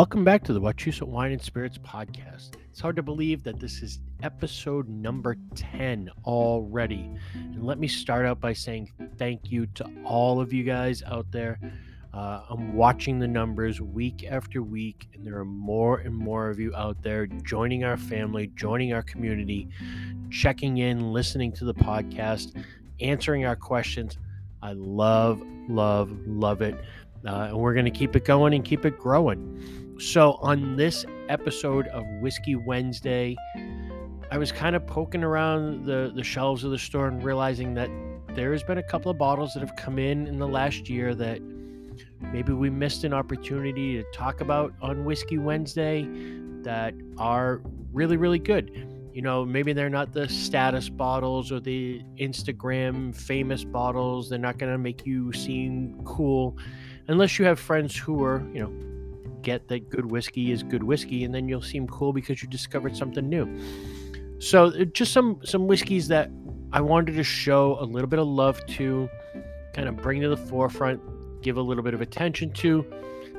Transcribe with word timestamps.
Welcome 0.00 0.24
back 0.24 0.42
to 0.44 0.54
the 0.54 0.60
Wachusett 0.62 1.06
Wine 1.06 1.32
and 1.32 1.42
Spirits 1.42 1.76
podcast. 1.76 2.52
It's 2.70 2.80
hard 2.80 2.96
to 2.96 3.02
believe 3.02 3.42
that 3.42 3.60
this 3.60 3.82
is 3.82 3.98
episode 4.22 4.88
number 4.88 5.36
10 5.56 6.08
already. 6.24 7.10
And 7.34 7.62
let 7.62 7.78
me 7.78 7.86
start 7.86 8.24
out 8.24 8.40
by 8.40 8.54
saying 8.54 8.90
thank 9.18 9.52
you 9.52 9.66
to 9.74 9.84
all 10.02 10.40
of 10.40 10.54
you 10.54 10.64
guys 10.64 11.02
out 11.02 11.30
there. 11.30 11.60
Uh, 12.14 12.44
I'm 12.48 12.72
watching 12.72 13.18
the 13.18 13.28
numbers 13.28 13.82
week 13.82 14.24
after 14.26 14.62
week, 14.62 15.06
and 15.12 15.26
there 15.26 15.36
are 15.36 15.44
more 15.44 15.98
and 15.98 16.16
more 16.16 16.48
of 16.48 16.58
you 16.58 16.74
out 16.74 17.02
there 17.02 17.26
joining 17.26 17.84
our 17.84 17.98
family, 17.98 18.50
joining 18.54 18.94
our 18.94 19.02
community, 19.02 19.68
checking 20.30 20.78
in, 20.78 21.12
listening 21.12 21.52
to 21.52 21.66
the 21.66 21.74
podcast, 21.74 22.54
answering 23.00 23.44
our 23.44 23.54
questions. 23.54 24.16
I 24.62 24.72
love, 24.72 25.42
love, 25.68 26.10
love 26.26 26.62
it. 26.62 26.74
Uh, 27.26 27.48
and 27.48 27.58
we're 27.58 27.74
going 27.74 27.84
to 27.84 27.90
keep 27.90 28.16
it 28.16 28.24
going 28.24 28.54
and 28.54 28.64
keep 28.64 28.86
it 28.86 28.98
growing. 28.98 29.79
So, 30.00 30.38
on 30.40 30.76
this 30.76 31.04
episode 31.28 31.86
of 31.88 32.06
Whiskey 32.22 32.56
Wednesday, 32.56 33.36
I 34.30 34.38
was 34.38 34.50
kind 34.50 34.74
of 34.74 34.86
poking 34.86 35.22
around 35.22 35.84
the, 35.84 36.10
the 36.14 36.24
shelves 36.24 36.64
of 36.64 36.70
the 36.70 36.78
store 36.78 37.06
and 37.06 37.22
realizing 37.22 37.74
that 37.74 37.90
there 38.34 38.50
has 38.52 38.62
been 38.62 38.78
a 38.78 38.82
couple 38.82 39.10
of 39.10 39.18
bottles 39.18 39.52
that 39.52 39.60
have 39.60 39.76
come 39.76 39.98
in 39.98 40.26
in 40.26 40.38
the 40.38 40.48
last 40.48 40.88
year 40.88 41.14
that 41.16 41.42
maybe 42.32 42.54
we 42.54 42.70
missed 42.70 43.04
an 43.04 43.12
opportunity 43.12 44.02
to 44.02 44.10
talk 44.10 44.40
about 44.40 44.72
on 44.80 45.04
Whiskey 45.04 45.36
Wednesday 45.36 46.08
that 46.62 46.94
are 47.18 47.60
really, 47.92 48.16
really 48.16 48.38
good. 48.38 48.70
You 49.12 49.20
know, 49.20 49.44
maybe 49.44 49.74
they're 49.74 49.90
not 49.90 50.14
the 50.14 50.30
status 50.30 50.88
bottles 50.88 51.52
or 51.52 51.60
the 51.60 52.00
Instagram 52.18 53.14
famous 53.14 53.64
bottles. 53.64 54.30
They're 54.30 54.38
not 54.38 54.56
going 54.56 54.72
to 54.72 54.78
make 54.78 55.04
you 55.04 55.30
seem 55.34 56.00
cool 56.06 56.56
unless 57.06 57.38
you 57.38 57.44
have 57.44 57.60
friends 57.60 57.94
who 57.94 58.24
are, 58.24 58.42
you 58.54 58.60
know, 58.60 58.90
get 59.42 59.68
that 59.68 59.88
good 59.88 60.10
whiskey 60.10 60.52
is 60.52 60.62
good 60.62 60.82
whiskey, 60.82 61.24
and 61.24 61.34
then 61.34 61.48
you'll 61.48 61.62
seem 61.62 61.86
cool 61.86 62.12
because 62.12 62.42
you 62.42 62.48
discovered 62.48 62.96
something 62.96 63.28
new. 63.28 63.48
So, 64.38 64.66
uh, 64.66 64.84
just 64.84 65.12
some 65.12 65.40
some 65.44 65.66
whiskeys 65.66 66.08
that 66.08 66.30
I 66.72 66.80
wanted 66.80 67.16
to 67.16 67.24
show 67.24 67.76
a 67.80 67.84
little 67.84 68.08
bit 68.08 68.18
of 68.18 68.28
love 68.28 68.64
to, 68.76 69.08
kind 69.74 69.88
of 69.88 69.96
bring 69.96 70.20
to 70.22 70.28
the 70.28 70.36
forefront, 70.36 71.00
give 71.42 71.56
a 71.56 71.62
little 71.62 71.82
bit 71.82 71.94
of 71.94 72.00
attention 72.00 72.52
to. 72.52 72.84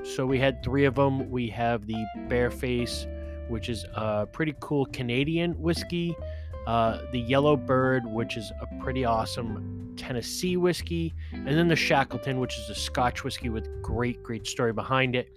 So 0.04 0.26
we 0.26 0.40
had 0.40 0.64
three 0.64 0.86
of 0.86 0.96
them. 0.96 1.30
We 1.30 1.48
have 1.50 1.86
the 1.86 2.06
Bearface, 2.28 3.06
which 3.50 3.70
is 3.70 3.86
a 3.96 4.26
pretty 4.26 4.56
cool 4.60 4.86
Canadian 4.88 5.54
whiskey. 5.62 6.16
Uh, 6.68 7.02
the 7.12 7.20
Yellow 7.20 7.56
Bird, 7.56 8.06
which 8.06 8.38
is 8.38 8.52
a 8.62 8.84
pretty 8.84 9.06
awesome 9.06 9.94
Tennessee 9.98 10.58
whiskey, 10.58 11.14
and 11.32 11.48
then 11.48 11.68
the 11.68 11.76
Shackleton, 11.76 12.40
which 12.40 12.58
is 12.58 12.70
a 12.70 12.76
Scotch 12.76 13.24
whiskey 13.24 13.50
with 13.50 13.82
great, 13.82 14.22
great 14.24 14.46
story 14.46 14.74
behind 14.74 15.16
it. 15.16 15.30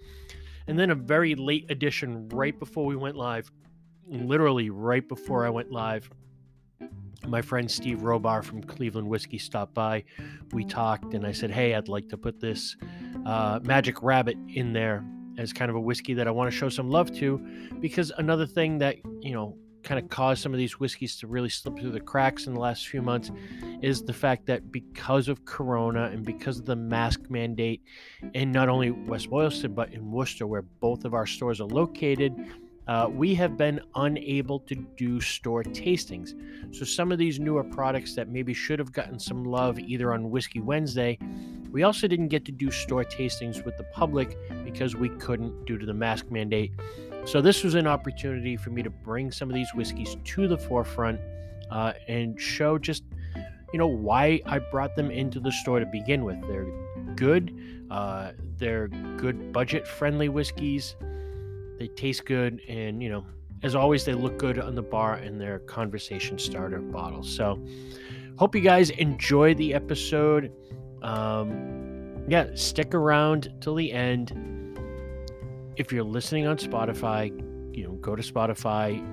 And 0.67 0.79
then 0.79 0.89
a 0.89 0.95
very 0.95 1.35
late 1.35 1.69
edition 1.69 2.27
right 2.29 2.57
before 2.57 2.85
we 2.85 2.95
went 2.95 3.15
live, 3.15 3.51
literally 4.07 4.69
right 4.69 5.07
before 5.07 5.45
I 5.45 5.49
went 5.49 5.71
live. 5.71 6.09
My 7.27 7.41
friend 7.41 7.69
Steve 7.69 7.99
Robar 7.99 8.43
from 8.43 8.61
Cleveland 8.63 9.07
Whiskey 9.07 9.37
stopped 9.37 9.73
by. 9.73 10.03
We 10.51 10.63
talked, 10.63 11.13
and 11.13 11.25
I 11.25 11.31
said, 11.31 11.49
Hey, 11.49 11.73
I'd 11.73 11.87
like 11.87 12.07
to 12.09 12.17
put 12.17 12.39
this 12.39 12.75
uh, 13.25 13.59
Magic 13.63 14.03
Rabbit 14.03 14.37
in 14.47 14.73
there 14.73 15.03
as 15.37 15.51
kind 15.51 15.69
of 15.69 15.75
a 15.75 15.79
whiskey 15.79 16.13
that 16.13 16.27
I 16.27 16.31
want 16.31 16.51
to 16.51 16.55
show 16.55 16.69
some 16.69 16.89
love 16.89 17.13
to 17.17 17.37
because 17.79 18.11
another 18.17 18.45
thing 18.45 18.77
that, 18.79 18.97
you 19.21 19.33
know, 19.33 19.57
kind 19.85 20.03
of 20.03 20.09
caused 20.09 20.41
some 20.41 20.51
of 20.51 20.57
these 20.57 20.79
whiskeys 20.79 21.15
to 21.17 21.27
really 21.27 21.47
slip 21.47 21.79
through 21.79 21.91
the 21.91 21.99
cracks 21.99 22.47
in 22.47 22.53
the 22.53 22.59
last 22.59 22.87
few 22.87 23.01
months 23.01 23.31
is 23.81 24.01
the 24.01 24.13
fact 24.13 24.47
that 24.47 24.71
because 24.71 25.27
of 25.27 25.45
Corona 25.45 26.05
and 26.05 26.25
because 26.25 26.59
of 26.59 26.65
the 26.65 26.75
mask 26.75 27.21
mandate 27.29 27.81
in 28.33 28.51
not 28.51 28.67
only 28.67 28.89
West 28.89 29.29
Boylston 29.29 29.73
but 29.73 29.93
in 29.93 30.11
Worcester, 30.11 30.47
where 30.47 30.63
both 30.63 31.05
of 31.05 31.13
our 31.13 31.27
stores 31.27 31.61
are 31.61 31.67
located, 31.67 32.33
uh, 32.87 33.07
we 33.11 33.33
have 33.33 33.57
been 33.57 33.79
unable 33.95 34.59
to 34.59 34.75
do 34.75 35.19
store 35.19 35.63
tastings. 35.63 36.33
So 36.75 36.85
some 36.85 37.11
of 37.11 37.17
these 37.17 37.39
newer 37.39 37.63
products 37.63 38.15
that 38.15 38.29
maybe 38.29 38.53
should 38.53 38.79
have 38.79 38.91
gotten 38.91 39.19
some 39.19 39.43
love 39.43 39.79
either 39.79 40.13
on 40.13 40.29
Whiskey 40.29 40.59
Wednesday, 40.59 41.17
we 41.71 41.83
also 41.83 42.07
didn't 42.07 42.29
get 42.29 42.45
to 42.45 42.51
do 42.51 42.71
store 42.71 43.03
tastings 43.03 43.65
with 43.65 43.75
the 43.77 43.83
public 43.85 44.37
because 44.63 44.95
we 44.95 45.09
couldn't 45.09 45.65
due 45.65 45.77
to 45.77 45.85
the 45.85 45.93
mask 45.93 46.29
mandate. 46.31 46.71
So 47.25 47.41
this 47.41 47.63
was 47.63 47.73
an 47.73 47.87
opportunity 47.87 48.55
for 48.55 48.69
me 48.69 48.83
to 48.83 48.89
bring 48.89 49.31
some 49.31 49.49
of 49.49 49.55
these 49.55 49.73
whiskeys 49.73 50.15
to 50.23 50.47
the 50.47 50.57
forefront 50.57 51.19
uh, 51.71 51.93
and 52.07 52.39
show 52.39 52.77
just 52.77 53.03
you 53.73 53.79
know 53.79 53.87
why 53.87 54.41
I 54.45 54.59
brought 54.59 54.95
them 54.95 55.09
into 55.09 55.39
the 55.39 55.51
store 55.51 55.79
to 55.79 55.85
begin 55.87 56.23
with. 56.23 56.39
They're 56.47 56.67
good. 57.15 57.53
Uh, 57.89 58.31
they're 58.57 58.87
good 59.17 59.51
budget 59.51 59.87
friendly 59.87 60.29
whiskeys. 60.29 60.95
They 61.79 61.87
taste 61.87 62.25
good, 62.25 62.61
and 62.69 63.01
you 63.01 63.09
know, 63.09 63.25
as 63.63 63.75
always, 63.75 64.05
they 64.05 64.13
look 64.13 64.37
good 64.37 64.59
on 64.59 64.75
the 64.75 64.83
bar 64.83 65.15
and 65.15 65.41
they're 65.41 65.59
conversation 65.59 66.37
starter 66.37 66.79
bottles. 66.79 67.35
So, 67.35 67.59
hope 68.37 68.55
you 68.55 68.61
guys 68.61 68.91
enjoy 68.91 69.55
the 69.55 69.73
episode. 69.73 70.51
Um, 71.01 72.23
yeah, 72.27 72.47
stick 72.53 72.93
around 72.93 73.51
till 73.61 73.75
the 73.75 73.91
end 73.91 74.54
if 75.77 75.91
you're 75.91 76.03
listening 76.03 76.47
on 76.47 76.57
Spotify, 76.57 77.29
you 77.75 77.83
know, 77.83 77.93
go 77.93 78.15
to 78.15 78.23
Spotify, 78.23 79.03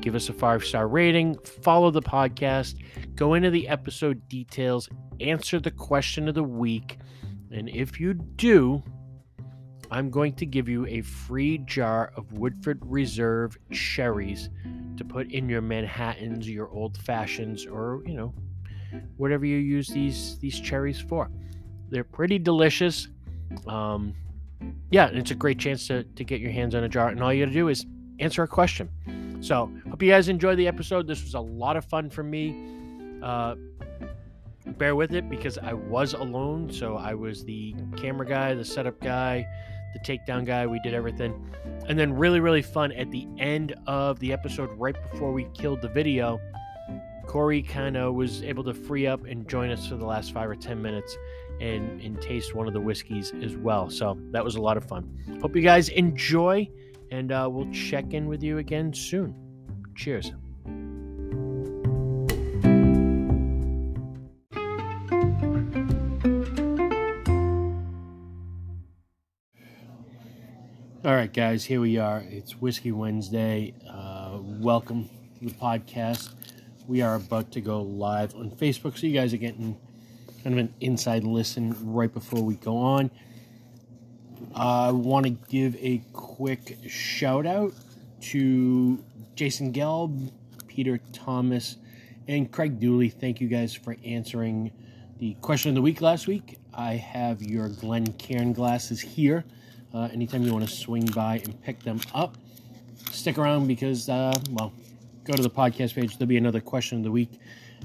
give 0.00 0.14
us 0.14 0.28
a 0.28 0.32
five 0.32 0.64
star 0.64 0.88
rating, 0.88 1.38
follow 1.38 1.90
the 1.90 2.02
podcast, 2.02 2.76
go 3.14 3.34
into 3.34 3.50
the 3.50 3.68
episode 3.68 4.28
details, 4.28 4.88
answer 5.20 5.60
the 5.60 5.70
question 5.70 6.28
of 6.28 6.34
the 6.34 6.42
week. 6.42 6.98
And 7.50 7.68
if 7.68 8.00
you 8.00 8.14
do, 8.14 8.82
I'm 9.90 10.10
going 10.10 10.34
to 10.36 10.46
give 10.46 10.68
you 10.68 10.86
a 10.86 11.02
free 11.02 11.58
jar 11.58 12.12
of 12.16 12.32
Woodford 12.32 12.80
Reserve 12.82 13.58
cherries 13.70 14.48
to 14.96 15.04
put 15.04 15.30
in 15.30 15.48
your 15.48 15.60
Manhattans, 15.60 16.48
your 16.48 16.70
old 16.70 16.96
fashions, 16.98 17.66
or 17.66 18.02
you 18.06 18.14
know, 18.14 18.34
whatever 19.16 19.44
you 19.44 19.58
use 19.58 19.88
these 19.88 20.38
these 20.38 20.58
cherries 20.58 21.00
for. 21.00 21.30
They're 21.88 22.04
pretty 22.04 22.38
delicious. 22.38 23.08
Um, 23.66 24.14
yeah, 24.90 25.08
it's 25.12 25.30
a 25.30 25.34
great 25.34 25.58
chance 25.58 25.86
to, 25.86 26.04
to 26.04 26.24
get 26.24 26.40
your 26.40 26.50
hands 26.50 26.74
on 26.74 26.84
a 26.84 26.88
jar. 26.88 27.08
And 27.08 27.22
all 27.22 27.32
you 27.32 27.44
got 27.44 27.50
to 27.50 27.54
do 27.54 27.68
is 27.68 27.86
answer 28.18 28.42
a 28.42 28.48
question. 28.48 28.90
So, 29.40 29.72
hope 29.88 30.02
you 30.02 30.10
guys 30.10 30.28
enjoyed 30.28 30.58
the 30.58 30.68
episode. 30.68 31.06
This 31.06 31.24
was 31.24 31.34
a 31.34 31.40
lot 31.40 31.76
of 31.76 31.84
fun 31.86 32.10
for 32.10 32.22
me. 32.22 32.54
Uh, 33.22 33.56
bear 34.78 34.94
with 34.94 35.14
it 35.14 35.28
because 35.28 35.58
I 35.58 35.72
was 35.72 36.12
alone. 36.12 36.70
So, 36.72 36.96
I 36.96 37.14
was 37.14 37.44
the 37.44 37.74
camera 37.96 38.26
guy, 38.26 38.54
the 38.54 38.64
setup 38.64 39.00
guy, 39.00 39.46
the 39.94 40.00
takedown 40.00 40.44
guy. 40.44 40.66
We 40.66 40.78
did 40.80 40.94
everything. 40.94 41.50
And 41.88 41.98
then, 41.98 42.12
really, 42.12 42.40
really 42.40 42.62
fun 42.62 42.92
at 42.92 43.10
the 43.10 43.26
end 43.38 43.74
of 43.86 44.20
the 44.20 44.32
episode, 44.32 44.70
right 44.78 44.96
before 45.10 45.32
we 45.32 45.44
killed 45.54 45.80
the 45.80 45.88
video. 45.88 46.38
Cory 47.26 47.62
kind 47.62 47.96
of 47.96 48.14
was 48.14 48.42
able 48.42 48.62
to 48.64 48.74
free 48.74 49.06
up 49.06 49.24
and 49.24 49.48
join 49.48 49.70
us 49.70 49.86
for 49.86 49.96
the 49.96 50.04
last 50.04 50.32
five 50.32 50.50
or 50.50 50.56
10 50.56 50.82
minutes 50.82 51.16
and, 51.62 52.00
and 52.00 52.20
taste 52.20 52.54
one 52.54 52.66
of 52.66 52.74
the 52.74 52.80
whiskeys 52.80 53.32
as 53.40 53.56
well. 53.56 53.88
So 53.88 54.18
that 54.32 54.44
was 54.44 54.56
a 54.56 54.60
lot 54.60 54.76
of 54.76 54.84
fun. 54.84 55.38
Hope 55.40 55.54
you 55.54 55.62
guys 55.62 55.88
enjoy, 55.90 56.68
and 57.12 57.30
uh, 57.30 57.48
we'll 57.50 57.70
check 57.70 58.12
in 58.12 58.26
with 58.26 58.42
you 58.42 58.58
again 58.58 58.92
soon. 58.92 59.34
Cheers. 59.94 60.32
All 71.04 71.14
right, 71.14 71.32
guys, 71.32 71.64
here 71.64 71.80
we 71.80 71.98
are. 71.98 72.24
It's 72.28 72.60
Whiskey 72.60 72.90
Wednesday. 72.92 73.74
Uh, 73.88 74.38
welcome 74.40 75.08
to 75.38 75.46
the 75.46 75.52
podcast. 75.52 76.34
We 76.88 77.02
are 77.02 77.14
about 77.14 77.52
to 77.52 77.60
go 77.60 77.82
live 77.82 78.34
on 78.34 78.50
Facebook, 78.50 78.98
so 78.98 79.06
you 79.06 79.12
guys 79.12 79.32
are 79.32 79.38
getting 79.38 79.76
kind 80.42 80.58
of 80.58 80.66
an 80.66 80.74
inside 80.80 81.24
listen 81.24 81.74
right 81.92 82.12
before 82.12 82.42
we 82.42 82.56
go 82.56 82.76
on. 82.76 83.10
I 84.54 84.90
want 84.90 85.24
to 85.24 85.30
give 85.30 85.76
a 85.76 86.02
quick 86.12 86.78
shout 86.88 87.46
out 87.46 87.72
to 88.22 89.02
Jason 89.34 89.72
Gelb, 89.72 90.30
Peter 90.66 90.98
Thomas, 91.12 91.76
and 92.28 92.50
Craig 92.50 92.80
Dooley. 92.80 93.08
Thank 93.08 93.40
you 93.40 93.48
guys 93.48 93.74
for 93.74 93.96
answering 94.04 94.72
the 95.18 95.34
question 95.34 95.70
of 95.70 95.74
the 95.74 95.82
week 95.82 96.00
last 96.00 96.26
week. 96.26 96.58
I 96.74 96.94
have 96.94 97.42
your 97.42 97.68
Glencairn 97.68 98.52
glasses 98.52 99.00
here. 99.00 99.44
Uh, 99.94 100.08
anytime 100.12 100.42
you 100.42 100.52
want 100.52 100.68
to 100.68 100.74
swing 100.74 101.06
by 101.06 101.36
and 101.44 101.60
pick 101.62 101.82
them 101.82 102.00
up, 102.14 102.36
stick 103.10 103.38
around 103.38 103.66
because, 103.66 104.08
uh, 104.08 104.32
well, 104.50 104.72
go 105.24 105.34
to 105.34 105.42
the 105.42 105.50
podcast 105.50 105.94
page. 105.94 106.16
There'll 106.16 106.28
be 106.28 106.38
another 106.38 106.60
question 106.60 106.98
of 106.98 107.04
the 107.04 107.10
week 107.10 107.30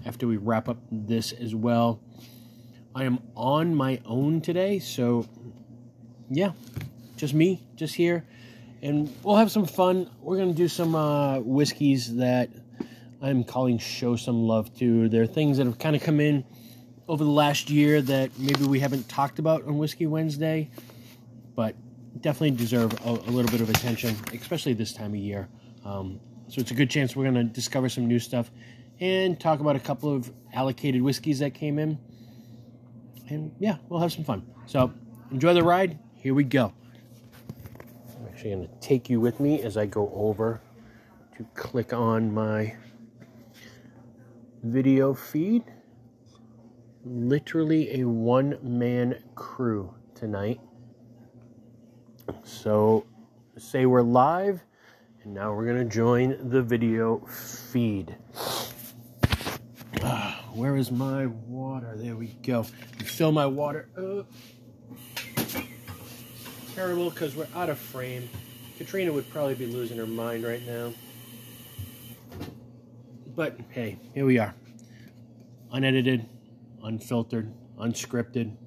after 0.05 0.27
we 0.27 0.37
wrap 0.37 0.69
up 0.69 0.77
this 0.91 1.33
as 1.33 1.53
well. 1.53 1.99
I 2.97 3.03
am 3.03 3.19
on 3.35 3.75
my 3.75 4.01
own 4.07 4.41
today, 4.41 4.79
so 4.79 5.27
yeah, 6.31 6.53
just 7.15 7.31
me, 7.31 7.61
just 7.75 7.93
here, 7.93 8.25
and 8.81 9.15
we'll 9.21 9.35
have 9.35 9.51
some 9.51 9.67
fun. 9.67 10.09
We're 10.19 10.39
gonna 10.39 10.53
do 10.53 10.67
some 10.67 10.95
uh, 10.95 11.37
whiskeys 11.41 12.15
that 12.15 12.49
I'm 13.21 13.43
calling 13.43 13.77
"Show 13.77 14.15
Some 14.15 14.47
Love" 14.47 14.75
to. 14.79 15.09
There 15.09 15.21
are 15.21 15.27
things 15.27 15.57
that 15.57 15.67
have 15.67 15.77
kind 15.77 15.95
of 15.95 16.01
come 16.01 16.19
in 16.19 16.43
over 17.07 17.23
the 17.23 17.29
last 17.29 17.69
year 17.69 18.01
that 18.01 18.31
maybe 18.39 18.63
we 18.63 18.79
haven't 18.79 19.07
talked 19.07 19.37
about 19.37 19.61
on 19.67 19.77
Whiskey 19.77 20.07
Wednesday, 20.07 20.71
but 21.55 21.75
definitely 22.21 22.57
deserve 22.57 22.93
a, 23.05 23.09
a, 23.09 23.29
little 23.29 23.51
bit 23.51 23.61
of 23.61 23.69
attention, 23.69 24.15
especially 24.33 24.73
this 24.73 24.91
time 24.91 25.11
of 25.11 25.19
year. 25.19 25.47
Um, 25.85 26.19
so 26.47 26.61
it's 26.61 26.71
a 26.71 26.73
good 26.73 26.89
chance 26.89 27.15
we're 27.15 27.29
to 27.29 27.43
discover 27.43 27.89
some 27.89 28.07
new 28.07 28.17
stuff 28.17 28.49
and 28.99 29.39
talk 29.39 29.59
about 29.59 29.75
a 29.75 29.79
couple 29.79 30.15
of 30.15 30.33
allocated 30.51 31.03
whiskeys 31.03 31.37
that 31.39 31.53
came 31.53 31.77
in. 31.77 31.99
And 33.29 33.51
yeah, 33.59 33.77
we'll 33.89 33.99
have 33.99 34.11
some 34.13 34.23
fun. 34.23 34.45
So 34.65 34.93
enjoy 35.31 35.53
the 35.53 35.63
ride. 35.63 35.99
Here 36.15 36.33
we 36.33 36.43
go. 36.43 36.73
I'm 38.19 38.27
actually 38.27 38.51
going 38.51 38.67
to 38.67 38.73
take 38.79 39.09
you 39.09 39.19
with 39.19 39.39
me 39.39 39.61
as 39.61 39.77
I 39.77 39.85
go 39.85 40.11
over 40.13 40.61
to 41.37 41.45
click 41.53 41.93
on 41.93 42.33
my 42.33 42.75
video 44.63 45.13
feed. 45.13 45.63
Literally 47.05 48.01
a 48.01 48.07
one 48.07 48.57
man 48.61 49.21
crew 49.35 49.93
tonight. 50.15 50.59
So 52.43 53.05
say 53.57 53.85
we're 53.85 54.01
live, 54.01 54.61
and 55.23 55.33
now 55.33 55.53
we're 55.53 55.65
going 55.65 55.77
to 55.77 55.85
join 55.85 56.49
the 56.49 56.61
video 56.61 57.19
feed. 57.27 58.15
Where 60.57 60.75
is 60.75 60.91
my 60.91 61.27
water? 61.27 61.93
There 61.95 62.15
we 62.15 62.29
go. 62.41 62.63
Fill 62.63 63.31
my 63.31 63.45
water. 63.45 63.87
Terrible 66.73 67.11
because 67.11 67.35
we're 67.35 67.47
out 67.53 67.69
of 67.69 67.77
frame. 67.77 68.27
Katrina 68.79 69.13
would 69.13 69.29
probably 69.29 69.53
be 69.53 69.67
losing 69.67 69.99
her 69.99 70.07
mind 70.07 70.43
right 70.43 70.65
now. 70.65 70.93
But 73.35 73.59
hey, 73.69 73.99
here 74.15 74.25
we 74.25 74.39
are. 74.39 74.55
Unedited, 75.71 76.27
unfiltered, 76.83 77.53
unscripted, 77.79 78.57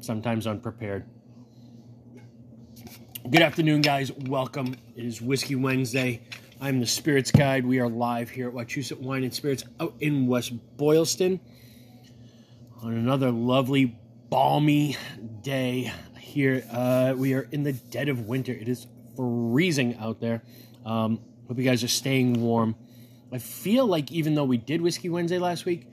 sometimes 0.00 0.46
unprepared. 0.46 1.06
Good 3.30 3.40
afternoon, 3.40 3.80
guys. 3.80 4.12
Welcome. 4.12 4.76
It 4.94 5.06
is 5.06 5.22
Whiskey 5.22 5.54
Wednesday. 5.54 6.20
I'm 6.62 6.78
the 6.78 6.86
Spirits 6.86 7.32
Guide. 7.32 7.66
We 7.66 7.80
are 7.80 7.88
live 7.88 8.30
here 8.30 8.46
at 8.46 8.54
Wachusett 8.54 9.00
Wine 9.00 9.24
and 9.24 9.34
Spirits 9.34 9.64
out 9.80 9.94
in 9.98 10.28
West 10.28 10.52
Boylston 10.76 11.40
on 12.80 12.92
another 12.92 13.32
lovely, 13.32 13.98
balmy 14.30 14.96
day 15.40 15.92
here. 16.20 16.64
Uh, 16.70 17.14
we 17.16 17.34
are 17.34 17.48
in 17.50 17.64
the 17.64 17.72
dead 17.72 18.08
of 18.08 18.28
winter. 18.28 18.52
It 18.52 18.68
is 18.68 18.86
freezing 19.16 19.96
out 19.96 20.20
there. 20.20 20.44
Um, 20.86 21.18
hope 21.48 21.58
you 21.58 21.64
guys 21.64 21.82
are 21.82 21.88
staying 21.88 22.40
warm. 22.40 22.76
I 23.32 23.38
feel 23.38 23.84
like 23.84 24.12
even 24.12 24.36
though 24.36 24.44
we 24.44 24.56
did 24.56 24.80
Whiskey 24.80 25.08
Wednesday 25.08 25.40
last 25.40 25.64
week, 25.64 25.88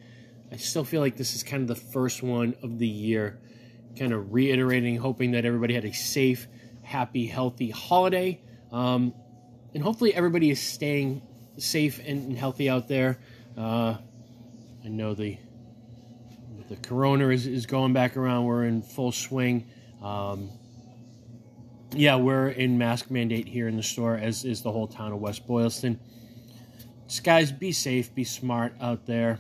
I 0.52 0.58
still 0.58 0.84
feel 0.84 1.02
like 1.02 1.18
this 1.18 1.34
is 1.34 1.42
kind 1.42 1.64
of 1.64 1.68
the 1.68 1.84
first 1.84 2.22
one 2.22 2.54
of 2.62 2.78
the 2.78 2.88
year. 2.88 3.40
Kind 3.98 4.14
of 4.14 4.32
reiterating, 4.32 4.98
hoping 4.98 5.32
that 5.32 5.46
everybody 5.46 5.74
had 5.74 5.86
a 5.86 5.94
safe, 5.94 6.48
happy, 6.84 7.26
healthy 7.26 7.72
holiday. 7.72 8.40
Um, 8.72 9.16
and 9.74 9.84
hopefully 9.84 10.14
everybody 10.14 10.50
is 10.50 10.60
staying 10.60 11.22
safe 11.58 12.00
and 12.06 12.38
healthy 12.38 12.70
out 12.70 12.88
there. 12.88 13.18
Uh, 13.58 13.98
I 14.84 14.88
know 14.88 15.14
the 15.14 15.38
the 16.70 16.76
corona 16.78 17.30
is, 17.30 17.48
is 17.48 17.66
going 17.66 17.94
back 17.94 18.16
around. 18.16 18.46
We're 18.46 18.66
in 18.66 18.84
full 18.84 19.12
swing. 19.12 19.66
Um, 20.04 20.50
yeah, 21.94 22.16
we're 22.16 22.50
in 22.50 22.78
mask 22.78 23.10
mandate 23.10 23.48
here 23.48 23.68
in 23.68 23.76
the 23.76 23.84
store, 23.84 24.16
as 24.16 24.46
is 24.46 24.62
the 24.62 24.72
whole 24.72 24.88
town 24.88 25.12
of 25.12 25.20
West 25.20 25.48
Boylston. 25.48 26.00
Just 27.08 27.24
guys, 27.24 27.52
be 27.52 27.72
safe, 27.72 28.14
be 28.14 28.24
smart 28.24 28.74
out 28.80 29.08
there. 29.08 29.40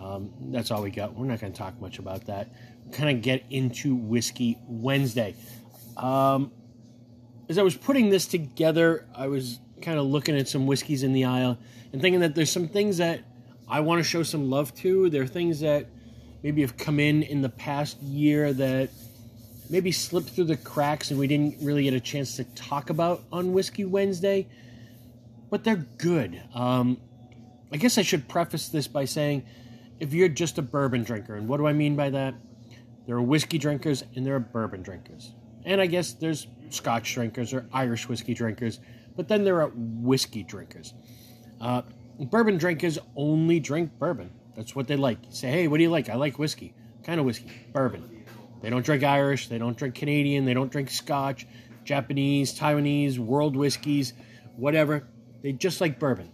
Um, 0.00 0.32
that's 0.50 0.72
all 0.72 0.82
we 0.82 0.90
got. 0.90 1.14
We're 1.14 1.26
not 1.26 1.40
going 1.40 1.52
to 1.52 1.58
talk 1.58 1.80
much 1.80 2.00
about 2.00 2.26
that. 2.26 2.48
Kind 2.92 3.16
of 3.16 3.22
get 3.22 3.44
into 3.48 3.94
Whiskey 3.94 4.58
Wednesday. 4.66 5.36
Um, 5.96 6.50
as 7.48 7.58
I 7.58 7.62
was 7.62 7.76
putting 7.76 8.10
this 8.10 8.26
together, 8.26 9.06
I 9.14 9.28
was 9.28 9.60
kind 9.82 9.98
of 9.98 10.06
looking 10.06 10.36
at 10.36 10.48
some 10.48 10.66
whiskeys 10.66 11.02
in 11.02 11.12
the 11.12 11.24
aisle 11.24 11.58
and 11.92 12.00
thinking 12.00 12.20
that 12.20 12.34
there's 12.34 12.50
some 12.50 12.68
things 12.68 12.98
that 12.98 13.20
I 13.68 13.80
want 13.80 14.00
to 14.00 14.04
show 14.04 14.22
some 14.22 14.50
love 14.50 14.74
to. 14.76 15.10
There 15.10 15.22
are 15.22 15.26
things 15.26 15.60
that 15.60 15.86
maybe 16.42 16.62
have 16.62 16.76
come 16.76 17.00
in 17.00 17.22
in 17.22 17.42
the 17.42 17.48
past 17.48 18.00
year 18.02 18.52
that 18.52 18.90
maybe 19.68 19.92
slipped 19.92 20.30
through 20.30 20.44
the 20.44 20.56
cracks 20.56 21.10
and 21.10 21.18
we 21.18 21.26
didn't 21.26 21.56
really 21.60 21.84
get 21.84 21.94
a 21.94 22.00
chance 22.00 22.36
to 22.36 22.44
talk 22.44 22.90
about 22.90 23.22
on 23.32 23.52
Whiskey 23.52 23.84
Wednesday, 23.84 24.46
but 25.50 25.64
they're 25.64 25.86
good. 25.98 26.40
Um, 26.54 26.98
I 27.72 27.76
guess 27.76 27.98
I 27.98 28.02
should 28.02 28.28
preface 28.28 28.68
this 28.68 28.86
by 28.86 29.04
saying 29.04 29.44
if 29.98 30.12
you're 30.12 30.28
just 30.28 30.58
a 30.58 30.62
bourbon 30.62 31.02
drinker, 31.02 31.34
and 31.34 31.48
what 31.48 31.56
do 31.56 31.66
I 31.66 31.72
mean 31.72 31.96
by 31.96 32.10
that? 32.10 32.34
There 33.06 33.16
are 33.16 33.22
whiskey 33.22 33.58
drinkers 33.58 34.04
and 34.14 34.26
there 34.26 34.34
are 34.34 34.40
bourbon 34.40 34.82
drinkers. 34.82 35.32
And 35.64 35.80
I 35.80 35.86
guess 35.86 36.12
there's 36.12 36.46
Scotch 36.70 37.14
drinkers 37.14 37.52
or 37.52 37.66
Irish 37.72 38.08
whiskey 38.08 38.34
drinkers, 38.34 38.80
but 39.16 39.28
then 39.28 39.44
there 39.44 39.60
are 39.62 39.70
whiskey 39.74 40.42
drinkers. 40.42 40.94
Uh, 41.60 41.82
bourbon 42.18 42.58
drinkers 42.58 42.98
only 43.16 43.60
drink 43.60 43.98
bourbon. 43.98 44.30
That's 44.54 44.74
what 44.74 44.86
they 44.86 44.96
like. 44.96 45.18
You 45.26 45.32
say, 45.32 45.50
hey, 45.50 45.68
what 45.68 45.78
do 45.78 45.82
you 45.82 45.90
like? 45.90 46.08
I 46.08 46.14
like 46.14 46.38
whiskey. 46.38 46.74
kind 47.04 47.20
of 47.20 47.26
whiskey? 47.26 47.50
Bourbon. 47.72 48.24
They 48.62 48.70
don't 48.70 48.84
drink 48.84 49.04
Irish, 49.04 49.48
they 49.48 49.58
don't 49.58 49.76
drink 49.76 49.94
Canadian, 49.94 50.44
they 50.44 50.54
don't 50.54 50.72
drink 50.72 50.90
Scotch, 50.90 51.46
Japanese, 51.84 52.58
Taiwanese, 52.58 53.18
world 53.18 53.54
whiskeys, 53.54 54.14
whatever. 54.56 55.06
They 55.42 55.52
just 55.52 55.80
like 55.80 55.98
bourbon. 55.98 56.32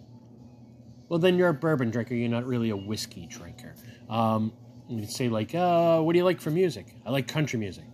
Well, 1.09 1.19
then 1.19 1.37
you're 1.37 1.49
a 1.49 1.55
bourbon 1.55 1.91
drinker, 1.91 2.15
you're 2.15 2.31
not 2.31 2.47
really 2.47 2.71
a 2.71 2.77
whiskey 2.77 3.27
drinker. 3.27 3.75
Um, 4.09 4.53
you 4.89 5.07
say, 5.07 5.29
like, 5.29 5.55
uh, 5.55 6.01
what 6.01 6.13
do 6.13 6.19
you 6.19 6.25
like 6.25 6.41
for 6.41 6.51
music? 6.51 6.95
I 7.05 7.11
like 7.11 7.29
country 7.29 7.59
music. 7.59 7.85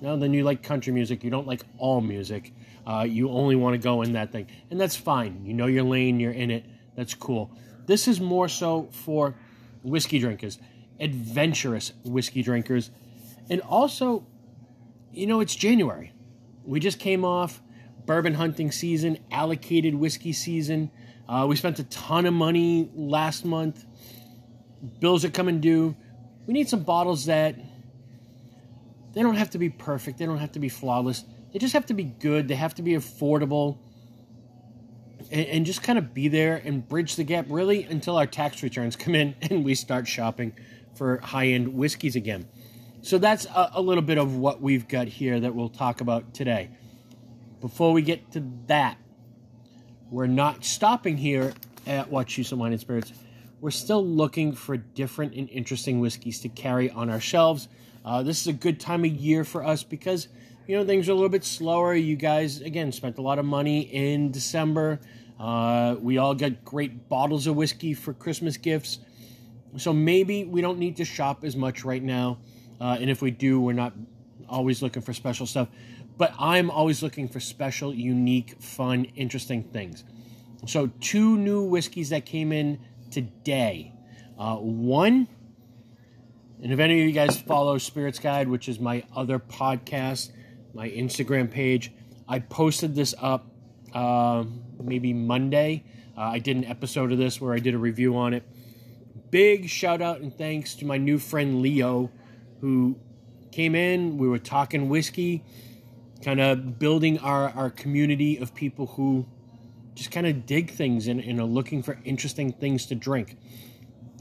No, 0.00 0.16
then 0.16 0.32
you 0.32 0.44
like 0.44 0.62
country 0.62 0.92
music. 0.92 1.22
You 1.24 1.30
don't 1.30 1.46
like 1.46 1.62
all 1.78 2.00
music. 2.00 2.52
Uh, 2.86 3.06
you 3.08 3.30
only 3.30 3.56
want 3.56 3.74
to 3.74 3.78
go 3.78 4.02
in 4.02 4.14
that 4.14 4.32
thing. 4.32 4.46
And 4.70 4.80
that's 4.80 4.96
fine. 4.96 5.44
You 5.44 5.54
know 5.54 5.66
your 5.66 5.84
lane, 5.84 6.20
you're 6.20 6.32
in 6.32 6.50
it. 6.50 6.64
That's 6.96 7.14
cool. 7.14 7.50
This 7.86 8.08
is 8.08 8.20
more 8.20 8.48
so 8.48 8.88
for 8.92 9.34
whiskey 9.82 10.18
drinkers, 10.18 10.58
adventurous 10.98 11.92
whiskey 12.04 12.42
drinkers 12.42 12.90
and 13.50 13.60
also, 13.62 14.24
you 15.12 15.26
know, 15.26 15.40
it's 15.40 15.54
January. 15.54 16.12
We 16.64 16.78
just 16.78 17.00
came 17.00 17.24
off 17.24 17.60
bourbon 18.06 18.34
hunting 18.34 18.70
season, 18.70 19.18
allocated 19.30 19.94
whiskey 19.94 20.32
season. 20.32 20.90
Uh, 21.28 21.46
we 21.48 21.56
spent 21.56 21.78
a 21.80 21.84
ton 21.84 22.26
of 22.26 22.32
money 22.32 22.88
last 22.94 23.44
month. 23.44 23.84
Bills 25.00 25.24
are 25.24 25.30
coming 25.30 25.60
due. 25.60 25.96
We 26.46 26.54
need 26.54 26.68
some 26.68 26.84
bottles 26.84 27.26
that 27.26 27.56
they 29.12 29.22
don't 29.22 29.36
have 29.36 29.50
to 29.50 29.58
be 29.58 29.68
perfect. 29.68 30.18
They 30.18 30.26
don't 30.26 30.38
have 30.38 30.52
to 30.52 30.60
be 30.60 30.68
flawless. 30.68 31.24
They 31.52 31.58
just 31.58 31.72
have 31.72 31.86
to 31.86 31.94
be 31.94 32.04
good. 32.04 32.48
They 32.48 32.54
have 32.54 32.74
to 32.76 32.82
be 32.82 32.92
affordable. 32.92 33.78
And, 35.30 35.46
and 35.46 35.66
just 35.66 35.82
kind 35.82 35.98
of 35.98 36.14
be 36.14 36.28
there 36.28 36.60
and 36.64 36.86
bridge 36.88 37.16
the 37.16 37.24
gap 37.24 37.46
really 37.48 37.84
until 37.84 38.16
our 38.16 38.26
tax 38.26 38.62
returns 38.62 38.96
come 38.96 39.14
in 39.14 39.34
and 39.42 39.64
we 39.64 39.74
start 39.74 40.08
shopping 40.08 40.52
for 40.94 41.18
high 41.18 41.48
end 41.48 41.74
whiskeys 41.74 42.16
again. 42.16 42.48
So 43.02 43.18
that's 43.18 43.46
a, 43.46 43.70
a, 43.74 43.80
little 43.80 44.02
bit 44.02 44.18
of 44.18 44.36
what 44.36 44.60
we've 44.60 44.86
got 44.86 45.08
here 45.08 45.40
that 45.40 45.54
we'll 45.54 45.70
talk 45.70 46.00
about 46.00 46.34
today. 46.34 46.70
Before 47.60 47.92
we 47.92 48.02
get 48.02 48.32
to 48.32 48.44
that, 48.66 48.98
we're 50.10 50.26
not 50.26 50.64
stopping 50.64 51.16
here 51.16 51.54
at 51.86 52.10
Wachusett 52.10 52.58
Wine 52.58 52.72
and 52.72 52.80
Spirits. 52.80 53.12
We're 53.60 53.70
still 53.70 54.04
looking 54.04 54.52
for 54.52 54.76
different 54.76 55.34
and 55.34 55.48
interesting 55.48 56.00
whiskeys 56.00 56.40
to 56.40 56.48
carry 56.48 56.90
on 56.90 57.08
our 57.10 57.20
shelves. 57.20 57.68
Uh, 58.04 58.22
this 58.22 58.40
is 58.40 58.46
a 58.46 58.52
good 58.52 58.80
time 58.80 59.04
of 59.04 59.10
year 59.10 59.44
for 59.44 59.64
us 59.64 59.82
because 59.82 60.28
you 60.66 60.76
know 60.76 60.84
things 60.84 61.08
are 61.08 61.12
a 61.12 61.14
little 61.14 61.28
bit 61.28 61.44
slower. 61.44 61.94
You 61.94 62.16
guys 62.16 62.60
again 62.60 62.92
spent 62.92 63.18
a 63.18 63.22
lot 63.22 63.38
of 63.38 63.44
money 63.44 63.80
in 63.80 64.30
December. 64.30 65.00
Uh, 65.38 65.96
we 66.00 66.18
all 66.18 66.34
got 66.34 66.64
great 66.64 67.08
bottles 67.08 67.46
of 67.46 67.56
whiskey 67.56 67.94
for 67.94 68.12
Christmas 68.12 68.56
gifts, 68.56 68.98
so 69.76 69.92
maybe 69.92 70.44
we 70.44 70.60
don't 70.60 70.78
need 70.78 70.96
to 70.96 71.04
shop 71.04 71.44
as 71.44 71.56
much 71.56 71.84
right 71.84 72.02
now. 72.02 72.38
Uh, 72.80 72.96
and 73.00 73.10
if 73.10 73.20
we 73.20 73.30
do, 73.30 73.60
we're 73.60 73.72
not 73.72 73.92
always 74.48 74.82
looking 74.82 75.02
for 75.02 75.12
special 75.12 75.46
stuff. 75.46 75.68
But 76.18 76.34
I'm 76.38 76.70
always 76.70 77.02
looking 77.02 77.28
for 77.28 77.40
special, 77.40 77.94
unique, 77.94 78.60
fun, 78.60 79.06
interesting 79.16 79.62
things. 79.62 80.04
So, 80.66 80.88
two 81.00 81.38
new 81.38 81.62
whiskeys 81.62 82.10
that 82.10 82.26
came 82.26 82.52
in 82.52 82.78
today. 83.10 83.94
Uh, 84.38 84.56
one, 84.56 85.28
and 86.62 86.72
if 86.72 86.78
any 86.78 87.00
of 87.00 87.06
you 87.06 87.12
guys 87.12 87.40
follow 87.40 87.78
Spirits 87.78 88.18
Guide, 88.18 88.48
which 88.48 88.68
is 88.68 88.78
my 88.78 89.02
other 89.16 89.38
podcast, 89.38 90.30
my 90.74 90.90
Instagram 90.90 91.50
page, 91.50 91.90
I 92.28 92.40
posted 92.40 92.94
this 92.94 93.14
up 93.18 93.46
uh, 93.94 94.44
maybe 94.78 95.14
Monday. 95.14 95.84
Uh, 96.16 96.20
I 96.20 96.38
did 96.38 96.56
an 96.56 96.64
episode 96.66 97.12
of 97.12 97.18
this 97.18 97.40
where 97.40 97.54
I 97.54 97.60
did 97.60 97.74
a 97.74 97.78
review 97.78 98.16
on 98.16 98.34
it. 98.34 98.42
Big 99.30 99.70
shout 99.70 100.02
out 100.02 100.20
and 100.20 100.36
thanks 100.36 100.74
to 100.76 100.84
my 100.84 100.98
new 100.98 101.18
friend 101.18 101.62
Leo 101.62 102.10
who 102.60 102.98
came 103.52 103.74
in. 103.74 104.18
We 104.18 104.28
were 104.28 104.38
talking 104.38 104.90
whiskey, 104.90 105.42
kind 106.22 106.40
of 106.40 106.78
building 106.78 107.18
our, 107.20 107.48
our 107.50 107.70
community 107.70 108.36
of 108.36 108.54
people 108.54 108.86
who 108.86 109.26
just 109.94 110.10
kind 110.10 110.26
of 110.26 110.44
dig 110.46 110.70
things 110.70 111.08
and, 111.08 111.20
and, 111.20 111.40
are 111.40 111.46
looking 111.46 111.82
for 111.82 111.98
interesting 112.04 112.52
things 112.52 112.86
to 112.86 112.94
drink. 112.94 113.36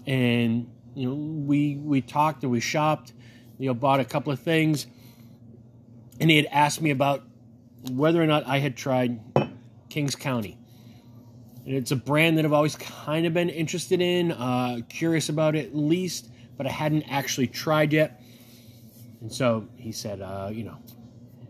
And 0.08 0.72
you 1.00 1.10
know, 1.10 1.16
we 1.16 1.78
we 1.78 2.02
talked 2.02 2.44
and 2.44 2.52
we 2.52 2.60
shopped. 2.60 3.14
You 3.58 3.68
know, 3.68 3.74
bought 3.74 4.00
a 4.00 4.06
couple 4.06 4.32
of 4.32 4.40
things, 4.40 4.88
and 6.20 6.30
he 6.30 6.38
had 6.38 6.46
asked 6.48 6.82
me 6.82 6.92
about 6.92 7.24
whether 7.92 8.22
or 8.22 8.26
not 8.26 8.46
I 8.48 8.60
had 8.60 8.76
tried 8.76 9.20
Kings 9.90 10.16
County. 10.16 10.58
And 11.66 11.76
it's 11.76 11.92
a 11.92 11.96
brand 11.96 12.38
that 12.38 12.46
I've 12.46 12.54
always 12.54 12.76
kind 12.76 13.26
of 13.26 13.34
been 13.34 13.50
interested 13.50 14.02
in, 14.02 14.32
uh, 14.32 14.80
curious 14.90 15.30
about 15.30 15.56
it 15.56 15.68
at 15.68 15.76
least, 15.76 16.30
but 16.58 16.66
I 16.66 16.72
hadn't 16.72 17.04
actually 17.04 17.48
tried 17.48 17.94
yet. 17.94 18.22
And 19.22 19.32
so 19.32 19.68
he 19.76 19.92
said, 19.92 20.22
uh, 20.22 20.50
you 20.52 20.64
know, 20.64 20.78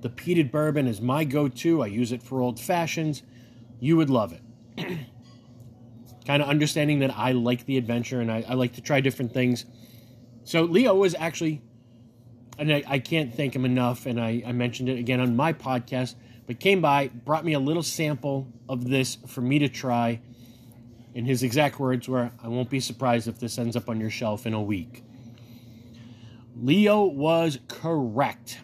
the 0.02 0.10
peated 0.10 0.52
bourbon 0.52 0.88
is 0.88 1.00
my 1.00 1.24
go 1.24 1.48
to. 1.48 1.84
I 1.84 1.88
use 1.88 2.12
it 2.12 2.24
for 2.24 2.42
old 2.42 2.60
fashions. 2.60 3.24
You 3.80 3.98
would 3.98 4.10
love 4.10 4.34
it. 4.34 4.98
kind 6.30 6.44
of 6.44 6.48
understanding 6.48 7.00
that 7.00 7.10
I 7.18 7.32
like 7.32 7.66
the 7.66 7.76
adventure 7.76 8.22
and 8.22 8.32
I, 8.32 8.46
I, 8.48 8.54
like 8.54 8.74
to 8.74 8.82
try 8.82 9.02
different 9.02 9.34
things. 9.34 9.66
So 10.44 10.62
Leo 10.62 10.94
was 10.94 11.16
actually, 11.16 11.60
and 12.60 12.72
I, 12.72 12.84
I 12.86 13.00
can't 13.00 13.34
thank 13.34 13.56
him 13.56 13.66
enough, 13.66 14.06
and 14.06 14.22
I, 14.22 14.44
I 14.46 14.52
mentioned 14.52 14.90
it 14.90 15.00
again 15.00 15.22
on 15.22 15.36
my 15.36 15.54
podcast, 15.54 16.14
but 16.46 16.60
came 16.60 16.82
by, 16.82 17.08
brought 17.08 17.44
me 17.44 17.54
a 17.54 17.60
little 17.60 17.82
sample 17.82 18.48
of 18.70 18.88
this 18.88 19.18
for 19.26 19.42
me 19.42 19.58
to 19.58 19.70
try. 19.70 20.22
And 21.16 21.26
his 21.26 21.42
exact 21.42 21.80
words 21.80 22.08
were, 22.08 22.30
I 22.44 22.48
won't 22.48 22.70
be 22.70 22.80
surprised 22.80 23.28
if 23.28 23.40
this 23.40 23.58
ends 23.58 23.76
up 23.76 23.90
on 23.90 24.00
your 24.00 24.12
shelf 24.12 24.46
in 24.46 24.54
a 24.54 24.62
week. 24.62 25.04
Leo 26.56 27.06
was 27.06 27.58
correct. 27.68 28.60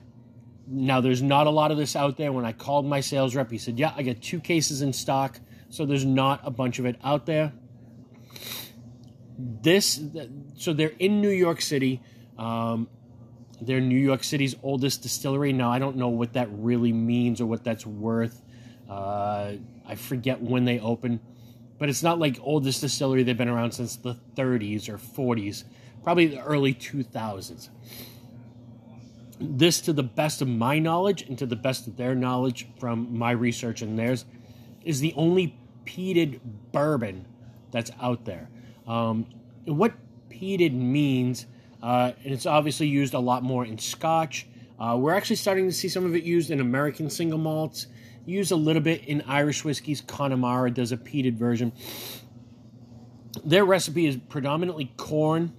Now, 0.68 1.02
there's 1.02 1.24
not 1.24 1.48
a 1.48 1.50
lot 1.50 1.72
of 1.72 1.78
this 1.78 1.96
out 1.96 2.16
there. 2.16 2.32
When 2.32 2.46
I 2.46 2.52
called 2.52 2.86
my 2.86 3.00
sales 3.00 3.34
rep, 3.34 3.50
he 3.50 3.58
said, 3.58 3.80
Yeah, 3.80 3.92
I 3.98 4.04
got 4.04 4.22
two 4.22 4.40
cases 4.40 4.84
in 4.84 4.94
stock. 4.94 5.40
So 5.76 5.86
there's 5.86 6.06
not 6.06 6.40
a 6.46 6.52
bunch 6.52 6.80
of 6.80 6.86
it 6.86 6.96
out 7.04 7.26
there. 7.26 7.52
This, 9.38 10.02
so 10.56 10.72
they're 10.72 10.94
in 11.00 11.20
New 11.20 11.30
York 11.30 11.60
City. 11.60 12.02
Um, 12.38 12.88
they're 13.60 13.82
New 13.82 14.00
York 14.00 14.24
City's 14.24 14.56
oldest 14.64 15.02
distillery. 15.04 15.52
Now, 15.52 15.72
I 15.72 15.80
don't 15.80 15.98
know 15.98 16.08
what 16.08 16.34
that 16.34 16.48
really 16.52 16.94
means 16.94 17.42
or 17.42 17.46
what 17.46 17.66
that's 17.66 17.86
worth. 17.86 18.42
Uh, 18.90 19.54
I 19.86 19.96
forget 19.96 20.42
when 20.42 20.64
they 20.64 20.80
opened, 20.80 21.20
but 21.78 21.90
it's 21.90 22.04
not 22.04 22.20
like 22.20 22.38
oldest 22.42 22.80
distillery. 22.80 23.24
They've 23.24 23.38
been 23.38 23.50
around 23.50 23.74
since 23.74 23.98
the 23.98 24.16
30s 24.36 24.88
or 24.88 24.98
40s, 24.98 25.66
probably 26.04 26.28
the 26.28 26.42
early 26.42 26.74
2000s 26.74 27.70
this, 29.38 29.82
to 29.82 29.92
the 29.92 30.04
best 30.04 30.42
of 30.42 30.48
my 30.48 30.80
knowledge 30.80 31.24
and 31.24 31.38
to 31.38 31.46
the 31.46 31.58
best 31.58 31.88
of 31.88 31.98
their 31.98 32.16
knowledge 32.16 32.68
from 32.80 33.18
my 33.18 33.32
research 33.32 33.82
and 33.82 34.00
theirs, 34.00 34.24
is 34.86 35.02
the 35.02 35.14
only 35.18 35.58
peated 35.86 36.40
bourbon 36.72 37.26
that's 37.72 37.92
out 38.02 38.26
there. 38.26 38.50
Um, 38.88 39.28
what 39.66 39.94
peated 40.30 40.74
means, 40.74 41.46
uh, 41.82 42.12
and 42.24 42.34
it's 42.34 42.46
obviously 42.46 42.88
used 42.88 43.14
a 43.14 43.20
lot 43.20 43.44
more 43.44 43.66
in 43.66 43.78
Scotch. 43.78 44.48
Uh, 44.80 44.98
we're 45.00 45.14
actually 45.14 45.38
starting 45.38 45.68
to 45.68 45.74
see 45.74 45.88
some 45.88 46.06
of 46.06 46.16
it 46.16 46.24
used 46.24 46.52
in 46.52 46.60
American 46.60 47.10
single 47.10 47.40
malts. 47.40 47.88
Used 48.26 48.52
a 48.52 48.56
little 48.56 48.82
bit 48.82 49.06
in 49.06 49.22
Irish 49.28 49.64
whiskeys. 49.64 50.02
Connemara 50.02 50.72
does 50.72 50.92
a 50.92 50.98
peated 50.98 51.36
version. 51.36 51.72
Their 53.44 53.66
recipe 53.66 54.08
is 54.08 54.18
predominantly 54.18 54.92
corn 54.98 55.54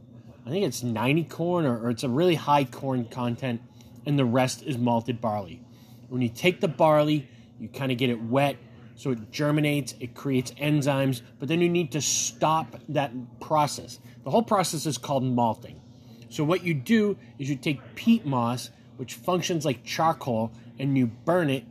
I 0.46 0.50
think 0.50 0.64
it's 0.64 0.84
90 0.84 1.24
corn 1.24 1.66
or, 1.66 1.76
or 1.78 1.90
it's 1.90 2.04
a 2.04 2.08
really 2.08 2.36
high 2.36 2.64
corn 2.64 3.06
content, 3.06 3.60
and 4.06 4.16
the 4.16 4.24
rest 4.24 4.62
is 4.62 4.78
malted 4.78 5.20
barley. 5.20 5.60
When 6.08 6.22
you 6.22 6.28
take 6.28 6.60
the 6.60 6.68
barley, 6.68 7.28
you 7.58 7.68
kind 7.68 7.90
of 7.90 7.98
get 7.98 8.10
it 8.10 8.22
wet, 8.22 8.56
so 8.96 9.10
it 9.10 9.30
germinates, 9.30 9.94
it 10.00 10.14
creates 10.14 10.50
enzymes, 10.52 11.22
but 11.38 11.48
then 11.48 11.60
you 11.60 11.68
need 11.68 11.92
to 11.92 12.00
stop 12.00 12.76
that 12.88 13.12
process. 13.40 14.00
The 14.24 14.30
whole 14.30 14.42
process 14.42 14.86
is 14.86 14.98
called 14.98 15.22
malting. 15.22 15.80
So, 16.28 16.42
what 16.42 16.64
you 16.64 16.74
do 16.74 17.16
is 17.38 17.48
you 17.48 17.56
take 17.56 17.80
peat 17.94 18.26
moss, 18.26 18.70
which 18.96 19.14
functions 19.14 19.64
like 19.64 19.84
charcoal, 19.84 20.52
and 20.78 20.98
you 20.98 21.06
burn 21.06 21.50
it, 21.50 21.64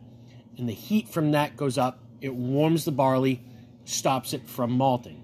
and 0.58 0.70
the 0.70 0.74
heat 0.74 1.10
from 1.10 1.32
that 1.32 1.58
goes 1.58 1.78
up, 1.78 2.00
it 2.22 2.34
warms 2.34 2.86
the 2.86 2.92
barley, 2.92 3.44
stops 3.84 4.34
it 4.34 4.48
from 4.48 4.72
malting. 4.72 5.24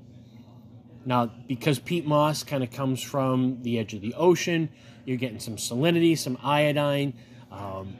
Now, 1.05 1.31
because 1.47 1.79
peat 1.79 2.05
moss 2.05 2.43
kind 2.43 2.63
of 2.63 2.71
comes 2.71 3.01
from 3.01 3.63
the 3.63 3.79
edge 3.79 3.93
of 3.93 4.01
the 4.01 4.13
ocean, 4.15 4.69
you're 5.05 5.17
getting 5.17 5.39
some 5.39 5.55
salinity, 5.55 6.17
some 6.17 6.37
iodine. 6.43 7.13
Um, 7.51 7.97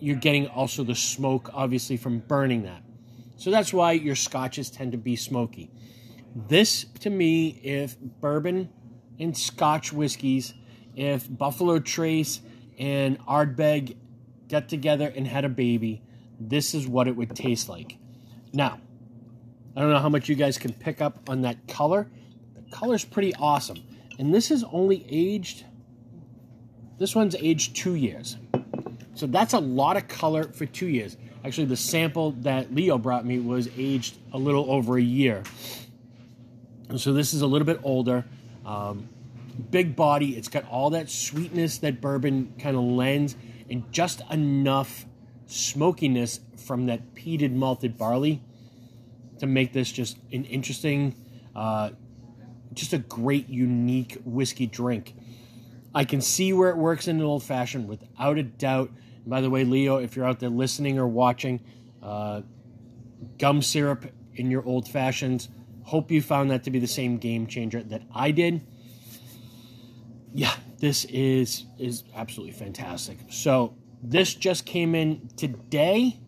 you're 0.00 0.16
getting 0.16 0.46
also 0.48 0.84
the 0.84 0.94
smoke, 0.94 1.50
obviously, 1.54 1.96
from 1.96 2.18
burning 2.18 2.64
that. 2.64 2.82
So 3.36 3.50
that's 3.50 3.72
why 3.72 3.92
your 3.92 4.14
scotches 4.14 4.70
tend 4.70 4.92
to 4.92 4.98
be 4.98 5.16
smoky. 5.16 5.70
This, 6.34 6.84
to 7.00 7.10
me, 7.10 7.60
if 7.62 7.98
bourbon 7.98 8.68
and 9.18 9.36
scotch 9.36 9.92
whiskeys, 9.92 10.54
if 10.96 11.26
Buffalo 11.28 11.78
Trace 11.78 12.40
and 12.78 13.18
Ardbeg 13.26 13.96
got 14.48 14.68
together 14.68 15.12
and 15.14 15.26
had 15.26 15.44
a 15.44 15.48
baby, 15.48 16.02
this 16.40 16.74
is 16.74 16.86
what 16.86 17.08
it 17.08 17.16
would 17.16 17.34
taste 17.34 17.68
like. 17.68 17.96
Now, 18.52 18.80
I 19.76 19.80
don't 19.80 19.90
know 19.90 19.98
how 19.98 20.08
much 20.08 20.28
you 20.28 20.34
guys 20.36 20.58
can 20.58 20.72
pick 20.72 21.00
up 21.00 21.28
on 21.28 21.42
that 21.42 21.66
color 21.66 22.08
The 22.54 22.70
color's 22.70 23.04
pretty 23.04 23.34
awesome. 23.34 23.78
And 24.18 24.32
this 24.32 24.50
is 24.50 24.64
only 24.72 25.04
aged, 25.08 25.64
this 26.98 27.14
one's 27.14 27.34
aged 27.36 27.74
two 27.76 27.94
years. 27.94 28.36
So 29.14 29.26
that's 29.26 29.52
a 29.52 29.58
lot 29.58 29.96
of 29.96 30.08
color 30.08 30.44
for 30.44 30.66
two 30.66 30.86
years. 30.86 31.16
Actually, 31.44 31.66
the 31.66 31.76
sample 31.76 32.32
that 32.40 32.74
Leo 32.74 32.96
brought 32.96 33.26
me 33.26 33.38
was 33.38 33.68
aged 33.76 34.16
a 34.32 34.38
little 34.38 34.70
over 34.70 34.96
a 34.96 35.02
year. 35.02 35.42
And 36.88 37.00
so 37.00 37.12
this 37.12 37.34
is 37.34 37.42
a 37.42 37.46
little 37.46 37.66
bit 37.66 37.80
older. 37.82 38.24
Um, 38.64 39.08
big 39.70 39.94
body. 39.94 40.36
It's 40.36 40.48
got 40.48 40.66
all 40.68 40.90
that 40.90 41.10
sweetness 41.10 41.78
that 41.78 42.00
bourbon 42.00 42.54
kind 42.58 42.76
of 42.76 42.82
lends, 42.82 43.36
and 43.68 43.90
just 43.92 44.22
enough 44.30 45.04
smokiness 45.46 46.40
from 46.56 46.86
that 46.86 47.14
peated 47.14 47.52
malted 47.52 47.98
barley 47.98 48.42
to 49.38 49.46
make 49.46 49.72
this 49.72 49.92
just 49.92 50.16
an 50.32 50.44
interesting, 50.44 51.14
uh, 51.54 51.90
just 52.72 52.92
a 52.92 52.98
great, 52.98 53.48
unique 53.48 54.18
whiskey 54.24 54.66
drink. 54.66 55.14
I 55.94 56.04
can 56.04 56.20
see 56.20 56.52
where 56.52 56.70
it 56.70 56.76
works 56.76 57.06
in 57.06 57.16
an 57.16 57.22
old 57.22 57.42
fashioned 57.42 57.86
without 57.86 58.38
a 58.38 58.42
doubt. 58.42 58.90
And 59.24 59.30
by 59.30 59.40
the 59.40 59.50
way, 59.50 59.64
Leo, 59.64 59.96
if 59.96 60.16
you're 60.16 60.26
out 60.26 60.40
there 60.40 60.50
listening 60.50 60.98
or 60.98 61.08
watching, 61.08 61.60
uh, 62.02 62.42
gum 63.38 63.62
syrup 63.62 64.06
in 64.34 64.50
your 64.50 64.64
old 64.64 64.88
fashions. 64.88 65.48
Hope 65.82 66.10
you 66.10 66.22
found 66.22 66.50
that 66.50 66.64
to 66.64 66.70
be 66.70 66.78
the 66.78 66.86
same 66.86 67.18
game 67.18 67.46
changer 67.46 67.82
that 67.82 68.02
I 68.14 68.30
did. 68.30 68.66
Yeah, 70.32 70.54
this 70.78 71.04
is 71.06 71.66
is 71.78 72.04
absolutely 72.14 72.52
fantastic. 72.52 73.18
So 73.30 73.76
this 74.02 74.34
just 74.34 74.66
came 74.66 74.94
in 74.94 75.28
today, 75.36 76.18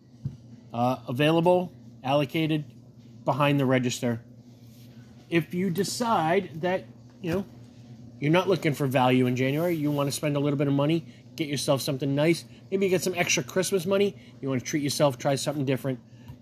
uh, 0.73 0.97
available, 1.07 1.73
allocated 2.03 2.65
behind 3.25 3.59
the 3.59 3.65
register 3.65 4.21
if 5.29 5.53
you 5.53 5.69
decide 5.69 6.61
that, 6.61 6.85
you 7.21 7.31
know, 7.31 7.45
you're 8.19 8.31
not 8.31 8.47
looking 8.47 8.73
for 8.73 8.87
value 8.87 9.27
in 9.27 9.35
January, 9.35 9.75
you 9.75 9.91
want 9.91 10.07
to 10.07 10.11
spend 10.11 10.35
a 10.35 10.39
little 10.39 10.57
bit 10.57 10.67
of 10.67 10.73
money, 10.73 11.05
get 11.37 11.47
yourself 11.47 11.81
something 11.81 12.13
nice, 12.13 12.43
maybe 12.69 12.89
get 12.89 13.01
some 13.01 13.13
extra 13.15 13.43
Christmas 13.43 13.85
money, 13.85 14.17
you 14.41 14.49
want 14.49 14.59
to 14.59 14.65
treat 14.65 14.83
yourself, 14.83 15.17
try 15.17 15.35
something 15.35 15.63
different, 15.63 15.99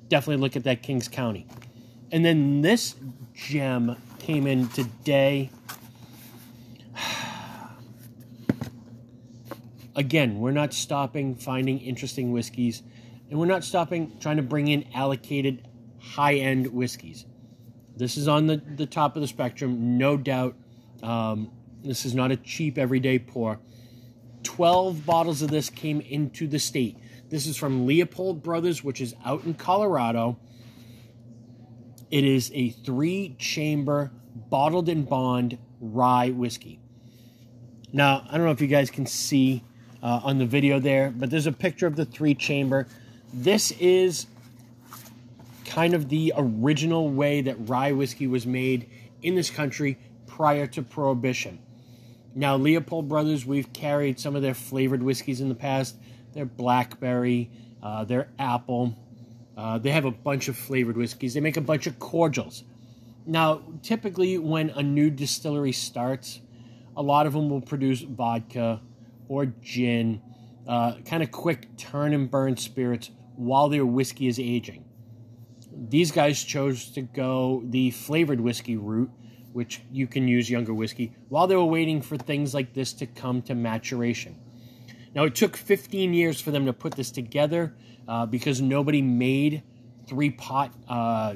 definitely 0.08 0.42
look 0.42 0.56
at 0.56 0.64
that 0.64 0.82
Kings 0.82 1.08
County. 1.08 1.46
And 2.12 2.26
then 2.26 2.62
this 2.62 2.96
gem 3.34 3.96
came 4.20 4.48
in 4.48 4.68
today. 4.70 5.52
Again, 9.96 10.40
we're 10.40 10.52
not 10.52 10.74
stopping 10.74 11.36
finding 11.36 11.80
interesting 11.80 12.32
whiskeys, 12.32 12.82
and 13.30 13.38
we're 13.40 13.46
not 13.46 13.64
stopping 13.64 14.18
trying 14.20 14.38
to 14.38 14.44
bring 14.44 14.68
in 14.70 14.88
allocated 14.94 15.68
high 16.00 16.36
end 16.36 16.68
whiskeys. 16.68 17.26
This 17.98 18.18
is 18.18 18.28
on 18.28 18.48
the, 18.48 18.58
the 18.58 18.86
top 18.86 19.16
of 19.16 19.22
the 19.22 19.28
spectrum, 19.28 19.98
no 19.98 20.18
doubt. 20.18 20.56
Um, 21.02 21.52
this 21.84 22.06
is 22.06 22.14
not 22.14 22.32
a 22.32 22.38
cheap 22.38 22.78
everyday 22.78 23.20
pour. 23.20 23.60
12 24.46 25.06
bottles 25.06 25.42
of 25.42 25.50
this 25.50 25.70
came 25.70 26.00
into 26.00 26.48
the 26.48 26.60
state. 26.60 26.98
This 27.30 27.48
is 27.48 27.58
from 27.58 27.86
Leopold 27.86 28.44
Brothers, 28.44 28.84
which 28.84 29.02
is 29.02 29.16
out 29.26 29.44
in 29.44 29.56
Colorado. 29.56 30.38
It 32.12 32.24
is 32.24 32.52
a 32.54 32.70
three 32.70 33.36
chamber 33.40 34.12
bottled 34.50 34.88
in 34.88 35.04
bond 35.04 35.58
rye 35.82 36.30
whiskey. 36.30 36.80
Now, 37.92 38.26
I 38.30 38.38
don't 38.38 38.46
know 38.46 38.52
if 38.52 38.62
you 38.62 38.68
guys 38.68 38.90
can 38.92 39.06
see 39.06 39.64
uh, 40.04 40.22
on 40.24 40.38
the 40.38 40.46
video 40.46 40.80
there, 40.80 41.12
but 41.12 41.30
there's 41.30 41.48
a 41.48 41.52
picture 41.52 41.88
of 41.88 41.96
the 41.96 42.06
three 42.06 42.36
chamber. 42.36 42.88
This 43.34 43.72
is 43.72 44.28
kind 45.66 45.94
of 45.94 46.08
the 46.10 46.32
original 46.38 47.10
way 47.10 47.42
that 47.42 47.56
rye 47.68 47.92
whiskey 47.92 48.28
was 48.28 48.46
made 48.46 48.90
in 49.24 49.36
this 49.36 49.50
country 49.50 49.98
prior 50.28 50.68
to 50.68 50.84
Prohibition. 50.84 51.60
Now, 52.38 52.58
Leopold 52.58 53.08
Brothers, 53.08 53.46
we've 53.46 53.72
carried 53.72 54.20
some 54.20 54.36
of 54.36 54.42
their 54.42 54.54
flavored 54.54 55.02
whiskeys 55.02 55.40
in 55.40 55.48
the 55.48 55.56
past. 55.56 55.96
Their 56.34 56.46
blackberry, 56.46 57.50
uh, 57.82 58.04
their 58.04 58.28
apple. 58.38 58.94
Uh, 59.56 59.78
they 59.78 59.92
have 59.92 60.04
a 60.04 60.12
bunch 60.12 60.50
of 60.50 60.58
flavored 60.58 60.98
whiskeys. 60.98 61.34
They 61.34 61.40
make 61.40 61.56
a 61.56 61.62
bunch 61.62 61.88
of 61.88 61.98
cordials. 61.98 62.66
Now, 63.26 63.62
typically, 63.82 64.38
when 64.38 64.70
a 64.72 64.84
new 64.84 65.10
distillery 65.10 65.72
starts, 65.72 66.42
a 66.98 67.02
lot 67.02 67.26
of 67.26 67.32
them 67.32 67.50
will 67.50 67.62
produce 67.62 68.02
vodka 68.02 68.82
or 69.30 69.46
gin, 69.62 70.22
uh, 70.68 70.96
kind 71.06 71.24
of 71.24 71.32
quick 71.32 71.78
turn 71.78 72.14
and 72.14 72.30
burn 72.30 72.58
spirits 72.58 73.12
while 73.38 73.70
their 73.70 73.86
whiskey 73.86 74.28
is 74.28 74.40
aging. 74.40 74.84
These 75.72 76.12
guys 76.12 76.44
chose 76.44 76.90
to 76.92 77.02
go 77.02 77.64
the 77.66 77.92
flavored 77.92 78.42
whiskey 78.42 78.76
route, 78.76 79.12
which 79.56 79.80
you 79.90 80.06
can 80.06 80.28
use 80.28 80.50
younger 80.50 80.74
whiskey, 80.74 81.16
while 81.30 81.48
they 81.48 81.56
were 81.56 81.64
waiting 81.64 82.02
for 82.02 82.18
things 82.18 82.54
like 82.54 82.74
this 82.74 82.92
to 82.92 83.06
come 83.06 83.42
to 83.42 83.56
maturation. 83.56 84.36
Now, 85.16 85.24
it 85.24 85.34
took 85.34 85.56
15 85.56 86.14
years 86.14 86.42
for 86.42 86.52
them 86.52 86.66
to 86.66 86.74
put 86.74 86.96
this 86.96 87.10
together 87.10 87.74
uh, 88.06 88.26
because 88.26 88.60
nobody 88.60 89.02
made 89.02 89.64
three 90.08 90.30
pot, 90.30 90.74
uh, 90.90 91.36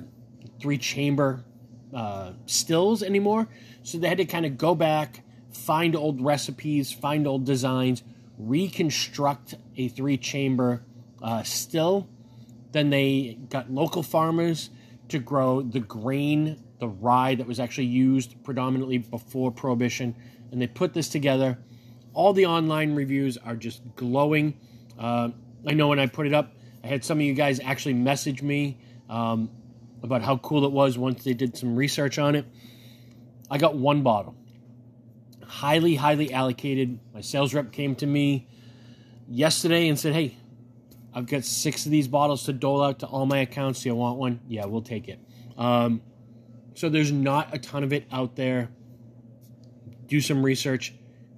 three 0.60 0.78
chamber 0.78 1.46
uh, 1.94 2.34
stills 2.46 3.04
anymore. 3.04 3.48
So 3.84 3.98
they 3.98 4.10
had 4.10 4.18
to 4.18 4.26
kind 4.26 4.46
of 4.46 4.58
go 4.58 4.76
back, 4.76 5.24
find 5.54 5.96
old 5.96 6.20
recipes, 6.20 6.92
find 6.92 7.26
old 7.26 7.46
designs, 7.46 8.04
reconstruct 8.38 9.56
a 9.78 9.88
three 9.88 10.18
chamber 10.18 10.84
uh, 11.24 11.44
still. 11.44 12.10
Then 12.74 12.90
they 12.90 13.38
got 13.50 13.72
local 13.72 14.04
farmers 14.04 14.72
to 15.08 15.20
grow 15.20 15.62
the 15.62 15.80
grain, 15.80 16.62
the 16.80 16.88
rye 16.88 17.36
that 17.36 17.46
was 17.46 17.60
actually 17.60 17.88
used 17.88 18.42
predominantly 18.44 18.98
before 18.98 19.52
Prohibition, 19.52 20.16
and 20.52 20.62
they 20.62 20.68
put 20.68 20.94
this 20.94 21.10
together. 21.10 21.58
All 22.14 22.34
the 22.34 22.46
online 22.46 22.96
reviews 22.96 23.38
are 23.38 23.56
just 23.56 23.82
glowing. 23.96 24.58
Uh, 24.98 25.30
I 25.68 25.74
know 25.74 25.90
when 25.90 26.00
I 26.00 26.08
put 26.08 26.26
it 26.26 26.34
up, 26.34 26.54
I 26.84 26.88
had 26.88 27.04
some 27.04 27.20
of 27.20 27.22
you 27.22 27.34
guys 27.34 27.60
actually 27.60 27.94
message 27.94 28.42
me 28.42 28.80
um, 29.10 29.50
about 30.02 30.22
how 30.22 30.38
cool 30.38 30.66
it 30.66 30.72
was 30.72 30.98
once 30.98 31.24
they 31.24 31.34
did 31.34 31.58
some 31.58 31.76
research 31.76 32.18
on 32.18 32.36
it. 32.36 32.46
I 33.52 33.58
got 33.58 33.76
one 33.76 34.02
bottle, 34.04 34.36
highly, 35.44 35.96
highly 35.96 36.32
allocated. 36.34 37.00
My 37.14 37.22
sales 37.22 37.54
rep 37.54 37.72
came 37.72 37.96
to 37.96 38.06
me 38.06 38.48
yesterday 39.28 39.90
and 39.90 40.00
said, 40.00 40.14
Hey, 40.14 40.38
I've 41.14 41.26
got 41.26 41.44
six 41.44 41.86
of 41.86 41.92
these 41.92 42.08
bottles 42.08 42.44
to 42.46 42.54
dole 42.54 42.84
out 42.84 43.00
to 43.00 43.08
all 43.08 43.26
my 43.26 43.40
accounts. 43.40 43.84
Do 43.84 43.90
you 43.90 43.96
want 43.96 44.18
one? 44.18 44.40
Yeah, 44.48 44.66
we'll 44.66 44.82
take 44.82 45.08
it. 45.08 45.20
Um, 45.58 46.02
so 46.80 46.88
there's 46.88 47.12
not 47.12 47.54
a 47.54 47.60
ton 47.60 47.84
of 47.84 47.92
it 47.92 48.06
out 48.10 48.38
there. 48.38 48.70
Do 50.08 50.22
some 50.22 50.46
research. 50.46 50.94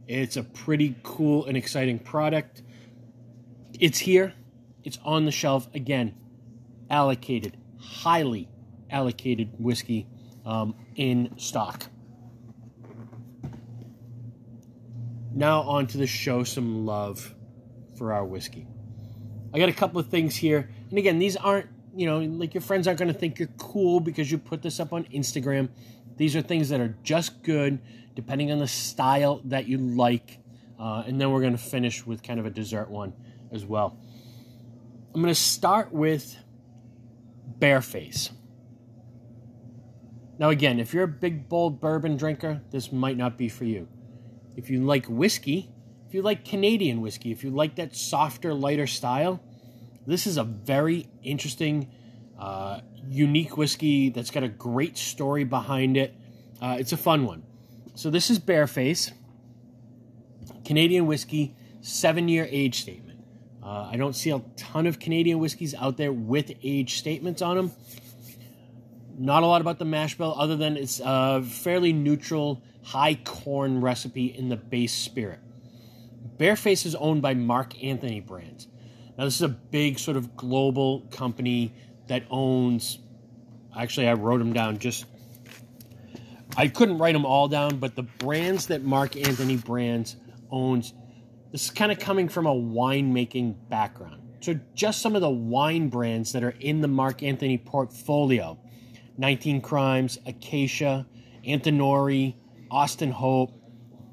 It's 0.08 0.38
a 0.38 0.44
pretty 0.44 0.96
cool 1.02 1.48
and 1.48 1.58
exciting 1.58 1.98
product. 1.98 2.62
It's 3.80 3.98
here. 3.98 4.36
It's 4.84 5.00
on 5.04 5.26
the 5.26 5.32
shelf. 5.32 5.68
Again, 5.74 6.14
allocated, 6.92 7.58
highly 7.80 8.50
allocated 8.92 9.50
whiskey 9.58 10.06
um, 10.46 10.76
in 10.96 11.34
stock. 11.38 11.88
Now, 15.34 15.62
on 15.62 15.88
to 15.88 15.98
the 15.98 16.06
show 16.06 16.44
some 16.44 16.86
love 16.86 17.34
for 17.98 18.14
our 18.14 18.24
whiskey. 18.24 18.68
I 19.52 19.58
got 19.58 19.70
a 19.70 19.74
couple 19.74 20.00
of 20.00 20.08
things 20.08 20.36
here. 20.36 20.70
And 20.92 21.00
again, 21.00 21.18
these 21.18 21.36
aren't, 21.36 21.66
you 21.96 22.06
know, 22.06 22.20
like 22.20 22.54
your 22.54 22.62
friends 22.62 22.88
aren't 22.88 23.00
going 23.00 23.12
to 23.12 23.18
think 23.18 23.40
you're 23.40 23.50
cool 23.58 24.00
because 24.00 24.32
you 24.32 24.38
put 24.38 24.62
this 24.62 24.80
up 24.80 24.94
on 24.94 25.04
Instagram. 25.06 25.70
These 26.18 26.36
are 26.36 26.42
things 26.42 26.70
that 26.70 26.80
are 26.80 26.96
just 27.04 27.44
good, 27.44 27.80
depending 28.16 28.52
on 28.52 28.60
the 28.60 28.68
style 28.68 29.42
that 29.46 29.68
you 29.68 29.78
like. 29.78 30.40
Uh, 30.80 31.04
and 31.06 31.20
then 31.20 31.32
we're 31.32 31.42
going 31.42 31.56
to 31.56 31.62
finish 31.62 32.06
with 32.06 32.24
kind 32.24 32.40
of 32.40 32.46
a 32.46 32.50
dessert 32.50 32.90
one 32.90 33.14
as 33.52 33.66
well. 33.66 33.98
I'm 35.14 35.22
going 35.22 35.34
to 35.34 35.40
start 35.40 35.92
with 35.92 36.38
Bearface. 37.60 38.32
Now, 40.40 40.50
again, 40.50 40.80
if 40.80 40.94
you're 40.94 41.04
a 41.04 41.08
big, 41.08 41.48
bold 41.48 41.80
bourbon 41.80 42.18
drinker, 42.18 42.62
this 42.72 42.92
might 42.92 43.18
not 43.18 43.38
be 43.38 43.48
for 43.48 43.66
you. 43.66 43.88
If 44.56 44.70
you 44.70 44.84
like 44.84 45.06
whiskey, 45.06 45.70
if 46.08 46.16
you 46.16 46.24
like 46.24 46.44
Canadian 46.44 47.02
whiskey, 47.02 47.32
if 47.32 47.44
you 47.44 47.52
like 47.52 47.76
that 47.76 47.96
softer, 47.96 48.54
lighter 48.54 48.88
style, 48.88 49.40
this 50.08 50.28
is 50.28 50.38
a 50.38 50.44
very 50.44 51.08
interesting, 51.24 51.92
uh, 52.40 52.82
unique 53.08 53.58
whiskey 53.58 54.10
that's 54.10 54.32
got 54.32 54.44
a 54.44 54.50
great 54.50 54.98
story 54.98 55.44
behind 55.44 55.98
it. 55.98 56.16
Uh, 56.62 56.78
it's 56.80 56.92
a 56.92 56.98
fun 56.98 57.26
one. 57.26 57.44
So 57.96 58.10
this 58.10 58.30
is 58.30 58.40
Bearface, 58.40 59.12
Canadian 60.66 61.08
whiskey, 61.08 61.56
seven-year 61.82 62.48
age 62.50 62.82
statement. 62.82 63.20
Uh, 63.64 63.90
I 63.92 63.96
don't 63.98 64.16
see 64.16 64.32
a 64.32 64.40
ton 64.58 64.88
of 64.88 65.00
Canadian 65.00 65.40
whiskeys 65.40 65.76
out 65.76 65.98
there 65.98 66.12
with 66.12 66.52
age 66.64 66.98
statements 66.98 67.42
on 67.42 67.58
them. 67.58 67.72
Not 69.18 69.44
a 69.44 69.46
lot 69.46 69.62
about 69.62 69.78
the 69.78 69.86
mash 69.86 70.18
bill, 70.18 70.34
other 70.36 70.56
than 70.56 70.78
it's 70.78 71.00
a 71.04 71.44
fairly 71.44 71.94
neutral, 71.94 72.64
high 72.84 73.16
corn 73.16 73.82
recipe 73.82 74.26
in 74.26 74.50
the 74.50 74.56
base 74.56 74.94
spirit. 74.94 75.40
Bearface 76.38 76.86
is 76.88 76.96
owned 76.96 77.22
by 77.22 77.36
Mark 77.36 77.84
Anthony 77.84 78.20
Brands. 78.20 78.68
Now, 79.18 79.26
this 79.26 79.36
is 79.36 79.42
a 79.42 79.50
big 79.50 80.00
sort 80.00 80.18
of 80.18 80.36
global 80.36 81.02
company 81.12 81.74
that 82.08 82.24
owns. 82.30 83.00
Actually, 83.78 84.08
I 84.08 84.14
wrote 84.14 84.40
them 84.40 84.54
down 84.54 84.80
just. 84.80 85.06
I 86.58 86.68
couldn't 86.68 86.98
write 86.98 87.14
them 87.14 87.26
all 87.26 87.48
down, 87.48 87.78
but 87.78 87.96
the 87.96 88.04
brands 88.04 88.68
that 88.68 88.84
Mark 88.84 89.16
Anthony 89.16 89.56
Brands 89.56 90.18
owns, 90.52 90.94
this 91.52 91.66
is 91.66 91.70
kind 91.70 91.92
of 91.92 92.00
coming 92.00 92.28
from 92.28 92.46
a 92.46 92.54
winemaking 92.54 93.56
background. 93.70 94.22
So, 94.42 94.60
just 94.74 95.02
some 95.02 95.16
of 95.16 95.22
the 95.22 95.30
wine 95.30 95.88
brands 95.90 96.34
that 96.34 96.44
are 96.44 96.56
in 96.60 96.82
the 96.82 96.88
Mark 96.88 97.24
Anthony 97.24 97.58
portfolio 97.58 98.58
19 99.18 99.62
Crimes, 99.62 100.18
Acacia, 100.26 101.06
Antinori, 101.46 102.36
Austin 102.70 103.12
Hope, 103.12 103.52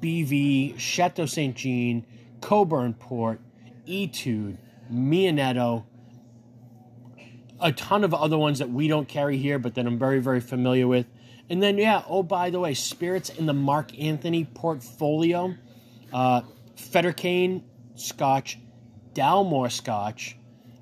BV, 0.01 0.77
Chateau 0.77 1.25
St. 1.25 1.55
Jean, 1.55 2.05
Cockburn 2.41 2.93
Port, 2.93 3.41
Etude, 3.87 4.57
Mionetto, 4.91 5.85
a 7.59 7.71
ton 7.71 8.03
of 8.03 8.13
other 8.13 8.37
ones 8.37 8.59
that 8.59 8.69
we 8.69 8.87
don't 8.87 9.07
carry 9.07 9.37
here, 9.37 9.59
but 9.59 9.75
that 9.75 9.85
I'm 9.85 9.99
very, 9.99 10.19
very 10.19 10.39
familiar 10.39 10.87
with. 10.87 11.05
And 11.49 11.61
then, 11.61 11.77
yeah, 11.77 12.03
oh, 12.07 12.23
by 12.23 12.49
the 12.49 12.59
way, 12.59 12.73
spirits 12.73 13.29
in 13.29 13.45
the 13.45 13.53
Mark 13.53 13.97
Anthony 13.99 14.45
portfolio 14.45 15.55
uh, 16.13 16.41
Fettercairn 16.75 17.63
Scotch, 17.95 18.59
Dalmore 19.13 19.71
Scotch, 19.71 20.37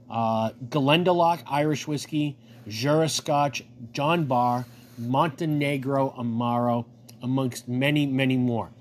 uh, 0.10 0.52
Glendalough 0.70 1.42
Irish 1.48 1.88
Whiskey, 1.88 2.38
Jura 2.68 3.10
Scotch, 3.10 3.64
John 3.92 4.26
Barr, 4.26 4.66
Montenegro 4.98 6.14
Amaro, 6.18 6.86
amongst 7.22 7.68
many, 7.68 8.06
many 8.06 8.38
more. 8.38 8.72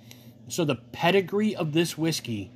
So 0.48 0.64
the 0.64 0.76
pedigree 0.76 1.56
of 1.56 1.72
this 1.72 1.96
whiskey 1.96 2.52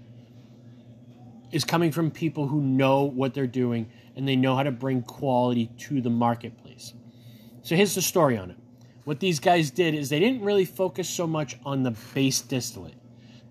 is 1.52 1.64
coming 1.64 1.90
from 1.90 2.10
people 2.10 2.46
who 2.46 2.60
know 2.60 3.02
what 3.02 3.34
they're 3.34 3.46
doing 3.46 3.90
and 4.16 4.26
they 4.26 4.36
know 4.36 4.56
how 4.56 4.62
to 4.62 4.70
bring 4.70 5.02
quality 5.02 5.70
to 5.78 6.00
the 6.00 6.10
marketplace. 6.10 6.94
So 7.62 7.76
here's 7.76 7.94
the 7.94 8.02
story 8.02 8.36
on 8.36 8.50
it. 8.50 8.56
What 9.04 9.20
these 9.20 9.40
guys 9.40 9.70
did 9.70 9.94
is 9.94 10.08
they 10.08 10.20
didn't 10.20 10.42
really 10.42 10.64
focus 10.64 11.08
so 11.08 11.26
much 11.26 11.56
on 11.64 11.82
the 11.82 11.96
base 12.14 12.40
distillate. 12.40 12.94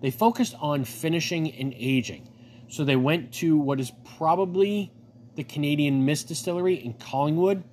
They 0.00 0.10
focused 0.10 0.54
on 0.60 0.84
finishing 0.84 1.52
and 1.52 1.74
aging. 1.76 2.28
So 2.68 2.84
they 2.84 2.96
went 2.96 3.32
to 3.34 3.58
what 3.58 3.80
is 3.80 3.92
probably 4.16 4.92
the 5.34 5.44
Canadian 5.44 6.04
Mist 6.04 6.28
Distillery 6.28 6.74
in 6.74 6.94
Collingwood. 6.94 7.64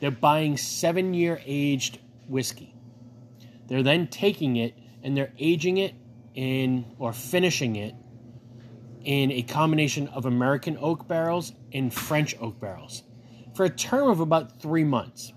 They're 0.00 0.10
buying 0.10 0.56
seven 0.56 1.14
year 1.14 1.40
aged 1.44 1.98
whiskey. 2.28 2.74
They're 3.68 3.82
then 3.82 4.08
taking 4.08 4.56
it 4.56 4.74
and 5.02 5.16
they're 5.16 5.32
aging 5.38 5.78
it 5.78 5.94
in 6.34 6.84
or 6.98 7.12
finishing 7.12 7.76
it 7.76 7.94
in 9.08 9.32
a 9.32 9.40
combination 9.40 10.06
of 10.08 10.26
American 10.26 10.76
oak 10.80 11.08
barrels 11.08 11.52
and 11.72 11.92
French 11.94 12.36
oak 12.40 12.60
barrels 12.60 13.04
for 13.54 13.64
a 13.64 13.70
term 13.70 14.10
of 14.10 14.20
about 14.20 14.60
three 14.60 14.84
months. 14.84 15.32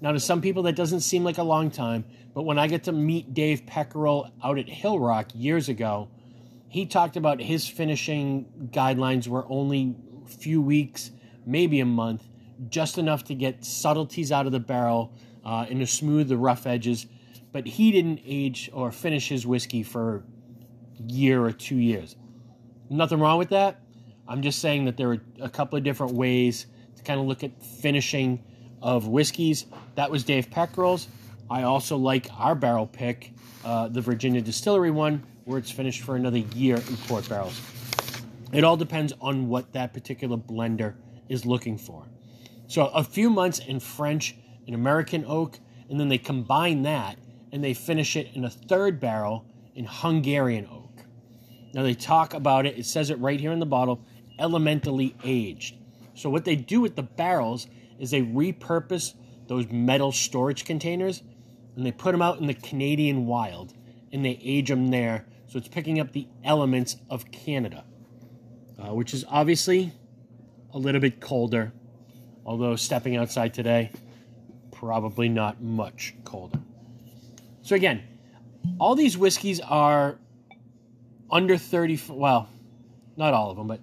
Now, 0.00 0.12
to 0.12 0.20
some 0.20 0.40
people, 0.40 0.62
that 0.62 0.76
doesn't 0.76 1.00
seem 1.00 1.24
like 1.24 1.38
a 1.38 1.42
long 1.42 1.72
time, 1.72 2.04
but 2.34 2.44
when 2.44 2.56
I 2.56 2.68
get 2.68 2.84
to 2.84 2.92
meet 2.92 3.34
Dave 3.34 3.66
Pickerell 3.66 4.30
out 4.44 4.58
at 4.58 4.66
Hillrock 4.66 5.32
years 5.34 5.68
ago, 5.68 6.08
he 6.68 6.86
talked 6.86 7.16
about 7.16 7.40
his 7.40 7.66
finishing 7.66 8.46
guidelines 8.70 9.26
were 9.26 9.44
only 9.50 9.96
a 10.24 10.28
few 10.28 10.62
weeks, 10.62 11.10
maybe 11.44 11.80
a 11.80 11.84
month, 11.84 12.28
just 12.68 12.96
enough 12.96 13.24
to 13.24 13.34
get 13.34 13.64
subtleties 13.64 14.30
out 14.30 14.46
of 14.46 14.52
the 14.52 14.60
barrel 14.60 15.12
uh, 15.44 15.66
and 15.68 15.80
to 15.80 15.86
smooth 15.86 16.28
the 16.28 16.36
rough 16.36 16.64
edges 16.64 17.06
but 17.52 17.66
he 17.66 17.90
didn't 17.90 18.20
age 18.24 18.70
or 18.72 18.92
finish 18.92 19.28
his 19.28 19.46
whiskey 19.46 19.82
for 19.82 20.16
a 20.98 21.12
year 21.12 21.44
or 21.44 21.52
two 21.52 21.76
years. 21.76 22.16
Nothing 22.92 23.20
wrong 23.20 23.38
with 23.38 23.50
that. 23.50 23.80
I'm 24.26 24.42
just 24.42 24.58
saying 24.58 24.86
that 24.86 24.96
there 24.96 25.12
are 25.12 25.18
a 25.40 25.48
couple 25.48 25.78
of 25.78 25.84
different 25.84 26.14
ways 26.14 26.66
to 26.96 27.02
kind 27.04 27.20
of 27.20 27.26
look 27.26 27.44
at 27.44 27.62
finishing 27.62 28.42
of 28.82 29.06
whiskeys. 29.06 29.66
That 29.94 30.10
was 30.10 30.24
Dave 30.24 30.50
Pickerell's. 30.50 31.06
I 31.48 31.62
also 31.62 31.96
like 31.96 32.26
our 32.36 32.56
barrel 32.56 32.88
pick, 32.88 33.32
uh, 33.64 33.88
the 33.88 34.00
Virginia 34.00 34.40
Distillery 34.40 34.90
one, 34.90 35.24
where 35.44 35.56
it's 35.56 35.70
finished 35.70 36.02
for 36.02 36.16
another 36.16 36.38
year 36.38 36.76
in 36.76 36.96
port 37.06 37.28
barrels. 37.28 37.60
It 38.52 38.64
all 38.64 38.76
depends 38.76 39.12
on 39.20 39.48
what 39.48 39.72
that 39.72 39.92
particular 39.92 40.36
blender 40.36 40.94
is 41.28 41.46
looking 41.46 41.78
for. 41.78 42.06
So 42.66 42.86
a 42.88 43.04
few 43.04 43.30
months 43.30 43.60
in 43.60 43.78
French 43.78 44.34
and 44.66 44.74
American 44.74 45.24
oak, 45.26 45.60
and 45.88 45.98
then 45.98 46.08
they 46.08 46.18
combine 46.18 46.82
that 46.82 47.18
and 47.52 47.62
they 47.62 47.74
finish 47.74 48.16
it 48.16 48.30
in 48.34 48.44
a 48.44 48.50
third 48.50 48.98
barrel 48.98 49.44
in 49.74 49.84
Hungarian 49.84 50.66
oak. 50.66 50.79
Now 51.72 51.82
they 51.82 51.94
talk 51.94 52.34
about 52.34 52.66
it, 52.66 52.78
it 52.78 52.86
says 52.86 53.10
it 53.10 53.18
right 53.18 53.40
here 53.40 53.52
in 53.52 53.60
the 53.60 53.66
bottle, 53.66 54.04
elementally 54.38 55.14
aged. 55.24 55.76
So 56.14 56.28
what 56.30 56.44
they 56.44 56.56
do 56.56 56.80
with 56.80 56.96
the 56.96 57.02
barrels 57.02 57.66
is 57.98 58.10
they 58.10 58.22
repurpose 58.22 59.14
those 59.46 59.70
metal 59.70 60.12
storage 60.12 60.64
containers 60.64 61.22
and 61.76 61.86
they 61.86 61.92
put 61.92 62.12
them 62.12 62.22
out 62.22 62.40
in 62.40 62.46
the 62.46 62.54
Canadian 62.54 63.26
wild 63.26 63.74
and 64.12 64.24
they 64.24 64.38
age 64.42 64.68
them 64.68 64.88
there. 64.88 65.26
So 65.46 65.58
it's 65.58 65.68
picking 65.68 66.00
up 66.00 66.12
the 66.12 66.28
elements 66.44 66.96
of 67.08 67.30
Canada, 67.30 67.84
uh, 68.78 68.94
which 68.94 69.14
is 69.14 69.24
obviously 69.28 69.92
a 70.72 70.78
little 70.78 71.00
bit 71.00 71.20
colder. 71.20 71.72
Although 72.44 72.76
stepping 72.76 73.16
outside 73.16 73.54
today, 73.54 73.90
probably 74.72 75.28
not 75.28 75.62
much 75.62 76.14
colder. 76.24 76.58
So 77.62 77.76
again, 77.76 78.02
all 78.78 78.94
these 78.94 79.16
whiskeys 79.16 79.60
are 79.60 80.18
under 81.30 81.56
30 81.56 82.00
well, 82.10 82.48
not 83.16 83.34
all 83.34 83.50
of 83.50 83.56
them, 83.56 83.66
but 83.66 83.80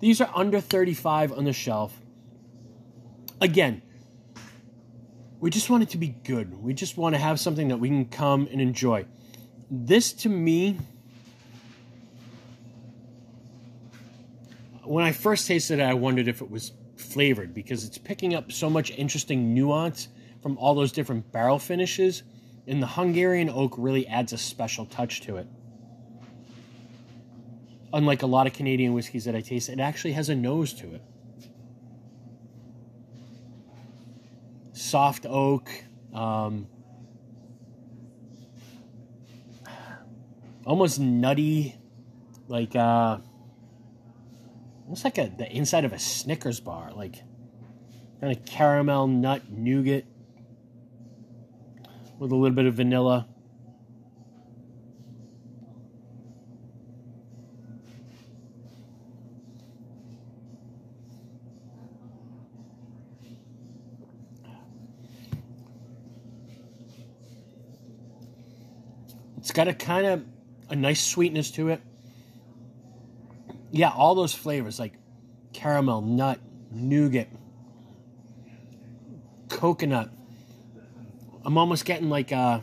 these 0.00 0.20
are 0.20 0.30
under 0.34 0.60
35 0.60 1.32
on 1.32 1.44
the 1.44 1.52
shelf. 1.52 1.96
Again, 3.40 3.82
we 5.40 5.50
just 5.50 5.68
want 5.68 5.82
it 5.82 5.90
to 5.90 5.98
be 5.98 6.08
good. 6.08 6.62
We 6.62 6.74
just 6.74 6.96
want 6.96 7.14
to 7.14 7.20
have 7.20 7.38
something 7.38 7.68
that 7.68 7.78
we 7.78 7.88
can 7.88 8.06
come 8.06 8.48
and 8.50 8.60
enjoy. 8.60 9.06
This 9.70 10.12
to 10.14 10.28
me 10.28 10.78
when 14.84 15.04
I 15.04 15.12
first 15.12 15.46
tasted 15.46 15.80
it, 15.80 15.82
I 15.82 15.94
wondered 15.94 16.28
if 16.28 16.40
it 16.40 16.50
was 16.50 16.72
flavored 16.96 17.54
because 17.54 17.84
it's 17.84 17.98
picking 17.98 18.34
up 18.34 18.52
so 18.52 18.68
much 18.68 18.90
interesting 18.90 19.54
nuance 19.54 20.08
from 20.42 20.58
all 20.58 20.74
those 20.74 20.92
different 20.92 21.32
barrel 21.32 21.58
finishes, 21.58 22.22
and 22.66 22.82
the 22.82 22.86
Hungarian 22.86 23.48
oak 23.48 23.74
really 23.78 24.06
adds 24.06 24.32
a 24.32 24.38
special 24.38 24.86
touch 24.86 25.22
to 25.22 25.36
it. 25.36 25.46
Unlike 27.94 28.22
a 28.22 28.26
lot 28.26 28.48
of 28.48 28.52
Canadian 28.52 28.92
whiskeys 28.92 29.24
that 29.26 29.36
I 29.36 29.40
taste, 29.40 29.68
it 29.68 29.78
actually 29.78 30.14
has 30.14 30.28
a 30.28 30.34
nose 30.34 30.72
to 30.74 30.94
it. 30.94 31.02
Soft 34.72 35.26
oak, 35.26 35.70
um, 36.12 36.66
almost 40.66 40.98
nutty, 40.98 41.76
like 42.48 42.74
uh, 42.74 43.18
almost 44.82 45.04
like 45.04 45.18
a 45.18 45.32
the 45.38 45.48
inside 45.52 45.84
of 45.84 45.92
a 45.92 45.98
Snickers 46.00 46.58
bar, 46.58 46.90
like 46.96 47.22
kind 48.20 48.36
of 48.36 48.44
caramel 48.44 49.06
nut 49.06 49.42
nougat 49.48 50.04
with 52.18 52.32
a 52.32 52.34
little 52.34 52.56
bit 52.56 52.66
of 52.66 52.74
vanilla. 52.74 53.28
Got 69.54 69.68
a 69.68 69.74
kind 69.74 70.06
of 70.06 70.24
a 70.68 70.76
nice 70.76 71.02
sweetness 71.02 71.50
to 71.52 71.70
it 71.70 71.80
yeah, 73.74 73.90
all 73.90 74.14
those 74.14 74.32
flavors 74.32 74.78
like 74.78 74.92
caramel, 75.52 76.00
nut, 76.00 76.38
nougat, 76.70 77.26
coconut. 79.48 80.10
I'm 81.44 81.58
almost 81.58 81.84
getting 81.84 82.08
like 82.08 82.30
a 82.30 82.62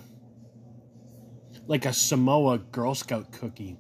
like 1.67 1.86
a 1.86 1.91
Samoa 1.91 2.60
Girl 2.60 2.95
Scout 2.95 3.34
cookie 3.34 3.75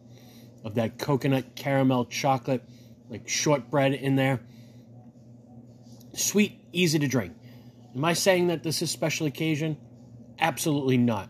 of 0.65 0.75
that 0.75 0.99
coconut 0.99 1.55
caramel 1.55 2.03
chocolate, 2.03 2.63
like 3.09 3.29
shortbread 3.29 3.93
in 3.93 4.17
there. 4.17 4.41
Sweet, 6.13 6.59
easy 6.73 6.99
to 6.99 7.07
drink. 7.07 7.33
Am 7.95 8.03
I 8.03 8.11
saying 8.11 8.47
that 8.47 8.61
this 8.61 8.81
is 8.81 8.91
special 8.91 9.25
occasion? 9.25 9.77
Absolutely 10.37 10.97
not. 10.97 11.29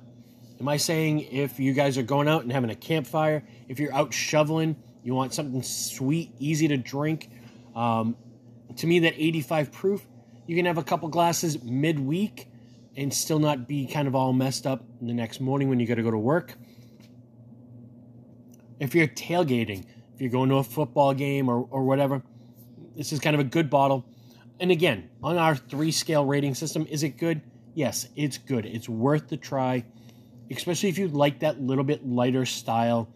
Am 0.61 0.67
I 0.67 0.77
saying 0.77 1.21
if 1.31 1.59
you 1.59 1.73
guys 1.73 1.97
are 1.97 2.03
going 2.03 2.27
out 2.27 2.43
and 2.43 2.51
having 2.51 2.69
a 2.69 2.75
campfire, 2.75 3.43
if 3.67 3.79
you're 3.79 3.91
out 3.95 4.13
shoveling, 4.13 4.75
you 5.01 5.15
want 5.15 5.33
something 5.33 5.63
sweet, 5.63 6.35
easy 6.37 6.67
to 6.67 6.77
drink. 6.77 7.31
Um, 7.75 8.15
to 8.77 8.85
me, 8.85 8.99
that 8.99 9.15
85 9.17 9.71
proof, 9.71 10.05
you 10.45 10.55
can 10.55 10.65
have 10.65 10.77
a 10.77 10.83
couple 10.83 11.09
glasses 11.09 11.63
midweek 11.63 12.47
and 12.95 13.11
still 13.11 13.39
not 13.39 13.67
be 13.67 13.87
kind 13.87 14.07
of 14.07 14.13
all 14.13 14.33
messed 14.33 14.67
up 14.67 14.83
the 15.01 15.13
next 15.13 15.41
morning 15.41 15.67
when 15.67 15.79
you 15.79 15.87
got 15.87 15.95
to 15.95 16.03
go 16.03 16.11
to 16.11 16.17
work. 16.19 16.53
If 18.79 18.93
you're 18.93 19.07
tailgating, 19.07 19.87
if 20.13 20.21
you're 20.21 20.29
going 20.29 20.49
to 20.49 20.57
a 20.57 20.63
football 20.63 21.15
game 21.15 21.49
or, 21.49 21.67
or 21.71 21.85
whatever, 21.85 22.21
this 22.95 23.11
is 23.11 23.19
kind 23.19 23.33
of 23.33 23.39
a 23.39 23.45
good 23.45 23.71
bottle. 23.71 24.05
And 24.59 24.69
again, 24.69 25.09
on 25.23 25.39
our 25.39 25.55
three 25.55 25.91
scale 25.91 26.23
rating 26.23 26.53
system, 26.53 26.85
is 26.87 27.01
it 27.01 27.17
good? 27.17 27.41
Yes, 27.73 28.07
it's 28.15 28.37
good. 28.37 28.67
It's 28.67 28.87
worth 28.87 29.27
the 29.27 29.37
try, 29.37 29.85
especially 30.51 30.89
if 30.89 30.97
you 30.97 31.07
like 31.07 31.39
that 31.39 31.61
little 31.61 31.83
bit 31.83 32.05
lighter 32.05 32.45
style. 32.45 33.09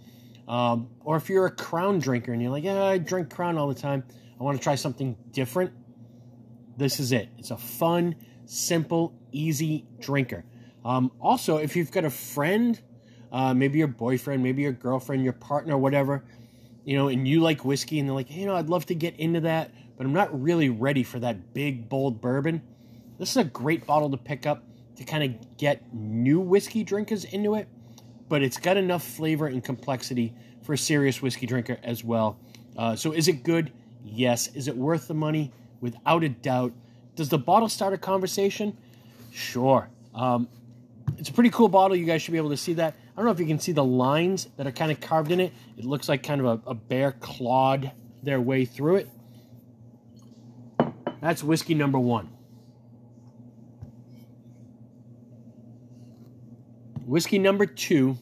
Um, 0.47 0.89
or 1.03 1.17
if 1.17 1.29
you're 1.29 1.45
a 1.45 1.51
Crown 1.51 1.99
drinker 1.99 2.31
and 2.31 2.41
you're 2.41 2.51
like, 2.51 2.63
yeah, 2.63 2.83
I 2.83 2.97
drink 2.97 3.29
Crown 3.29 3.57
all 3.57 3.67
the 3.67 3.79
time. 3.79 4.03
I 4.39 4.43
want 4.43 4.57
to 4.57 4.63
try 4.63 4.75
something 4.75 5.15
different. 5.31 5.71
This 6.77 6.99
is 6.99 7.11
it. 7.11 7.29
It's 7.37 7.51
a 7.51 7.57
fun, 7.57 8.15
simple, 8.45 9.13
easy 9.31 9.85
drinker. 9.99 10.43
Um, 10.83 11.11
also, 11.19 11.57
if 11.57 11.75
you've 11.75 11.91
got 11.91 12.05
a 12.05 12.09
friend, 12.09 12.79
uh, 13.31 13.53
maybe 13.53 13.79
your 13.79 13.87
boyfriend, 13.87 14.43
maybe 14.43 14.61
your 14.61 14.71
girlfriend, 14.71 15.23
your 15.23 15.33
partner, 15.33 15.77
whatever, 15.77 16.23
you 16.83 16.95
know, 16.95 17.07
and 17.07 17.27
you 17.27 17.39
like 17.41 17.65
whiskey 17.65 17.99
and 17.99 18.07
they're 18.07 18.15
like, 18.15 18.29
hey, 18.29 18.41
you 18.41 18.45
know, 18.45 18.55
I'd 18.55 18.69
love 18.69 18.85
to 18.87 18.95
get 18.95 19.19
into 19.19 19.39
that, 19.41 19.71
but 19.97 20.05
I'm 20.05 20.13
not 20.13 20.39
really 20.39 20.69
ready 20.69 21.03
for 21.03 21.19
that 21.19 21.53
big, 21.53 21.89
bold 21.89 22.21
bourbon. 22.21 22.61
This 23.17 23.31
is 23.31 23.37
a 23.37 23.43
great 23.45 23.87
bottle 23.87 24.11
to 24.11 24.17
pick 24.17 24.45
up 24.45 24.63
to 24.95 25.03
kind 25.03 25.23
of 25.23 25.57
get 25.57 25.81
new 25.93 26.39
whiskey 26.39 26.83
drinkers 26.83 27.25
into 27.25 27.55
it 27.55 27.67
but 28.29 28.41
it's 28.41 28.57
got 28.57 28.77
enough 28.77 29.03
flavor 29.03 29.47
and 29.47 29.63
complexity 29.63 30.33
for 30.63 30.73
a 30.73 30.77
serious 30.77 31.21
whiskey 31.21 31.45
drinker 31.45 31.77
as 31.83 32.03
well. 32.03 32.39
Uh, 32.77 32.95
so, 32.95 33.11
is 33.11 33.27
it 33.27 33.43
good? 33.43 33.71
Yes. 34.03 34.53
Is 34.55 34.67
it 34.67 34.75
worth 34.75 35.07
the 35.07 35.13
money? 35.13 35.51
Without 35.81 36.23
a 36.23 36.29
doubt. 36.29 36.73
Does 37.15 37.29
the 37.29 37.37
bottle 37.37 37.69
start 37.69 37.93
a 37.93 37.97
conversation? 37.97 38.75
Sure. 39.31 39.89
Um, 40.13 40.47
it's 41.17 41.29
a 41.29 41.33
pretty 41.33 41.49
cool 41.51 41.69
bottle. 41.69 41.95
You 41.95 42.05
guys 42.05 42.21
should 42.21 42.31
be 42.31 42.37
able 42.37 42.49
to 42.49 42.57
see 42.57 42.73
that. 42.73 42.95
I 42.95 43.15
don't 43.15 43.25
know 43.25 43.31
if 43.31 43.39
you 43.39 43.45
can 43.45 43.59
see 43.59 43.71
the 43.71 43.83
lines 43.83 44.49
that 44.57 44.67
are 44.67 44.71
kind 44.71 44.91
of 44.91 44.99
carved 44.99 45.31
in 45.31 45.39
it. 45.39 45.53
It 45.77 45.85
looks 45.85 46.09
like 46.09 46.23
kind 46.23 46.41
of 46.41 46.47
a, 46.47 46.71
a 46.71 46.73
bear 46.73 47.13
clawed 47.13 47.91
their 48.23 48.41
way 48.41 48.65
through 48.65 48.97
it. 48.97 49.09
That's 51.21 51.43
whiskey 51.43 51.73
number 51.73 51.99
one. 51.99 52.34
Whiskey 57.05 57.37
number 57.37 57.67
two 57.67 58.17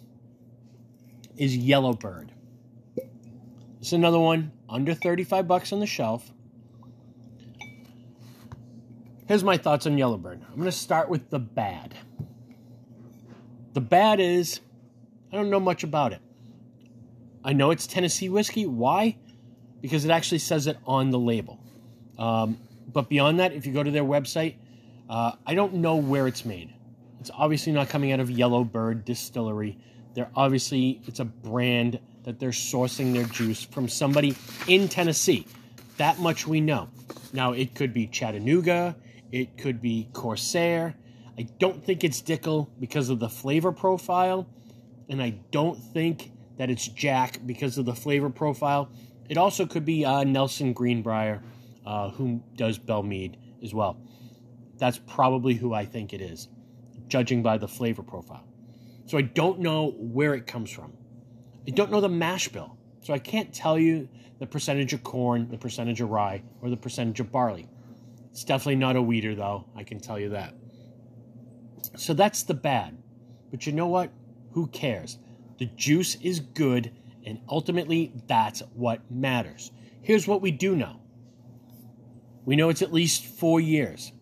is 1.38 1.56
Yellowbird. 1.56 2.34
This 2.96 3.88
is 3.88 3.94
another 3.94 4.20
one 4.20 4.52
under 4.68 4.94
35 4.94 5.48
bucks 5.48 5.72
on 5.72 5.80
the 5.80 5.86
shelf. 5.86 6.30
Here's 9.26 9.44
my 9.44 9.56
thoughts 9.56 9.88
on 9.88 9.98
Yellowbird. 9.98 10.42
I'm 10.50 10.56
going 10.56 10.66
to 10.66 10.72
start 10.72 11.08
with 11.08 11.30
the 11.30 11.40
bad. 11.40 11.96
The 13.72 13.80
bad 13.80 14.20
is 14.20 14.60
I 15.32 15.38
don't 15.38 15.50
know 15.50 15.62
much 15.62 15.86
about 15.86 16.12
it. 16.12 16.22
I 17.42 17.54
know 17.54 17.72
it's 17.72 17.88
Tennessee 17.88 18.28
whiskey. 18.28 18.66
Why? 18.66 19.16
Because 19.82 20.04
it 20.04 20.12
actually 20.12 20.40
says 20.40 20.68
it 20.68 20.78
on 20.86 21.10
the 21.10 21.20
label. 21.20 21.58
Um, 22.20 22.60
but 22.92 23.08
beyond 23.08 23.40
that, 23.40 23.54
if 23.54 23.66
you 23.66 23.72
go 23.72 23.82
to 23.82 23.92
their 23.92 24.04
website, 24.04 24.56
uh, 25.10 25.32
I 25.46 25.56
don't 25.56 25.76
know 25.76 25.96
where 25.96 26.28
it's 26.28 26.44
made. 26.44 26.74
It's 27.24 27.32
obviously 27.34 27.72
not 27.72 27.88
coming 27.88 28.12
out 28.12 28.20
of 28.20 28.30
Yellowbird 28.30 29.06
Distillery. 29.06 29.78
They're 30.14 30.30
obviously 30.36 31.00
it's 31.08 31.22
a 31.22 31.24
brand 31.24 32.02
that 32.26 32.38
they're 32.38 32.50
sourcing 32.50 33.14
their 33.14 33.24
juice 33.24 33.64
from 33.64 33.88
somebody 33.88 34.36
in 34.68 34.90
Tennessee. 34.90 35.48
That 35.96 36.20
much 36.20 36.46
we 36.46 36.60
know. 36.60 36.90
Now 37.32 37.54
it 37.54 37.76
could 37.76 37.94
be 37.94 38.08
Chattanooga, 38.08 38.98
it 39.32 39.58
could 39.58 39.82
be 39.82 40.10
Corsair. 40.12 40.96
I 41.38 41.44
don't 41.60 41.82
think 41.82 42.04
it's 42.04 42.22
Dickel 42.22 42.68
because 42.78 43.08
of 43.08 43.20
the 43.20 43.30
flavor 43.30 43.72
profile, 43.72 44.46
and 45.08 45.24
I 45.24 45.30
don't 45.52 45.82
think 45.82 46.30
that 46.58 46.70
it's 46.70 46.90
Jack 46.90 47.40
because 47.46 47.78
of 47.78 47.86
the 47.86 47.96
flavor 47.96 48.30
profile. 48.30 48.90
It 49.30 49.38
also 49.38 49.66
could 49.66 49.86
be 49.86 50.04
uh, 50.04 50.26
Nelson 50.26 50.74
Greenbrier, 50.74 51.42
uh, 51.86 52.10
who 52.10 52.44
does 52.58 52.78
Belle 52.78 53.02
Meade 53.02 53.38
as 53.64 53.74
well. 53.74 53.96
That's 54.78 54.98
probably 54.98 55.54
who 55.54 55.74
I 55.74 55.86
think 55.86 56.12
it 56.12 56.20
is 56.20 56.50
judging 57.08 57.44
by 57.44 57.58
the 57.58 57.68
flavor 57.68 58.04
profile. 58.04 58.48
So 59.06 59.18
I 59.18 59.22
don't 59.22 59.60
know 59.60 59.92
where 59.98 60.34
it 60.34 60.48
comes 60.48 60.72
from. 60.72 60.94
I 61.68 61.72
don't 61.72 61.92
know 61.92 62.02
the 62.02 62.10
mash 62.10 62.48
bill. 62.50 62.78
So 63.02 63.14
I 63.14 63.20
can't 63.20 63.54
tell 63.54 63.78
you 63.78 64.08
the 64.40 64.48
percentage 64.48 64.94
of 64.94 65.04
corn, 65.04 65.50
the 65.50 65.58
percentage 65.58 66.00
of 66.02 66.10
rye, 66.10 66.42
or 66.62 66.70
the 66.70 66.78
percentage 66.78 67.20
of 67.20 67.32
barley. 67.32 67.68
It's 68.32 68.44
definitely 68.44 68.78
not 68.78 68.96
a 68.96 69.02
wheater, 69.02 69.36
though. 69.36 69.66
I 69.76 69.84
can 69.84 70.00
tell 70.00 70.18
you 70.18 70.30
that. 70.30 70.56
So 71.98 72.14
that's 72.14 72.44
the 72.44 72.54
bad. 72.54 72.98
But 73.52 73.68
you 73.68 73.74
know 73.74 73.88
what? 73.88 74.12
Who 74.54 74.68
cares? 74.68 75.20
The 75.60 75.66
juice 75.66 76.16
is 76.16 76.40
good, 76.40 76.92
and 77.26 77.40
ultimately, 77.50 78.14
that's 78.26 78.62
what 78.74 79.02
matters. 79.12 79.72
Here's 80.02 80.28
what 80.28 80.42
we 80.42 80.52
do 80.52 80.76
know 80.76 81.00
We 82.46 82.56
know 82.56 82.70
it's 82.70 82.82
at 82.82 82.94
least 82.94 83.26
four 83.26 83.60
years. 83.60 84.13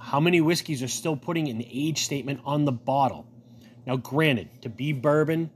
How 0.00 0.18
many 0.18 0.40
whiskeys 0.40 0.82
are 0.82 0.88
still 0.88 1.16
putting 1.16 1.48
an 1.48 1.62
age 1.70 2.02
statement 2.02 2.40
on 2.44 2.64
the 2.64 2.72
bottle? 2.72 3.26
Now, 3.86 3.96
granted, 3.96 4.62
to 4.62 4.68
be 4.68 4.92
bourbon, 4.92 5.50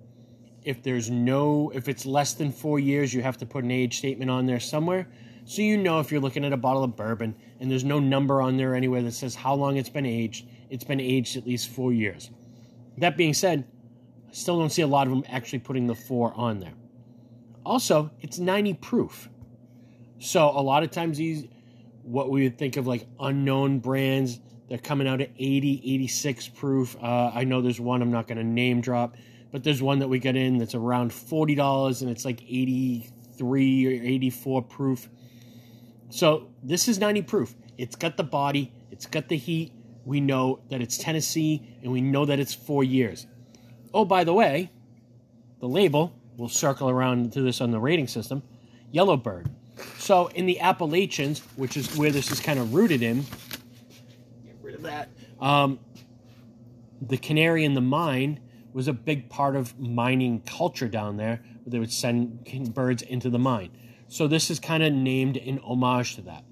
if 0.64 0.83
there's 0.83 1.11
no, 1.11 1.70
if 1.74 1.88
it's 1.88 2.07
less 2.07 2.35
than 2.35 2.52
four 2.52 2.78
years, 2.78 3.12
you 3.12 3.22
have 3.22 3.38
to 3.38 3.46
put 3.46 3.64
an 3.64 3.70
age 3.70 3.98
statement 3.98 4.30
on 4.30 4.46
there 4.46 4.61
somewhere. 4.61 5.09
So 5.44 5.61
you 5.61 5.76
know 5.76 6.00
if 6.00 6.11
you're 6.11 6.20
looking 6.20 6.44
at 6.44 6.52
a 6.52 6.57
bottle 6.57 6.85
of 6.85 6.96
bourbon 6.96 7.35
and 7.61 7.70
there's 7.70 7.85
no 7.85 7.98
number 8.00 8.40
on 8.40 8.57
there 8.57 8.74
anywhere 8.74 9.02
that 9.02 9.12
says 9.12 9.35
how 9.35 9.54
long 9.54 9.76
it's 9.76 9.90
been 9.90 10.07
aged, 10.07 10.46
it's 10.70 10.85
been 10.85 11.00
aged 11.00 11.37
at 11.37 11.46
least 11.46 11.68
four 11.68 11.92
years. 11.92 12.30
That 12.98 13.16
being 13.16 13.35
said, 13.35 13.66
I 14.28 14.33
still 14.33 14.59
don't 14.59 14.70
see 14.70 14.83
a 14.83 14.87
lot 14.87 15.07
of 15.07 15.12
them 15.12 15.24
actually 15.28 15.59
putting 15.59 15.87
the 15.87 15.94
four 15.94 16.33
on 16.35 16.61
there. 16.61 16.72
Also, 17.64 18.11
it's 18.20 18.38
90 18.38 18.74
proof. 18.74 19.28
So 20.18 20.48
a 20.48 20.62
lot 20.62 20.83
of 20.83 20.90
times 20.90 21.18
these, 21.18 21.46
what 22.05 22.31
we 22.31 22.45
would 22.45 22.59
think 22.59 22.77
of 22.77 22.87
like 22.87 23.07
unknown 23.19 23.79
brands, 23.81 24.40
they're 24.69 24.79
coming 24.79 25.09
out 25.09 25.21
at 25.21 25.31
80, 25.38 25.83
86 25.85 26.49
proof. 26.49 26.97
Uh, 27.03 27.31
I 27.35 27.45
know 27.45 27.61
there's 27.61 27.81
one 27.81 28.03
I'm 28.03 28.11
not 28.11 28.27
going 28.27 28.38
to 28.38 28.45
name 28.45 28.81
drop, 28.81 29.17
but 29.51 29.64
there's 29.64 29.83
one 29.83 29.99
that 29.99 30.09
we 30.09 30.19
get 30.19 30.37
in 30.37 30.59
that's 30.59 30.75
around 30.75 31.11
$40 31.11 32.03
and 32.03 32.11
it's 32.11 32.25
like 32.25 32.43
83 32.43 33.87
or 33.87 33.90
84 33.90 34.62
proof. 34.62 35.09
So 36.11 36.49
this 36.62 36.88
is 36.88 36.99
90 36.99 37.23
proof. 37.23 37.55
It's 37.77 37.97
got 37.97 38.17
the 38.17 38.25
body, 38.25 38.73
it's 38.90 39.07
got 39.07 39.29
the 39.29 39.37
heat. 39.37 39.73
We 40.05 40.21
know 40.21 40.61
that 40.69 40.83
it's 40.83 40.99
Tennessee 40.99 41.77
and 41.83 41.90
we 41.90 42.01
know 42.01 42.27
that 42.27 42.38
it's 42.38 42.55
four 42.55 42.85
years. 42.85 43.27
Oh, 43.93 44.05
by 44.05 44.25
the 44.25 44.35
way, 44.35 44.71
the 45.61 45.69
label, 45.69 46.14
we'll 46.37 46.49
circle 46.49 46.90
around 46.90 47.33
to 47.33 47.40
this 47.40 47.61
on 47.61 47.71
the 47.71 47.81
rating 47.81 48.07
system 48.07 48.43
Yellowbird. 48.93 49.51
So 49.99 50.27
in 50.29 50.47
the 50.47 50.61
Appalachians, 50.61 51.41
which 51.57 51.77
is 51.77 51.97
where 51.97 52.11
this 52.11 52.31
is 52.31 52.41
kind 52.41 52.59
of 52.59 52.75
rooted 52.75 53.03
in, 53.03 53.23
get 54.45 54.57
rid 54.63 54.75
of 54.75 54.83
that. 54.83 55.09
Um, 55.41 55.79
the 57.01 57.17
canary 57.17 57.65
in 57.65 57.75
the 57.75 57.81
mine 57.81 58.41
was 58.73 58.89
a 58.89 58.93
big 58.93 59.29
part 59.29 59.57
of 59.57 59.79
mining 59.79 60.41
culture 60.43 60.89
down 60.89 61.17
there. 61.17 61.45
They 61.67 61.79
would 61.79 61.93
send 61.93 62.45
birds 62.75 63.03
into 63.03 63.31
the 63.31 63.39
mine. 63.39 63.71
So 64.09 64.29
this 64.29 64.51
is 64.51 64.61
kind 64.61 64.83
of 64.83 64.93
named 64.93 65.37
in 65.37 65.59
homage 65.59 66.17
to 66.17 66.23
that. 66.23 66.45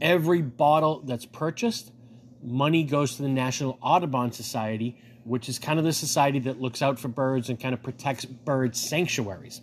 Every 0.00 0.42
bottle 0.42 1.00
that's 1.00 1.26
purchased, 1.26 1.92
money 2.42 2.84
goes 2.84 3.16
to 3.16 3.22
the 3.22 3.28
National 3.28 3.78
Audubon 3.82 4.32
Society, 4.32 5.00
which 5.24 5.48
is 5.48 5.58
kind 5.58 5.78
of 5.78 5.84
the 5.84 5.92
society 5.92 6.38
that 6.40 6.60
looks 6.60 6.82
out 6.82 6.98
for 6.98 7.08
birds 7.08 7.48
and 7.48 7.58
kind 7.58 7.74
of 7.74 7.82
protects 7.82 8.24
bird 8.24 8.76
sanctuaries. 8.76 9.62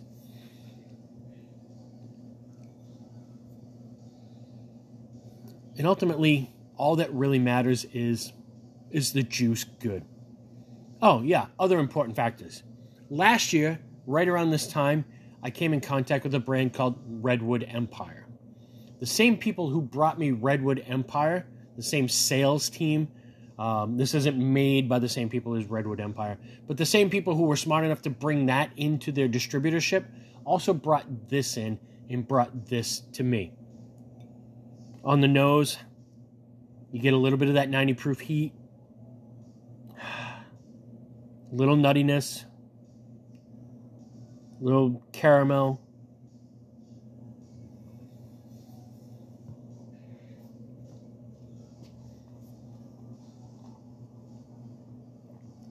And 5.78 5.86
ultimately, 5.86 6.52
all 6.76 6.96
that 6.96 7.12
really 7.12 7.38
matters 7.38 7.84
is 7.92 8.32
is 8.90 9.12
the 9.12 9.22
juice 9.22 9.64
good? 9.64 10.04
Oh, 11.00 11.22
yeah, 11.22 11.46
other 11.58 11.78
important 11.78 12.14
factors. 12.14 12.62
Last 13.08 13.52
year, 13.52 13.80
right 14.06 14.28
around 14.28 14.50
this 14.50 14.66
time, 14.66 15.04
I 15.42 15.50
came 15.50 15.72
in 15.72 15.80
contact 15.80 16.24
with 16.24 16.34
a 16.34 16.40
brand 16.40 16.74
called 16.74 16.98
Redwood 17.06 17.64
Empire. 17.68 18.26
The 19.00 19.06
same 19.06 19.36
people 19.36 19.68
who 19.70 19.80
brought 19.80 20.18
me 20.18 20.30
Redwood 20.30 20.84
Empire, 20.86 21.46
the 21.76 21.82
same 21.82 22.08
sales 22.08 22.70
team, 22.70 23.08
um, 23.58 23.96
this 23.96 24.14
isn't 24.14 24.36
made 24.36 24.88
by 24.88 24.98
the 24.98 25.08
same 25.08 25.28
people 25.28 25.54
as 25.54 25.66
Redwood 25.66 26.00
Empire, 26.00 26.38
but 26.66 26.76
the 26.76 26.86
same 26.86 27.10
people 27.10 27.34
who 27.34 27.44
were 27.44 27.56
smart 27.56 27.84
enough 27.84 28.02
to 28.02 28.10
bring 28.10 28.46
that 28.46 28.70
into 28.76 29.10
their 29.12 29.28
distributorship 29.28 30.04
also 30.44 30.72
brought 30.72 31.28
this 31.28 31.56
in 31.56 31.78
and 32.10 32.26
brought 32.26 32.66
this 32.66 33.00
to 33.12 33.22
me. 33.22 33.52
On 35.04 35.20
the 35.20 35.28
nose, 35.28 35.78
you 36.92 37.00
get 37.00 37.12
a 37.12 37.16
little 37.16 37.38
bit 37.38 37.48
of 37.48 37.54
that 37.54 37.68
90 37.68 37.94
proof 37.94 38.20
heat, 38.20 38.52
little 41.52 41.76
nuttiness, 41.76 42.44
little 44.60 45.02
caramel. 45.12 45.80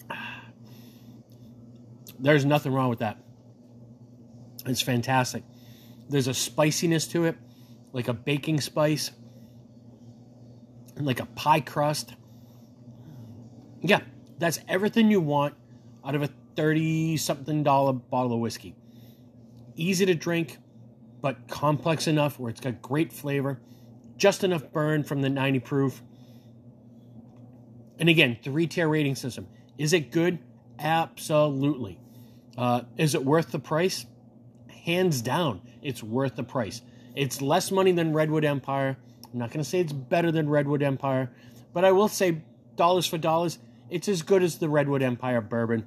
There's 2.19 2.43
nothing 2.43 2.73
wrong 2.73 2.89
with 2.89 2.99
that. 2.99 3.17
It's 4.65 4.81
fantastic. 4.81 5.43
There's 6.09 6.27
a 6.27 6.33
spiciness 6.33 7.07
to 7.07 7.23
it, 7.23 7.37
like 7.93 8.09
a 8.09 8.13
baking 8.13 8.59
spice, 8.59 9.11
like 11.05 11.19
a 11.19 11.25
pie 11.25 11.61
crust. 11.61 12.15
Yeah, 13.81 14.01
that's 14.37 14.59
everything 14.67 15.09
you 15.09 15.21
want 15.21 15.55
out 16.05 16.15
of 16.15 16.21
a 16.21 16.29
30 16.55 17.17
something 17.17 17.63
dollar 17.63 17.93
bottle 17.93 18.33
of 18.33 18.39
whiskey. 18.39 18.75
Easy 19.75 20.05
to 20.05 20.15
drink, 20.15 20.57
but 21.21 21.47
complex 21.47 22.07
enough 22.07 22.39
where 22.39 22.49
it's 22.49 22.59
got 22.59 22.81
great 22.81 23.13
flavor, 23.13 23.59
just 24.17 24.43
enough 24.43 24.71
burn 24.71 25.03
from 25.03 25.21
the 25.21 25.29
90 25.29 25.59
proof. 25.59 26.01
And 27.99 28.09
again, 28.09 28.37
three 28.43 28.67
tier 28.67 28.87
rating 28.87 29.15
system. 29.15 29.47
Is 29.77 29.93
it 29.93 30.11
good? 30.11 30.39
Absolutely. 30.79 31.99
Uh, 32.57 32.81
is 32.97 33.15
it 33.15 33.23
worth 33.23 33.51
the 33.51 33.59
price? 33.59 34.05
Hands 34.85 35.21
down, 35.21 35.61
it's 35.81 36.01
worth 36.01 36.35
the 36.35 36.43
price. 36.43 36.81
It's 37.15 37.41
less 37.41 37.71
money 37.71 37.91
than 37.91 38.13
Redwood 38.13 38.45
Empire. 38.45 38.97
I'm 39.33 39.39
not 39.39 39.49
going 39.49 39.63
to 39.63 39.69
say 39.69 39.79
it's 39.79 39.93
better 39.93 40.31
than 40.31 40.49
Redwood 40.49 40.83
Empire, 40.83 41.31
but 41.73 41.85
I 41.85 41.91
will 41.91 42.07
say 42.07 42.41
dollars 42.75 43.07
for 43.07 43.17
dollars, 43.17 43.59
it's 43.89 44.07
as 44.07 44.21
good 44.21 44.43
as 44.43 44.57
the 44.57 44.69
Redwood 44.69 45.01
Empire 45.01 45.41
bourbon 45.41 45.85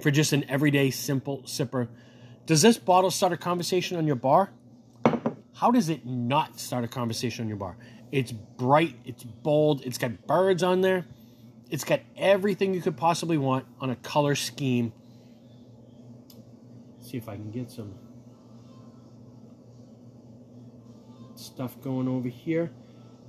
for 0.00 0.10
just 0.10 0.32
an 0.32 0.44
everyday 0.48 0.90
simple 0.90 1.42
sipper. 1.42 1.88
Does 2.46 2.62
this 2.62 2.78
bottle 2.78 3.10
start 3.10 3.32
a 3.32 3.36
conversation 3.36 3.96
on 3.96 4.06
your 4.06 4.16
bar? 4.16 4.50
How 5.54 5.70
does 5.70 5.88
it 5.88 6.06
not 6.06 6.60
start 6.60 6.84
a 6.84 6.88
conversation 6.88 7.44
on 7.44 7.48
your 7.48 7.56
bar? 7.56 7.76
It's 8.12 8.32
bright, 8.32 8.96
it's 9.04 9.24
bold, 9.24 9.84
it's 9.84 9.98
got 9.98 10.26
birds 10.26 10.62
on 10.62 10.80
there, 10.80 11.04
it's 11.70 11.84
got 11.84 12.00
everything 12.16 12.74
you 12.74 12.80
could 12.80 12.96
possibly 12.96 13.36
want 13.36 13.66
on 13.80 13.90
a 13.90 13.96
color 13.96 14.34
scheme. 14.34 14.92
Let's 16.96 17.10
see 17.10 17.16
if 17.16 17.28
I 17.28 17.36
can 17.36 17.50
get 17.50 17.70
some 17.70 17.94
stuff 21.58 21.80
going 21.82 22.06
over 22.06 22.28
here. 22.28 22.70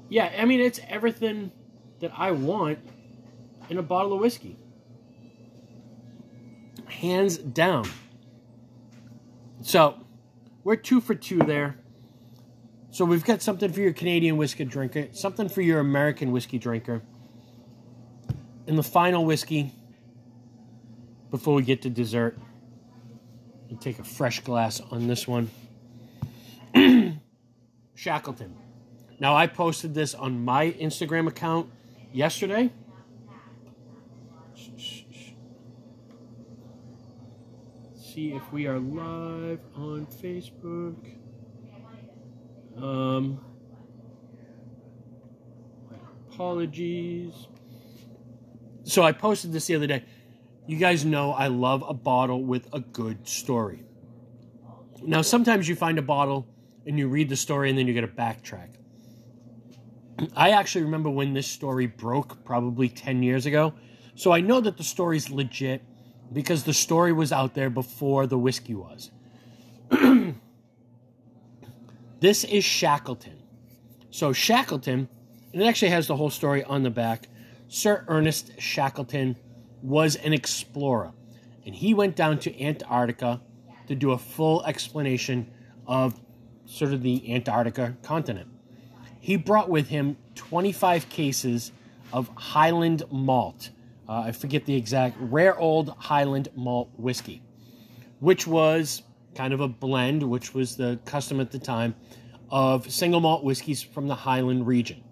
Yeah, 0.07 0.31
I 0.37 0.45
mean, 0.45 0.59
it's 0.59 0.79
everything 0.87 1.51
that 1.99 2.11
I 2.15 2.29
want 2.29 2.77
in 3.71 3.79
a 3.79 3.81
bottle 3.81 4.13
of 4.13 4.19
whiskey 4.19 4.55
hands 6.87 7.39
down. 7.39 7.89
So 9.63 9.99
we're 10.63 10.75
two 10.75 11.01
for 11.01 11.15
two 11.15 11.39
there. 11.39 11.77
So 12.91 13.03
we've 13.03 13.25
got 13.25 13.41
something 13.41 13.71
for 13.71 13.79
your 13.79 13.93
Canadian 13.93 14.37
whiskey 14.37 14.63
drinker, 14.63 15.07
something 15.11 15.49
for 15.49 15.61
your 15.61 15.79
American 15.79 16.31
whiskey 16.31 16.59
drinker. 16.59 17.01
And 18.67 18.77
the 18.77 18.83
final 18.83 19.25
whiskey 19.25 19.73
before 21.31 21.55
we 21.55 21.63
get 21.63 21.81
to 21.81 21.89
dessert. 21.89 22.37
Take 23.79 23.97
a 23.97 24.03
fresh 24.03 24.41
glass 24.41 24.81
on 24.91 25.07
this 25.07 25.27
one. 25.27 25.49
Shackleton. 27.99 28.55
Now 29.19 29.35
I 29.35 29.45
posted 29.45 29.93
this 29.93 30.15
on 30.15 30.45
my 30.45 30.71
Instagram 30.71 31.27
account 31.27 31.69
yesterday. 32.13 32.71
see 37.97 38.33
if 38.33 38.51
we 38.51 38.67
are 38.67 38.79
live 38.79 39.59
on 39.75 40.05
Facebook. 40.07 40.95
Um, 42.75 43.39
apologies. 46.31 47.33
So 48.83 49.03
I 49.03 49.11
posted 49.11 49.51
this 49.51 49.67
the 49.67 49.75
other 49.75 49.87
day. 49.87 50.05
You 50.67 50.77
guys 50.77 51.03
know 51.03 51.31
I 51.31 51.47
love 51.47 51.83
a 51.87 51.93
bottle 51.93 52.43
with 52.43 52.67
a 52.73 52.79
good 52.79 53.27
story. 53.27 53.83
Now, 55.03 55.21
sometimes 55.21 55.67
you 55.67 55.75
find 55.75 55.99
a 55.99 56.01
bottle 56.01 56.47
and 56.85 56.97
you 56.97 57.07
read 57.07 57.29
the 57.29 57.35
story 57.35 57.69
and 57.69 57.77
then 57.77 57.87
you 57.87 57.93
got 57.93 58.01
to 58.01 58.07
backtrack. 58.07 58.69
I 60.35 60.51
actually 60.51 60.83
remember 60.83 61.09
when 61.09 61.33
this 61.33 61.47
story 61.47 61.87
broke 61.87 62.43
probably 62.43 62.89
10 62.89 63.23
years 63.23 63.45
ago. 63.45 63.73
So 64.15 64.31
I 64.31 64.41
know 64.41 64.59
that 64.59 64.77
the 64.77 64.83
story's 64.83 65.29
legit 65.29 65.83
because 66.31 66.63
the 66.63 66.73
story 66.73 67.13
was 67.13 67.31
out 67.31 67.53
there 67.53 67.69
before 67.69 68.27
the 68.27 68.37
whiskey 68.37 68.75
was. 68.75 69.11
this 72.19 72.43
is 72.43 72.63
Shackleton. 72.63 73.39
So, 74.11 74.33
Shackleton, 74.33 75.07
and 75.53 75.61
it 75.61 75.65
actually 75.65 75.91
has 75.91 76.07
the 76.07 76.15
whole 76.15 76.29
story 76.29 76.63
on 76.63 76.83
the 76.83 76.89
back. 76.89 77.27
Sir 77.67 78.03
Ernest 78.07 78.59
Shackleton 78.59 79.37
was 79.81 80.15
an 80.15 80.33
explorer, 80.33 81.13
and 81.65 81.75
he 81.75 81.93
went 81.93 82.15
down 82.15 82.39
to 82.39 82.61
Antarctica 82.61 83.41
to 83.87 83.95
do 83.95 84.11
a 84.11 84.17
full 84.17 84.65
explanation 84.65 85.51
of 85.87 86.19
sort 86.69 86.93
of 86.93 87.01
the 87.01 87.33
Antarctica 87.33 87.97
continent. 88.03 88.47
He 89.19 89.35
brought 89.35 89.69
with 89.69 89.89
him 89.89 90.17
25 90.35 91.09
cases 91.09 91.71
of 92.13 92.29
Highland 92.35 93.03
malt. 93.11 93.71
Uh, 94.07 94.21
I 94.21 94.31
forget 94.31 94.65
the 94.65 94.75
exact, 94.75 95.17
rare 95.19 95.57
old 95.57 95.89
Highland 95.97 96.49
malt 96.55 96.89
whiskey, 96.95 97.41
which 98.19 98.47
was 98.47 99.03
kind 99.35 99.53
of 99.53 99.59
a 99.59 99.67
blend, 99.67 100.23
which 100.23 100.53
was 100.53 100.75
the 100.75 100.99
custom 101.05 101.39
at 101.39 101.51
the 101.51 101.59
time, 101.59 101.95
of 102.49 102.89
single 102.91 103.19
malt 103.19 103.43
whiskeys 103.43 103.81
from 103.81 104.07
the 104.07 104.15
Highland 104.15 104.65
region. 104.65 105.03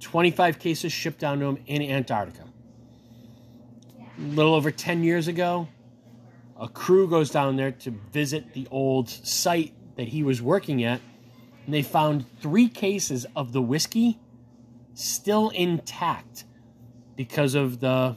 25 0.00 0.58
cases 0.58 0.92
shipped 0.92 1.20
down 1.20 1.38
to 1.38 1.46
him 1.46 1.58
in 1.66 1.82
Antarctica. 1.82 2.44
A 4.18 4.22
little 4.22 4.54
over 4.54 4.70
10 4.70 5.04
years 5.04 5.28
ago, 5.28 5.68
a 6.58 6.68
crew 6.68 7.08
goes 7.08 7.30
down 7.30 7.56
there 7.56 7.72
to 7.72 7.90
visit 8.12 8.52
the 8.52 8.66
old 8.70 9.08
site 9.08 9.72
that 9.96 10.08
he 10.08 10.22
was 10.22 10.40
working 10.40 10.82
at, 10.84 11.00
and 11.64 11.74
they 11.74 11.82
found 11.82 12.24
three 12.40 12.68
cases 12.68 13.26
of 13.36 13.52
the 13.52 13.62
whiskey 13.62 14.18
still 14.94 15.50
intact 15.50 16.44
because 17.16 17.54
of 17.54 17.80
the, 17.80 18.16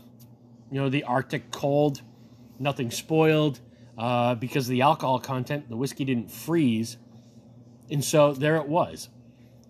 you 0.72 0.82
know, 0.82 0.90
the 0.90 1.04
Arctic 1.04 1.52
cold. 1.52 2.02
Nothing 2.58 2.92
spoiled 2.92 3.60
uh, 3.98 4.36
because 4.36 4.66
of 4.66 4.72
the 4.72 4.82
alcohol 4.82 5.20
content. 5.20 5.70
The 5.70 5.76
whiskey 5.76 6.06
didn't 6.06 6.32
freeze, 6.32 6.98
and 7.90 8.04
so 8.04 8.34
there 8.34 8.58
it 8.58 8.68
was. 8.68 9.10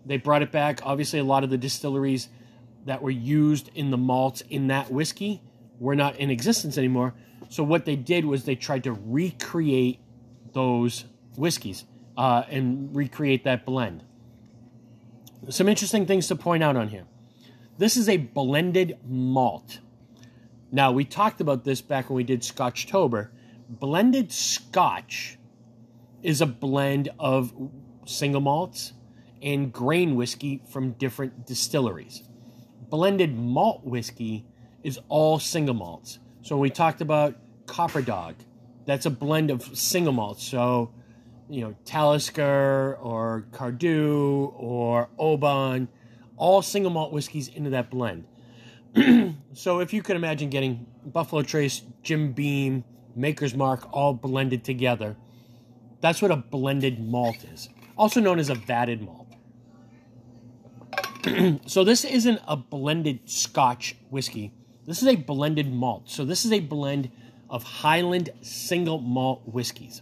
They 0.06 0.18
brought 0.18 0.44
it 0.44 0.52
back. 0.52 0.82
Obviously, 0.84 1.20
a 1.20 1.24
lot 1.24 1.44
of 1.44 1.50
the 1.50 1.58
distilleries 1.58 2.30
that 2.86 3.02
were 3.02 3.10
used 3.10 3.72
in 3.74 3.90
the 3.90 3.98
malts 3.98 4.42
in 4.50 4.68
that 4.68 4.92
whiskey 4.92 5.42
were 5.80 5.96
not 5.96 6.16
in 6.18 6.30
existence 6.30 6.78
anymore. 6.78 7.16
So 7.50 7.64
what 7.64 7.86
they 7.86 7.96
did 7.96 8.26
was 8.26 8.46
they 8.46 8.56
tried 8.56 8.84
to 8.84 8.94
recreate 8.94 10.00
those 10.54 11.06
whiskeys 11.36 11.84
uh, 12.18 12.44
and 12.50 12.96
recreate 12.96 13.44
that 13.44 13.66
blend. 13.66 14.04
Some 15.50 15.70
interesting 15.70 16.06
things 16.06 16.28
to 16.28 16.36
point 16.36 16.64
out 16.64 16.76
on 16.76 16.88
here. 16.88 17.06
This 17.78 17.98
is 17.98 18.10
a 18.10 18.18
blended 18.18 18.98
malt. 19.06 19.80
Now, 20.72 20.92
we 20.92 21.06
talked 21.06 21.42
about 21.42 21.64
this 21.64 21.82
back 21.82 22.10
when 22.10 22.18
we 22.18 22.24
did 22.24 22.42
Scotchtober. 22.42 23.30
Blended 23.70 24.32
Scotch 24.32 25.38
is 26.24 26.42
a 26.42 26.46
blend 26.46 27.10
of 27.20 27.54
single 28.06 28.42
malts 28.42 28.94
and 29.42 29.72
grain 29.72 30.16
whiskey 30.16 30.62
from 30.70 30.92
different 30.94 31.46
distilleries. 31.46 32.24
Blended 32.90 33.38
malt 33.38 33.84
whiskey 33.84 34.46
is 34.84 35.00
all 35.08 35.40
single 35.40 35.76
malts. 35.76 36.20
So 36.42 36.58
we 36.58 36.70
talked 36.70 37.02
about 37.02 37.36
Copper 37.66 38.02
Dog. 38.02 38.36
That's 38.86 39.06
a 39.06 39.10
blend 39.10 39.52
of 39.52 39.78
single 39.78 40.14
malts. 40.14 40.44
So, 40.44 40.92
you 41.50 41.62
know, 41.62 41.76
Talisker 41.86 42.98
or 43.02 43.46
Cardhu 43.52 44.54
or 44.56 45.10
Oban, 45.18 45.88
all 46.38 46.62
single 46.62 46.92
malt 46.92 47.12
whiskeys 47.12 47.48
into 47.48 47.70
that 47.72 47.90
blend. 47.90 48.26
so 49.54 49.80
if 49.80 49.94
you 49.94 50.02
could 50.02 50.16
imagine 50.16 50.50
getting 50.50 50.86
Buffalo 51.06 51.42
Trace, 51.42 51.82
Jim 52.04 52.32
Beam, 52.34 52.84
Maker's 53.16 53.56
Mark 53.56 53.88
all 53.92 54.14
blended 54.14 54.64
together, 54.64 55.16
that's 56.02 56.22
what 56.22 56.32
a 56.32 56.36
blended 56.38 57.00
malt 57.00 57.44
is. 57.54 57.70
Also 57.98 58.20
known 58.20 58.40
as 58.40 58.50
a 58.50 58.56
vatted 58.56 59.02
malt. 59.02 59.28
so 61.70 61.84
this 61.84 62.04
isn't 62.04 62.40
a 62.48 62.56
blended 62.56 63.30
Scotch 63.30 63.96
whiskey 64.10 64.52
this 64.86 65.02
is 65.02 65.08
a 65.08 65.16
blended 65.16 65.72
malt. 65.72 66.10
So 66.10 66.26
this 66.26 66.46
is 66.46 66.52
a 66.52 66.60
blend 66.60 67.12
of 67.50 67.64
Highland 67.64 68.30
single 68.42 69.00
malt 69.00 69.42
whiskeys. 69.46 70.02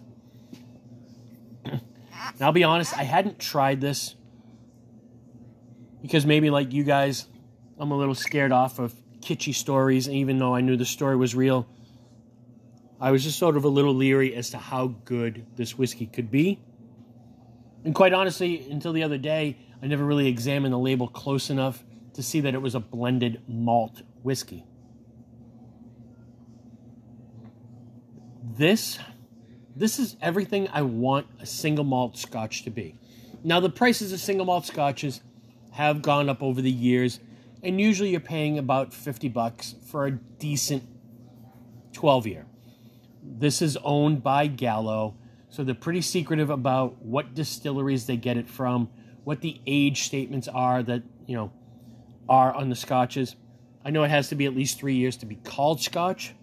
Now 2.39 2.47
I'll 2.47 2.51
be 2.51 2.63
honest, 2.63 2.97
I 2.97 3.03
hadn't 3.03 3.39
tried 3.39 3.81
this 3.81 4.15
because 6.01 6.25
maybe 6.25 6.49
like 6.49 6.73
you 6.73 6.83
guys, 6.83 7.27
I'm 7.79 7.91
a 7.91 7.97
little 7.97 8.15
scared 8.15 8.51
off 8.51 8.79
of 8.79 8.93
kitschy 9.21 9.53
stories, 9.53 10.07
And 10.07 10.15
even 10.17 10.37
though 10.37 10.53
I 10.53 10.61
knew 10.61 10.77
the 10.77 10.85
story 10.85 11.15
was 11.15 11.35
real. 11.35 11.67
I 12.99 13.11
was 13.11 13.23
just 13.23 13.37
sort 13.37 13.57
of 13.57 13.65
a 13.65 13.69
little 13.69 13.93
leery 13.93 14.35
as 14.35 14.49
to 14.51 14.57
how 14.57 14.87
good 15.05 15.45
this 15.55 15.77
whiskey 15.77 16.05
could 16.05 16.31
be. 16.31 16.59
And 17.83 17.93
quite 17.93 18.13
honestly, 18.13 18.69
until 18.69 18.93
the 18.93 19.03
other 19.03 19.17
day, 19.17 19.57
I 19.81 19.87
never 19.87 20.05
really 20.05 20.27
examined 20.27 20.73
the 20.73 20.79
label 20.79 21.07
close 21.07 21.49
enough 21.49 21.83
to 22.13 22.23
see 22.23 22.41
that 22.41 22.53
it 22.53 22.61
was 22.61 22.75
a 22.75 22.79
blended 22.79 23.41
malt 23.47 24.01
whiskey. 24.21 24.65
this 28.57 28.99
this 29.75 29.99
is 29.99 30.15
everything 30.21 30.67
I 30.71 30.81
want 30.83 31.27
a 31.39 31.45
single 31.45 31.85
malt 31.85 32.17
scotch 32.17 32.63
to 32.63 32.69
be. 32.69 32.95
Now 33.43 33.59
the 33.59 33.69
prices 33.69 34.13
of 34.13 34.19
single 34.19 34.45
malt 34.45 34.65
scotches 34.65 35.21
have 35.71 36.01
gone 36.01 36.29
up 36.29 36.43
over 36.43 36.61
the 36.61 36.71
years, 36.71 37.19
and 37.63 37.81
usually 37.81 38.11
you're 38.11 38.19
paying 38.19 38.57
about 38.57 38.93
50 38.93 39.29
bucks 39.29 39.75
for 39.85 40.05
a 40.05 40.11
decent 40.11 40.83
12 41.93 42.27
year. 42.27 42.45
This 43.23 43.61
is 43.61 43.77
owned 43.83 44.21
by 44.21 44.47
Gallo, 44.47 45.15
so 45.49 45.63
they're 45.63 45.75
pretty 45.75 46.01
secretive 46.01 46.49
about 46.49 47.01
what 47.01 47.33
distilleries 47.33 48.05
they 48.05 48.17
get 48.17 48.37
it 48.37 48.49
from, 48.49 48.89
what 49.23 49.41
the 49.41 49.61
age 49.65 50.03
statements 50.03 50.47
are 50.47 50.83
that, 50.83 51.03
you 51.25 51.35
know, 51.35 51.51
are 52.27 52.53
on 52.53 52.69
the 52.69 52.75
scotches. 52.75 53.35
I 53.85 53.91
know 53.91 54.03
it 54.03 54.09
has 54.09 54.29
to 54.29 54.35
be 54.35 54.45
at 54.45 54.55
least 54.55 54.79
3 54.79 54.95
years 54.95 55.17
to 55.17 55.25
be 55.25 55.35
called 55.35 55.81
scotch. 55.81 56.33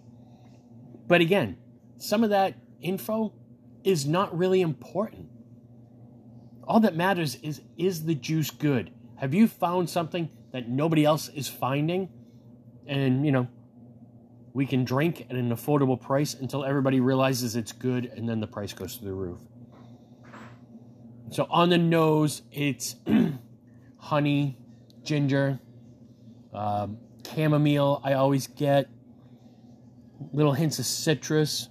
But 1.07 1.21
again, 1.21 1.57
some 1.97 2.23
of 2.23 2.29
that 2.29 2.55
info 2.81 3.33
is 3.83 4.05
not 4.05 4.37
really 4.37 4.61
important. 4.61 5.29
All 6.67 6.79
that 6.81 6.95
matters 6.95 7.35
is 7.35 7.61
is 7.77 8.05
the 8.05 8.15
juice 8.15 8.51
good? 8.51 8.91
Have 9.15 9.33
you 9.33 9.47
found 9.47 9.89
something 9.89 10.29
that 10.51 10.67
nobody 10.67 11.05
else 11.05 11.29
is 11.29 11.47
finding? 11.47 12.09
And, 12.87 13.25
you 13.25 13.31
know, 13.31 13.47
we 14.53 14.65
can 14.65 14.83
drink 14.83 15.27
at 15.29 15.35
an 15.35 15.51
affordable 15.51 15.99
price 15.99 16.33
until 16.33 16.65
everybody 16.65 16.99
realizes 16.99 17.55
it's 17.55 17.71
good 17.71 18.05
and 18.05 18.27
then 18.27 18.39
the 18.39 18.47
price 18.47 18.73
goes 18.73 18.95
through 18.95 19.09
the 19.09 19.13
roof. 19.13 19.39
So 21.29 21.47
on 21.49 21.69
the 21.69 21.77
nose, 21.77 22.41
it's 22.51 22.95
honey, 23.97 24.57
ginger, 25.03 25.59
um, 26.53 26.97
chamomile. 27.25 28.01
I 28.03 28.13
always 28.13 28.47
get 28.47 28.89
little 30.33 30.53
hints 30.53 30.79
of 30.79 30.85
citrus, 30.85 31.69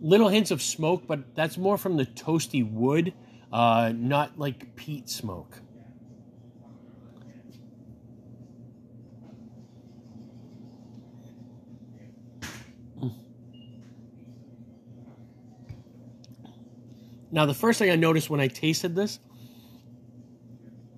little 0.00 0.28
hints 0.28 0.50
of 0.50 0.62
smoke, 0.62 1.06
but 1.06 1.34
that's 1.34 1.56
more 1.56 1.78
from 1.78 1.96
the 1.96 2.06
toasty 2.06 2.68
wood, 2.70 3.12
uh, 3.52 3.92
not 3.94 4.38
like 4.38 4.74
peat 4.76 5.08
smoke. 5.08 5.60
Now, 17.34 17.46
the 17.46 17.54
first 17.54 17.78
thing 17.78 17.90
I 17.90 17.96
noticed 17.96 18.28
when 18.28 18.40
I 18.40 18.48
tasted 18.48 18.94
this, 18.94 19.18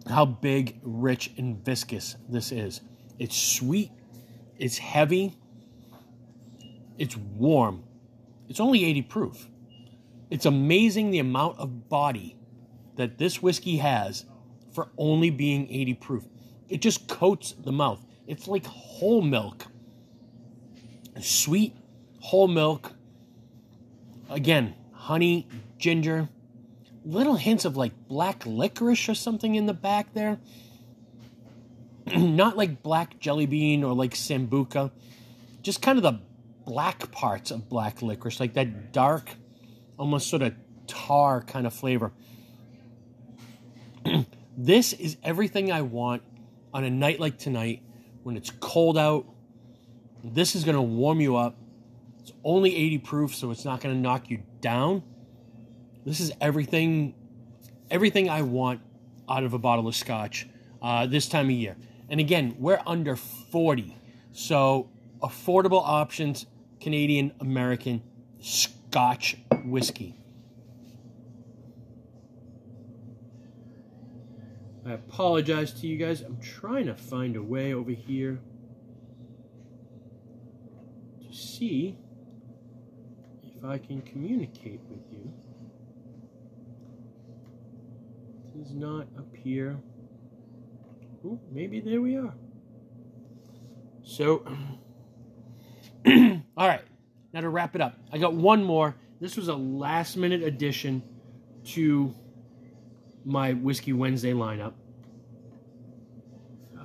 how 0.08 0.24
big, 0.24 0.80
rich, 0.82 1.30
and 1.38 1.64
viscous 1.64 2.16
this 2.28 2.50
is. 2.50 2.80
It's 3.20 3.36
sweet, 3.36 3.92
it's 4.58 4.76
heavy, 4.76 5.36
it's 6.98 7.16
warm, 7.16 7.84
it's 8.48 8.60
only 8.60 8.84
80 8.84 9.02
proof. 9.02 9.48
It's 10.30 10.46
amazing 10.46 11.10
the 11.10 11.18
amount 11.18 11.58
of 11.58 11.88
body 11.88 12.36
that 12.96 13.18
this 13.18 13.42
whiskey 13.42 13.78
has 13.78 14.24
for 14.72 14.88
only 14.98 15.30
being 15.30 15.70
80 15.70 15.94
proof. 15.94 16.24
It 16.68 16.80
just 16.80 17.08
coats 17.08 17.52
the 17.52 17.72
mouth. 17.72 18.04
It's 18.26 18.48
like 18.48 18.66
whole 18.66 19.22
milk. 19.22 19.66
Sweet 21.20 21.76
whole 22.20 22.48
milk. 22.48 22.92
Again, 24.30 24.74
honey, 24.92 25.46
ginger, 25.78 26.28
little 27.04 27.36
hints 27.36 27.64
of 27.64 27.76
like 27.76 27.92
black 28.08 28.44
licorice 28.46 29.08
or 29.08 29.14
something 29.14 29.54
in 29.54 29.66
the 29.66 29.74
back 29.74 30.14
there. 30.14 30.38
Not 32.16 32.56
like 32.56 32.82
black 32.82 33.20
jelly 33.20 33.46
bean 33.46 33.84
or 33.84 33.94
like 33.94 34.14
sambuca. 34.14 34.90
Just 35.62 35.82
kind 35.82 35.98
of 35.98 36.02
the 36.02 36.20
black 36.64 37.10
parts 37.10 37.50
of 37.50 37.68
black 37.68 38.02
licorice, 38.02 38.40
like 38.40 38.54
that 38.54 38.92
dark, 38.92 39.30
almost 39.98 40.28
sort 40.28 40.42
of 40.42 40.54
tar 40.86 41.42
kind 41.42 41.66
of 41.66 41.74
flavor. 41.74 42.12
this 44.56 44.92
is 44.92 45.16
everything 45.22 45.72
I 45.72 45.82
want 45.82 46.22
on 46.72 46.84
a 46.84 46.90
night 46.90 47.20
like 47.20 47.38
tonight 47.38 47.82
when 48.22 48.36
it's 48.36 48.50
cold 48.60 48.98
out. 48.98 49.26
This 50.22 50.56
is 50.56 50.64
going 50.64 50.76
to 50.76 50.82
warm 50.82 51.20
you 51.20 51.36
up. 51.36 51.56
It's 52.20 52.32
only 52.42 52.74
80 52.74 52.98
proof, 52.98 53.34
so 53.34 53.50
it's 53.50 53.64
not 53.64 53.80
going 53.80 53.94
to 53.94 54.00
knock 54.00 54.30
you 54.30 54.42
down. 54.60 55.02
This 56.04 56.20
is 56.20 56.32
everything, 56.40 57.14
everything 57.90 58.28
I 58.30 58.42
want 58.42 58.80
out 59.28 59.44
of 59.44 59.52
a 59.52 59.58
bottle 59.58 59.88
of 59.88 59.94
scotch 59.94 60.48
uh, 60.82 61.06
this 61.06 61.28
time 61.28 61.46
of 61.46 61.52
year. 61.52 61.76
And 62.08 62.20
again, 62.20 62.56
we're 62.58 62.80
under 62.86 63.16
40, 63.16 63.96
so 64.32 64.90
affordable 65.22 65.82
options 65.82 66.46
Canadian 66.84 67.32
American 67.40 68.02
Scotch 68.40 69.38
whiskey. 69.64 70.14
I 74.84 74.92
apologize 74.92 75.72
to 75.80 75.86
you 75.86 75.96
guys. 75.96 76.20
I'm 76.20 76.38
trying 76.42 76.84
to 76.84 76.94
find 76.94 77.36
a 77.36 77.42
way 77.42 77.72
over 77.72 77.90
here 77.90 78.38
to 81.26 81.34
see 81.34 81.96
if 83.42 83.64
I 83.64 83.78
can 83.78 84.02
communicate 84.02 84.80
with 84.90 85.10
you. 85.10 85.32
It 88.54 88.58
does 88.62 88.74
not 88.74 89.06
appear. 89.16 89.78
Ooh, 91.24 91.40
maybe 91.50 91.80
there 91.80 92.02
we 92.02 92.18
are. 92.18 92.34
So 94.02 94.46
all 96.56 96.68
right, 96.68 96.82
now 97.32 97.40
to 97.40 97.48
wrap 97.48 97.74
it 97.74 97.80
up, 97.80 97.98
I 98.12 98.18
got 98.18 98.34
one 98.34 98.62
more. 98.64 98.94
This 99.20 99.36
was 99.36 99.48
a 99.48 99.54
last 99.54 100.16
minute 100.16 100.42
addition 100.42 101.02
to 101.68 102.14
my 103.24 103.54
Whiskey 103.54 103.92
Wednesday 103.92 104.32
lineup. 104.32 104.74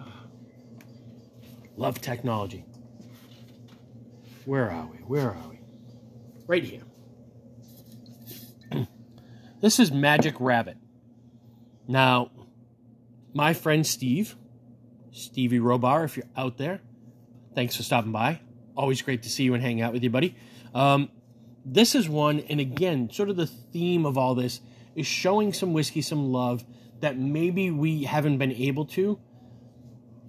Love 1.75 1.99
technology. 1.99 2.65
Where 4.45 4.71
are 4.71 4.87
we? 4.87 4.97
Where 4.99 5.31
are 5.31 5.49
we? 5.49 5.59
Right 6.47 6.63
here. 6.63 6.83
this 9.61 9.79
is 9.79 9.91
Magic 9.91 10.35
Rabbit. 10.39 10.77
Now, 11.87 12.31
my 13.33 13.53
friend 13.53 13.85
Steve, 13.85 14.35
Stevie 15.11 15.59
Robar, 15.59 16.05
if 16.05 16.15
you're 16.15 16.25
out 16.37 16.57
there, 16.57 16.81
thanks 17.53 17.75
for 17.75 17.83
stopping 17.83 18.11
by. 18.11 18.39
Always 18.79 19.01
great 19.01 19.23
to 19.23 19.29
see 19.29 19.43
you 19.43 19.53
and 19.55 19.61
hang 19.61 19.81
out 19.81 19.91
with 19.91 20.03
you, 20.03 20.09
buddy. 20.09 20.37
Um, 20.73 21.09
this 21.65 21.95
is 21.95 22.07
one, 22.07 22.39
and 22.39 22.61
again, 22.61 23.09
sort 23.11 23.29
of 23.29 23.35
the 23.35 23.45
theme 23.45 24.05
of 24.05 24.17
all 24.17 24.35
this 24.35 24.61
is 24.95 25.05
showing 25.05 25.51
some 25.51 25.73
whiskey 25.73 26.01
some 26.01 26.31
love 26.31 26.63
that 27.01 27.17
maybe 27.17 27.71
we 27.71 28.05
haven't 28.05 28.37
been 28.37 28.53
able 28.53 28.85
to. 28.85 29.19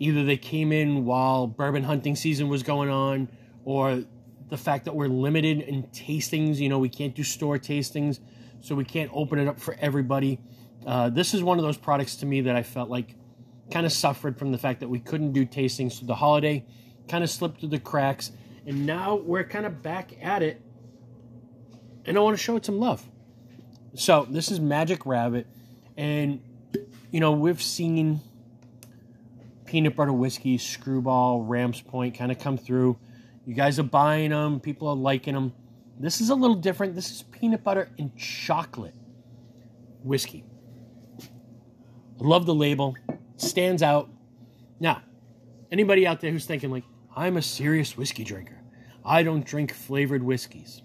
Either 0.00 0.24
they 0.24 0.36
came 0.36 0.72
in 0.72 1.04
while 1.04 1.46
bourbon 1.46 1.84
hunting 1.84 2.16
season 2.16 2.48
was 2.48 2.64
going 2.64 2.90
on, 2.90 3.28
or 3.64 4.02
the 4.48 4.56
fact 4.56 4.86
that 4.86 4.96
we're 4.96 5.06
limited 5.06 5.60
in 5.60 5.84
tastings. 5.84 6.56
You 6.56 6.70
know, 6.70 6.80
we 6.80 6.88
can't 6.88 7.14
do 7.14 7.22
store 7.22 7.56
tastings, 7.56 8.18
so 8.62 8.74
we 8.74 8.84
can't 8.84 9.12
open 9.14 9.38
it 9.38 9.46
up 9.46 9.60
for 9.60 9.76
everybody. 9.78 10.40
Uh, 10.84 11.08
this 11.08 11.34
is 11.34 11.44
one 11.44 11.58
of 11.60 11.64
those 11.64 11.78
products 11.78 12.16
to 12.16 12.26
me 12.26 12.40
that 12.40 12.56
I 12.56 12.64
felt 12.64 12.90
like 12.90 13.14
kind 13.70 13.86
of 13.86 13.92
suffered 13.92 14.36
from 14.40 14.50
the 14.50 14.58
fact 14.58 14.80
that 14.80 14.88
we 14.88 14.98
couldn't 14.98 15.34
do 15.34 15.46
tastings 15.46 15.98
through 15.98 16.08
the 16.08 16.16
holiday, 16.16 16.66
kind 17.08 17.22
of 17.22 17.30
slipped 17.30 17.60
through 17.60 17.68
the 17.68 17.78
cracks, 17.78 18.32
and 18.70 18.86
now 18.86 19.16
we're 19.16 19.42
kind 19.42 19.66
of 19.66 19.82
back 19.82 20.12
at 20.22 20.44
it, 20.44 20.62
and 22.04 22.16
I 22.16 22.20
want 22.20 22.36
to 22.36 22.42
show 22.42 22.54
it 22.54 22.64
some 22.64 22.78
love. 22.78 23.04
So 23.94 24.28
this 24.30 24.48
is 24.52 24.60
Magic 24.60 25.04
Rabbit, 25.04 25.48
and 25.96 26.40
you 27.10 27.18
know 27.18 27.32
we've 27.32 27.60
seen 27.60 28.20
peanut 29.64 29.96
butter 29.96 30.12
whiskey, 30.12 30.56
Skrewball, 30.56 31.48
Rams 31.48 31.80
Point 31.80 32.16
kind 32.16 32.30
of 32.30 32.38
come 32.38 32.56
through. 32.56 32.96
You 33.44 33.54
guys 33.54 33.80
are 33.80 33.82
buying 33.82 34.30
them, 34.30 34.60
people 34.60 34.86
are 34.86 34.94
liking 34.94 35.34
them. 35.34 35.52
This 35.98 36.20
is 36.20 36.30
a 36.30 36.36
little 36.36 36.54
different. 36.54 36.94
This 36.94 37.10
is 37.10 37.24
peanut 37.24 37.64
butter 37.64 37.90
and 37.98 38.16
chocolate 38.16 38.94
whiskey. 40.04 40.44
I 41.20 41.24
love 42.20 42.46
the 42.46 42.54
label, 42.54 42.94
stands 43.36 43.82
out. 43.82 44.08
Now, 44.78 45.02
anybody 45.72 46.06
out 46.06 46.20
there 46.20 46.30
who's 46.30 46.46
thinking, 46.46 46.70
like, 46.70 46.84
I'm 47.16 47.36
a 47.36 47.42
serious 47.42 47.96
whiskey 47.96 48.22
drinker, 48.22 48.59
I 49.04 49.22
don't 49.22 49.44
drink 49.44 49.72
flavored 49.72 50.22
whiskeys. 50.22 50.82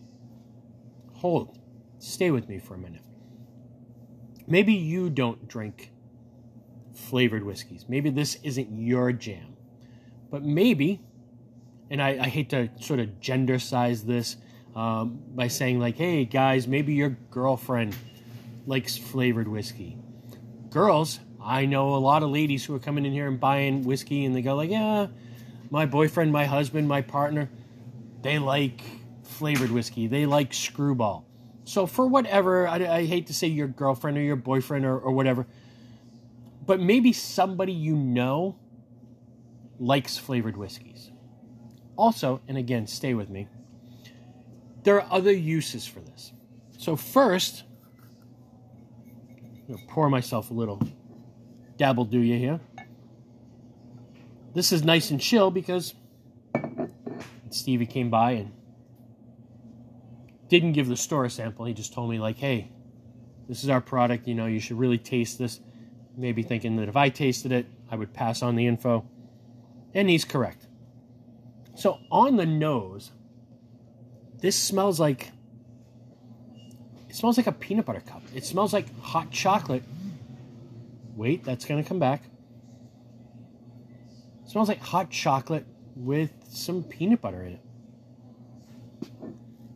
Hold, 1.14 1.58
stay 2.00 2.32
with 2.32 2.48
me 2.48 2.60
for 2.60 2.76
a 2.76 2.78
minute. 2.78 3.02
Maybe 4.48 4.74
you 4.74 5.10
don't 5.10 5.48
drink 5.48 5.92
flavored 6.94 7.44
whiskeys. 7.44 7.86
Maybe 7.88 8.10
this 8.10 8.38
isn't 8.44 8.70
your 8.72 9.12
jam. 9.12 9.56
But 10.30 10.44
maybe, 10.44 11.02
and 11.90 12.02
I, 12.02 12.10
I 12.10 12.30
hate 12.30 12.50
to 12.50 12.70
sort 12.80 13.00
of 13.00 13.20
gender 13.20 13.60
size 13.60 14.04
this 14.04 14.38
um, 14.76 15.20
by 15.34 15.48
saying, 15.48 15.80
like, 15.80 15.98
hey 15.98 16.26
guys, 16.26 16.68
maybe 16.68 16.94
your 16.94 17.18
girlfriend 17.32 17.96
likes 18.66 18.98
flavored 18.98 19.48
whiskey. 19.48 19.98
Girls, 20.70 21.20
I 21.42 21.66
know 21.66 21.96
a 21.96 21.98
lot 21.98 22.24
of 22.24 22.30
ladies 22.30 22.66
who 22.66 22.76
are 22.76 22.80
coming 22.80 23.06
in 23.06 23.12
here 23.12 23.28
and 23.28 23.40
buying 23.40 23.84
whiskey 23.84 24.26
and 24.26 24.36
they 24.36 24.42
go, 24.42 24.56
like, 24.56 24.70
yeah, 24.70 25.08
my 25.70 25.86
boyfriend, 25.86 26.32
my 26.32 26.46
husband, 26.46 26.88
my 26.88 27.02
partner, 27.02 27.50
they 28.26 28.40
like 28.40 28.82
flavored 29.22 29.70
whiskey. 29.70 30.08
They 30.08 30.26
like 30.26 30.50
Skrewball. 30.50 31.26
So 31.64 31.86
for 31.86 32.08
whatever, 32.08 32.68
I, 32.68 32.78
I 32.78 33.06
hate 33.06 33.28
to 33.28 33.36
say 33.36 33.46
your 33.46 33.68
girlfriend 33.68 34.18
or 34.18 34.22
your 34.22 34.36
boyfriend 34.36 34.84
or, 34.84 34.98
or 34.98 35.12
whatever, 35.12 35.46
but 36.66 36.80
maybe 36.80 37.14
somebody 37.14 37.72
you 37.72 37.96
know 37.96 38.58
likes 39.80 40.18
flavored 40.18 40.58
whiskeys. 40.58 41.12
Also, 41.96 42.42
and 42.48 42.58
again, 42.58 42.88
stay 42.88 43.14
with 43.14 43.30
me, 43.30 43.48
there 44.82 45.00
are 45.00 45.08
other 45.12 45.32
uses 45.32 45.86
for 45.86 46.00
this. 46.00 46.34
So, 46.80 46.96
first, 46.96 47.64
I'm 49.68 49.76
gonna 49.76 49.88
pour 49.88 50.10
myself 50.10 50.50
a 50.50 50.54
little 50.56 50.82
dabble 51.78 52.06
do 52.06 52.20
you 52.20 52.40
here. 52.40 52.60
This 54.56 54.72
is 54.72 54.84
nice 54.84 55.12
and 55.12 55.22
chill 55.22 55.52
because 55.52 55.94
Stevie 57.56 57.86
came 57.86 58.10
by 58.10 58.32
and 58.32 58.52
didn't 60.50 60.74
give 60.74 60.88
the 60.88 60.98
store 60.98 61.26
a 61.26 61.30
sample. 61.30 61.66
He 61.66 61.74
just 61.74 61.94
told 61.94 62.10
me, 62.10 62.20
like, 62.20 62.38
hey, 62.38 62.70
this 63.48 63.64
is 63.64 63.70
our 63.70 63.82
product. 63.82 64.28
You 64.28 64.36
know, 64.36 64.46
you 64.46 64.60
should 64.60 64.78
really 64.78 64.98
taste 64.98 65.40
this 65.40 65.60
maybe 66.18 66.44
thinking 66.44 66.76
that 66.78 66.90
if 66.90 66.96
I 66.96 67.10
tasted 67.10 67.52
it, 67.52 67.66
I 67.90 67.96
would 67.96 68.14
pass 68.14 68.42
on 68.42 68.56
the 68.56 68.68
info. 68.68 69.06
And 69.94 70.10
he's 70.10 70.26
correct. 70.26 70.68
So 71.76 72.00
on 72.12 72.36
the 72.38 72.46
nose, 72.46 73.12
this 74.40 74.56
smells 74.56 75.00
like 75.00 75.32
it 77.10 77.16
smells 77.16 77.38
like 77.38 77.48
a 77.48 77.52
peanut 77.52 77.86
butter 77.86 78.02
cup. 78.02 78.22
It 78.34 78.46
smells 78.46 78.74
like 78.74 78.88
hot 79.00 79.32
chocolate. 79.32 79.84
Wait, 81.16 81.44
that's 81.46 81.66
going 81.66 81.82
to 81.82 81.88
come 81.88 82.00
back. 82.00 82.24
It 84.44 84.50
smells 84.50 84.68
like 84.68 84.82
hot 84.82 85.10
chocolate 85.10 85.66
with 85.96 86.32
some 86.48 86.84
peanut 86.84 87.22
butter 87.22 87.44
in 87.44 87.54
it. 87.54 87.62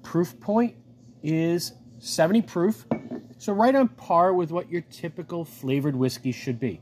Proof 0.04 0.40
point 0.40 0.76
is 1.24 1.74
70 2.00 2.42
proof. 2.44 2.86
So, 3.38 3.54
right 3.54 3.74
on 3.74 3.88
par 3.90 4.34
with 4.34 4.52
what 4.52 4.70
your 4.70 4.82
typical 4.82 5.46
flavored 5.46 5.96
whiskey 5.96 6.32
should 6.32 6.60
be. 6.60 6.82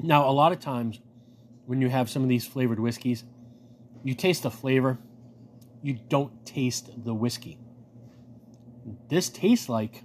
Now, 0.00 0.28
a 0.28 0.32
lot 0.32 0.52
of 0.52 0.60
times 0.60 1.00
when 1.66 1.80
you 1.80 1.88
have 1.88 2.08
some 2.08 2.22
of 2.22 2.28
these 2.28 2.46
flavored 2.46 2.78
whiskeys, 2.78 3.24
you 4.04 4.14
taste 4.14 4.44
the 4.44 4.50
flavor, 4.50 4.98
you 5.82 5.98
don't 6.08 6.46
taste 6.46 7.04
the 7.04 7.14
whiskey. 7.14 7.58
This 9.08 9.28
tastes 9.28 9.68
like, 9.68 10.04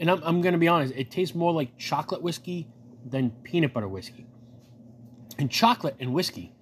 and 0.00 0.10
I'm, 0.10 0.22
I'm 0.24 0.40
going 0.40 0.54
to 0.54 0.58
be 0.58 0.66
honest, 0.66 0.94
it 0.96 1.10
tastes 1.10 1.34
more 1.34 1.52
like 1.52 1.76
chocolate 1.76 2.22
whiskey 2.22 2.66
than 3.04 3.30
peanut 3.30 3.72
butter 3.74 3.86
whiskey. 3.86 4.26
And 5.38 5.50
chocolate 5.50 5.96
and 6.00 6.12
whiskey 6.12 6.54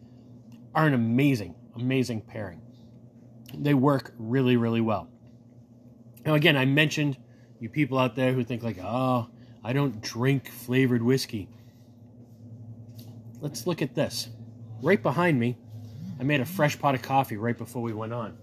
are 0.74 0.86
an 0.86 0.94
amazing, 0.94 1.54
amazing 1.74 2.22
pairing. 2.22 2.60
They 3.54 3.74
work 3.74 4.12
really, 4.18 4.56
really 4.56 4.80
well. 4.80 5.08
Now, 6.26 6.34
again, 6.34 6.56
I 6.56 6.64
mentioned 6.64 7.16
you 7.60 7.68
people 7.68 7.96
out 7.98 8.14
there 8.14 8.32
who 8.32 8.44
think, 8.44 8.62
like, 8.62 8.78
oh, 8.82 9.28
I 9.64 9.72
don't 9.72 10.00
drink 10.00 10.48
flavored 10.48 11.02
whiskey. 11.02 11.48
Let's 13.40 13.66
look 13.66 13.82
at 13.82 13.94
this. 13.94 14.28
Right 14.82 15.02
behind 15.02 15.38
me, 15.38 15.56
I 16.20 16.24
made 16.24 16.40
a 16.40 16.44
fresh 16.44 16.78
pot 16.78 16.94
of 16.94 17.02
coffee 17.02 17.36
right 17.36 17.56
before 17.56 17.82
we 17.82 17.92
went 17.92 18.12
on. 18.12 18.36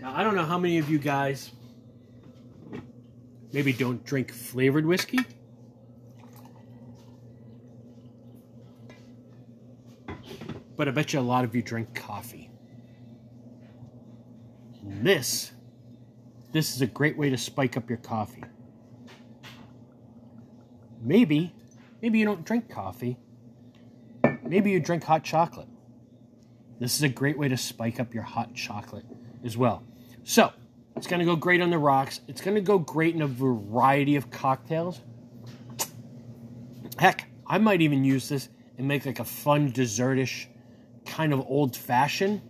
Now, 0.00 0.14
I 0.16 0.22
don't 0.22 0.36
know 0.36 0.44
how 0.44 0.58
many 0.58 0.78
of 0.78 0.88
you 0.88 0.98
guys 0.98 1.50
maybe 3.52 3.72
don't 3.72 4.04
drink 4.04 4.32
flavored 4.32 4.86
whiskey. 4.86 5.20
but 10.78 10.86
I 10.86 10.92
bet 10.92 11.12
you 11.12 11.18
a 11.18 11.20
lot 11.20 11.44
of 11.44 11.56
you 11.56 11.60
drink 11.60 11.92
coffee. 11.92 12.50
And 14.80 15.04
this, 15.04 15.50
this 16.52 16.74
is 16.74 16.80
a 16.80 16.86
great 16.86 17.18
way 17.18 17.30
to 17.30 17.36
spike 17.36 17.76
up 17.76 17.88
your 17.88 17.98
coffee. 17.98 18.44
Maybe, 21.02 21.52
maybe 22.00 22.20
you 22.20 22.24
don't 22.24 22.44
drink 22.44 22.70
coffee. 22.70 23.18
Maybe 24.44 24.70
you 24.70 24.78
drink 24.78 25.02
hot 25.02 25.24
chocolate. 25.24 25.68
This 26.78 26.94
is 26.94 27.02
a 27.02 27.08
great 27.08 27.36
way 27.36 27.48
to 27.48 27.56
spike 27.56 27.98
up 27.98 28.14
your 28.14 28.22
hot 28.22 28.54
chocolate 28.54 29.04
as 29.44 29.56
well. 29.56 29.82
So, 30.22 30.52
it's 30.98 31.06
going 31.06 31.20
to 31.20 31.24
go 31.24 31.36
great 31.36 31.62
on 31.62 31.70
the 31.70 31.78
rocks. 31.78 32.20
It's 32.28 32.42
going 32.42 32.56
to 32.56 32.60
go 32.60 32.78
great 32.78 33.14
in 33.14 33.22
a 33.22 33.26
variety 33.26 34.16
of 34.16 34.30
cocktails. 34.30 35.00
Heck, 36.98 37.28
I 37.46 37.56
might 37.58 37.80
even 37.80 38.04
use 38.04 38.28
this 38.28 38.50
and 38.76 38.86
make 38.86 39.06
like 39.06 39.20
a 39.20 39.24
fun 39.24 39.72
dessertish 39.72 40.46
kind 41.06 41.32
of 41.32 41.40
old 41.48 41.74
fashioned. 41.76 42.42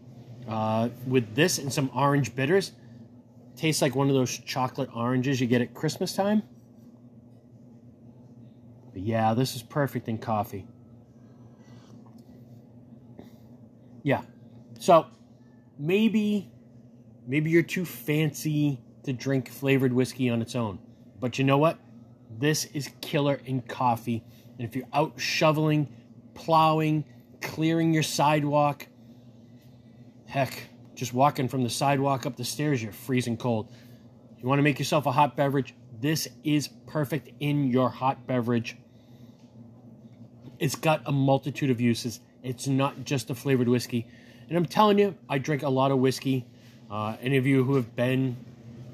uh, 0.48 0.88
with 1.06 1.34
this 1.34 1.58
and 1.58 1.72
some 1.72 1.90
orange 1.94 2.34
bitters. 2.34 2.72
Tastes 3.56 3.82
like 3.82 3.94
one 3.94 4.08
of 4.08 4.14
those 4.14 4.38
chocolate 4.38 4.88
oranges 4.94 5.40
you 5.40 5.46
get 5.46 5.60
at 5.60 5.74
Christmas 5.74 6.14
time. 6.14 6.42
But 8.92 9.02
yeah, 9.02 9.34
this 9.34 9.54
is 9.54 9.62
perfect 9.62 10.08
in 10.08 10.18
coffee. 10.18 10.66
Yeah. 14.02 14.22
So 14.78 15.06
maybe 15.78 16.50
maybe 17.28 17.50
you're 17.50 17.62
too 17.62 17.84
fancy 17.84 18.80
to 19.04 19.12
drink 19.12 19.48
flavored 19.48 19.92
whiskey 19.92 20.30
on 20.30 20.42
its 20.42 20.56
own. 20.56 20.80
But 21.20 21.38
you 21.38 21.44
know 21.44 21.58
what? 21.58 21.78
This 22.38 22.64
is 22.66 22.90
killer 23.00 23.40
in 23.44 23.62
coffee. 23.62 24.24
And 24.58 24.66
if 24.66 24.74
you're 24.74 24.88
out 24.92 25.20
shoveling, 25.20 25.88
plowing, 26.34 27.04
clearing 27.40 27.92
your 27.92 28.02
sidewalk, 28.02 28.88
heck, 30.26 30.68
just 30.94 31.12
walking 31.12 31.48
from 31.48 31.62
the 31.62 31.70
sidewalk 31.70 32.26
up 32.26 32.36
the 32.36 32.44
stairs, 32.44 32.82
you're 32.82 32.92
freezing 32.92 33.36
cold. 33.36 33.70
You 34.40 34.48
want 34.48 34.58
to 34.58 34.62
make 34.62 34.78
yourself 34.78 35.06
a 35.06 35.12
hot 35.12 35.36
beverage? 35.36 35.74
This 36.00 36.28
is 36.44 36.68
perfect 36.86 37.30
in 37.40 37.70
your 37.70 37.88
hot 37.88 38.26
beverage. 38.26 38.76
It's 40.58 40.76
got 40.76 41.02
a 41.06 41.12
multitude 41.12 41.70
of 41.70 41.80
uses. 41.80 42.20
It's 42.42 42.66
not 42.66 43.04
just 43.04 43.30
a 43.30 43.34
flavored 43.34 43.68
whiskey. 43.68 44.06
And 44.48 44.56
I'm 44.56 44.66
telling 44.66 44.98
you, 44.98 45.16
I 45.28 45.38
drink 45.38 45.62
a 45.62 45.68
lot 45.68 45.90
of 45.90 45.98
whiskey. 45.98 46.46
Uh, 46.90 47.16
any 47.20 47.36
of 47.36 47.46
you 47.46 47.64
who 47.64 47.74
have 47.74 47.94
been 47.94 48.36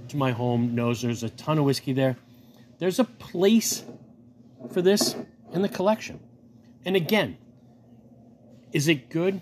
to 0.09 0.16
my 0.16 0.32
home 0.32 0.74
knows 0.74 1.03
there's 1.03 1.22
a 1.22 1.30
ton 1.30 1.59
of 1.59 1.64
whiskey 1.64 1.92
there. 1.92 2.16
There's 2.78 2.99
a 2.99 3.05
place 3.05 3.84
for 4.72 4.82
this 4.82 5.14
in 5.53 5.62
the 5.62 5.68
collection. 5.68 6.20
And 6.84 6.97
again, 6.97 7.38
is 8.72 8.88
it 8.88 9.09
good? 9.09 9.40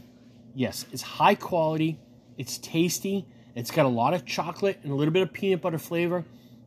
Yes, 0.54 0.84
it's 0.92 1.02
high 1.02 1.34
quality, 1.34 1.98
it's 2.36 2.58
tasty, 2.58 3.26
it's 3.54 3.70
got 3.70 3.86
a 3.86 3.88
lot 3.88 4.12
of 4.12 4.26
chocolate 4.26 4.78
and 4.82 4.92
a 4.92 4.94
little 4.94 5.12
bit 5.12 5.22
of 5.22 5.32
peanut 5.32 5.62
butter 5.62 5.78
flavor, 5.78 6.24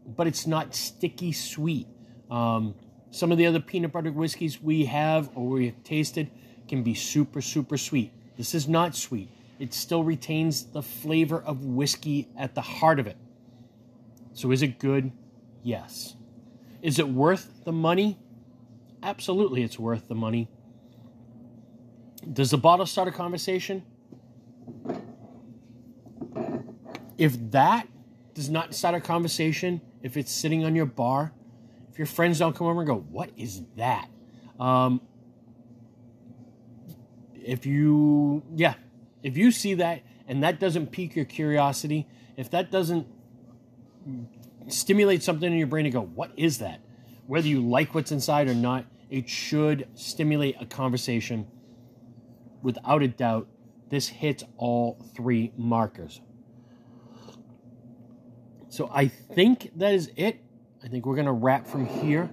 but 0.08 0.26
it's 0.26 0.48
not 0.48 0.74
sticky 0.74 1.32
sweet. 1.32 1.88
Um, 2.32 2.74
some 3.12 3.32
of 3.32 3.38
the 3.38 3.46
other 3.46 3.60
peanut 3.60 3.92
butter 3.92 4.12
whiskeys 4.12 4.62
we 4.62 4.86
have 4.86 5.30
or 5.36 5.48
we 5.48 5.68
have 5.68 5.84
tasted 5.84 6.32
can 6.68 6.84
be 6.84 6.96
super, 6.96 7.42
super 7.42 7.78
sweet. 7.78 8.12
This 8.38 8.56
is 8.56 8.68
not 8.68 8.96
sweet. 8.96 9.30
It 9.60 9.74
still 9.74 10.04
retains 10.04 10.64
the 10.64 10.82
flavor 10.82 11.42
of 11.42 11.64
whiskey 11.64 12.28
at 12.38 12.56
the 12.56 12.62
heart 12.62 13.00
of 13.00 13.08
it. 13.08 13.18
So 14.34 14.52
is 14.52 14.62
it 14.62 14.80
good? 14.80 15.12
Yes. 15.64 16.16
Is 16.82 17.00
it 17.00 17.08
worth 17.08 17.64
the 17.64 17.72
money? 17.72 18.20
Absolutely, 19.02 19.64
it's 19.64 19.80
worth 19.80 20.08
the 20.08 20.16
money. 20.16 20.50
Does 22.32 22.52
the 22.52 22.58
bottle 22.58 22.86
start 22.86 23.08
a 23.08 23.12
conversation? 23.12 23.84
If 27.18 27.52
that 27.52 27.88
does 28.34 28.50
not 28.50 28.74
start 28.76 28.96
a 28.96 29.00
conversation, 29.00 29.80
if 30.02 30.18
it's 30.18 30.32
sitting 30.32 30.66
on 30.66 30.76
your 30.76 30.86
bar, 30.86 31.32
if 31.90 31.98
your 31.98 32.08
friends 32.08 32.40
don't 32.40 32.56
come 32.56 32.68
over 32.68 32.82
and 32.82 32.88
go, 32.88 32.98
What 32.98 33.32
is 33.38 33.62
that? 33.78 34.10
Um, 34.60 35.02
if 37.36 37.66
you, 37.66 38.44
yeah, 38.56 38.74
if 39.26 39.36
you 39.36 39.50
see 39.50 39.74
that 39.74 40.04
and 40.28 40.44
that 40.44 40.60
doesn't 40.60 40.92
pique 40.92 41.16
your 41.16 41.26
curiosity, 41.26 42.08
if 42.38 42.52
that 42.52 42.70
doesn't 42.70 43.08
stimulate 44.68 45.24
something 45.24 45.52
in 45.52 45.58
your 45.58 45.66
brain 45.66 45.86
to 45.86 45.90
go, 45.90 46.02
What 46.02 46.32
is 46.38 46.60
that? 46.60 46.80
Whether 47.26 47.48
you 47.48 47.60
like 47.68 47.96
what's 47.96 48.12
inside 48.12 48.48
or 48.48 48.54
not, 48.54 48.86
it 49.10 49.28
should 49.28 49.88
stimulate 49.96 50.58
a 50.62 50.66
conversation. 50.68 51.48
Without 52.62 53.02
a 53.02 53.08
doubt, 53.08 53.48
this 53.90 54.08
hits 54.08 54.44
all 54.58 55.04
three 55.16 55.52
markers. 55.58 56.22
So 58.70 58.92
I 58.94 59.08
think 59.08 59.72
that 59.78 59.96
is 59.96 60.12
it. 60.16 60.40
I 60.84 60.88
think 60.88 61.08
we're 61.08 61.16
going 61.16 61.26
to 61.26 61.32
wrap 61.32 61.66
from 61.66 61.88
here. 61.88 62.30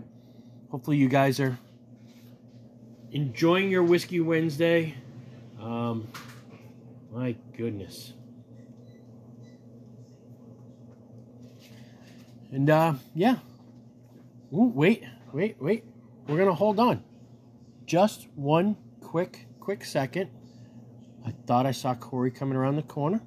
Hopefully, 0.70 0.98
you 0.98 1.08
guys 1.08 1.40
are 1.40 1.58
enjoying 3.12 3.70
your 3.70 3.82
Whiskey 3.82 4.20
Wednesday. 4.20 4.94
Um, 5.58 6.06
my 7.12 7.36
goodness. 7.56 8.14
And 12.50 12.68
uh, 12.68 12.94
yeah. 13.14 13.36
Ooh, 14.52 14.72
wait, 14.74 15.04
wait, 15.32 15.56
wait. 15.60 15.84
We're 16.26 16.36
going 16.36 16.48
to 16.48 16.54
hold 16.54 16.78
on. 16.78 17.02
Just 17.86 18.28
one 18.34 18.76
quick, 19.00 19.46
quick 19.60 19.84
second. 19.84 20.30
I 21.26 21.32
thought 21.46 21.66
I 21.66 21.72
saw 21.72 21.94
Cory 21.94 22.30
coming 22.30 22.56
around 22.56 22.76
the 22.76 22.82
corner. 22.82 23.20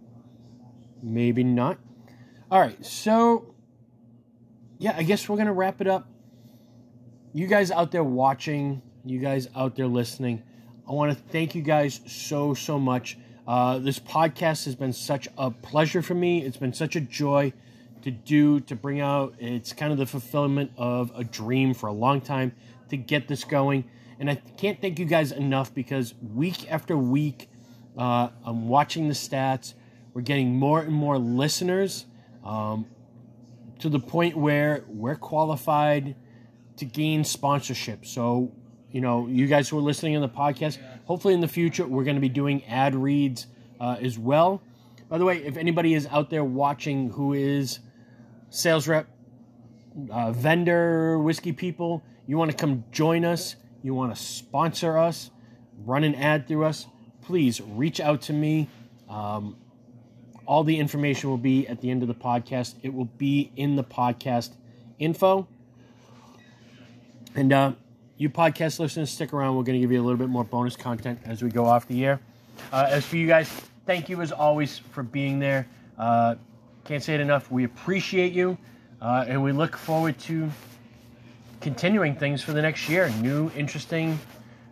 Maybe 1.01 1.43
not. 1.43 1.77
All 2.51 2.59
right, 2.59 2.83
so 2.85 3.55
yeah, 4.77 4.95
I 4.97 5.03
guess 5.03 5.27
we're 5.27 5.35
going 5.35 5.47
to 5.47 5.53
wrap 5.53 5.81
it 5.81 5.87
up. 5.87 6.07
You 7.33 7.47
guys 7.47 7.71
out 7.71 7.91
there 7.91 8.03
watching, 8.03 8.81
you 9.03 9.19
guys 9.19 9.47
out 9.55 9.75
there 9.75 9.87
listening, 9.87 10.43
I 10.87 10.91
want 10.91 11.11
to 11.11 11.23
thank 11.31 11.55
you 11.55 11.61
guys 11.61 12.01
so, 12.05 12.53
so 12.53 12.79
much. 12.79 13.17
Uh, 13.47 13.77
this 13.77 13.99
podcast 13.99 14.65
has 14.65 14.75
been 14.75 14.93
such 14.93 15.27
a 15.37 15.51
pleasure 15.51 16.01
for 16.01 16.15
me. 16.15 16.41
It's 16.41 16.57
been 16.57 16.73
such 16.73 16.95
a 16.95 17.01
joy 17.01 17.53
to 18.01 18.11
do, 18.11 18.59
to 18.61 18.75
bring 18.75 19.01
out. 19.01 19.35
It's 19.39 19.71
kind 19.71 19.91
of 19.91 19.97
the 19.97 20.05
fulfillment 20.05 20.71
of 20.77 21.11
a 21.15 21.23
dream 21.23 21.73
for 21.73 21.87
a 21.87 21.93
long 21.93 22.21
time 22.21 22.53
to 22.89 22.97
get 22.97 23.27
this 23.27 23.43
going. 23.43 23.85
And 24.19 24.29
I 24.29 24.35
can't 24.35 24.81
thank 24.81 24.97
you 24.97 25.05
guys 25.05 25.31
enough 25.31 25.73
because 25.73 26.13
week 26.33 26.71
after 26.71 26.97
week, 26.97 27.49
uh, 27.97 28.29
I'm 28.43 28.67
watching 28.67 29.07
the 29.07 29.13
stats. 29.13 29.73
We're 30.13 30.21
getting 30.21 30.55
more 30.55 30.81
and 30.81 30.93
more 30.93 31.17
listeners 31.17 32.05
um, 32.43 32.85
to 33.79 33.89
the 33.89 33.99
point 33.99 34.37
where 34.37 34.85
we're 34.87 35.15
qualified 35.15 36.15
to 36.77 36.85
gain 36.85 37.23
sponsorship. 37.23 38.05
So, 38.05 38.51
you 38.95 39.01
know, 39.01 39.27
you 39.27 39.45
guys 39.45 39.67
who 39.67 39.77
are 39.77 39.81
listening 39.81 40.13
in 40.13 40.21
the 40.21 40.29
podcast, 40.29 40.77
hopefully 41.03 41.33
in 41.33 41.41
the 41.41 41.49
future, 41.49 41.85
we're 41.85 42.05
going 42.05 42.15
to 42.15 42.21
be 42.21 42.29
doing 42.29 42.63
ad 42.63 42.95
reads 42.95 43.45
uh, 43.81 43.97
as 43.99 44.17
well. 44.17 44.61
By 45.09 45.17
the 45.17 45.25
way, 45.25 45.39
if 45.39 45.57
anybody 45.57 45.95
is 45.95 46.07
out 46.11 46.29
there 46.29 46.45
watching 46.45 47.09
who 47.09 47.33
is 47.33 47.79
sales 48.49 48.87
rep, 48.87 49.05
uh, 50.09 50.31
vendor, 50.31 51.19
whiskey 51.19 51.51
people, 51.51 52.03
you 52.25 52.37
want 52.37 52.51
to 52.51 52.55
come 52.55 52.85
join 52.93 53.25
us, 53.25 53.57
you 53.83 53.93
want 53.93 54.15
to 54.15 54.21
sponsor 54.21 54.97
us, 54.97 55.29
run 55.83 56.05
an 56.05 56.15
ad 56.15 56.47
through 56.47 56.63
us, 56.63 56.87
please 57.21 57.59
reach 57.59 57.99
out 57.99 58.21
to 58.21 58.31
me. 58.31 58.69
Um, 59.09 59.57
all 60.45 60.63
the 60.63 60.79
information 60.79 61.29
will 61.29 61.37
be 61.37 61.67
at 61.67 61.81
the 61.81 61.91
end 61.91 62.01
of 62.01 62.07
the 62.07 62.15
podcast. 62.15 62.75
It 62.81 62.93
will 62.93 63.09
be 63.17 63.51
in 63.57 63.75
the 63.75 63.83
podcast 63.83 64.51
info. 64.99 65.49
And 67.35 67.51
uh, 67.51 67.73
you 68.17 68.29
podcast 68.29 68.79
listeners, 68.79 69.09
stick 69.09 69.33
around. 69.33 69.55
We're 69.55 69.63
going 69.63 69.79
to 69.79 69.81
give 69.81 69.91
you 69.91 70.01
a 70.01 70.03
little 70.03 70.17
bit 70.17 70.29
more 70.29 70.43
bonus 70.43 70.75
content 70.75 71.19
as 71.25 71.43
we 71.43 71.49
go 71.49 71.65
off 71.65 71.87
the 71.87 72.05
air. 72.05 72.19
Uh, 72.71 72.87
as 72.89 73.05
for 73.05 73.17
you 73.17 73.27
guys, 73.27 73.49
thank 73.85 74.07
you 74.09 74.21
as 74.21 74.31
always 74.31 74.77
for 74.77 75.03
being 75.03 75.39
there. 75.39 75.67
Uh, 75.97 76.35
can't 76.85 77.03
say 77.03 77.15
it 77.15 77.19
enough. 77.19 77.51
We 77.51 77.65
appreciate 77.65 78.31
you, 78.31 78.57
uh, 79.01 79.25
and 79.27 79.43
we 79.43 79.51
look 79.51 79.75
forward 79.75 80.17
to 80.19 80.49
continuing 81.59 82.15
things 82.15 82.41
for 82.41 82.53
the 82.53 82.61
next 82.61 82.87
year. 82.87 83.09
New, 83.21 83.51
interesting 83.55 84.17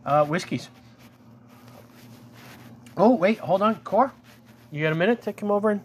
uh, 0.05 0.25
whiskeys. 0.25 0.69
Oh, 2.95 3.15
wait, 3.15 3.39
hold 3.39 3.61
on. 3.61 3.75
Core, 3.77 4.13
you 4.71 4.83
got 4.83 4.91
a 4.93 4.95
minute 4.95 5.21
to 5.23 5.33
come 5.33 5.51
over 5.51 5.71
and. 5.71 5.81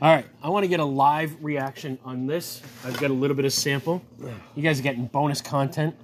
Got 0.00 0.06
a 0.06 0.16
minute. 0.16 0.16
All 0.16 0.16
right, 0.16 0.26
I 0.42 0.48
want 0.50 0.64
to 0.64 0.68
get 0.68 0.80
a 0.80 0.84
live 0.84 1.36
reaction 1.42 1.98
on 2.04 2.26
this. 2.26 2.62
I've 2.84 2.98
got 2.98 3.10
a 3.10 3.14
little 3.14 3.36
bit 3.36 3.44
of 3.44 3.52
sample. 3.52 4.02
You 4.54 4.62
guys 4.62 4.80
are 4.80 4.82
getting 4.82 5.06
bonus 5.06 5.40
content. 5.40 5.94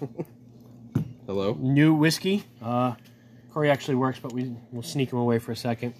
Hello. 1.26 1.56
New 1.60 1.94
whiskey. 1.94 2.44
Uh, 2.62 2.94
Cory 3.52 3.70
actually 3.70 3.94
works, 3.96 4.18
but 4.18 4.32
we 4.32 4.54
will 4.72 4.82
sneak 4.82 5.12
him 5.12 5.18
away 5.18 5.38
for 5.38 5.52
a 5.52 5.56
second. 5.56 5.94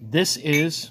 This 0.00 0.36
is 0.36 0.90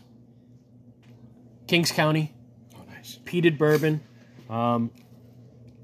Kings 1.68 1.92
County 1.92 2.34
Oh, 2.76 2.80
nice. 2.94 3.20
peated 3.26 3.58
bourbon. 3.58 4.02
Um, 4.50 4.92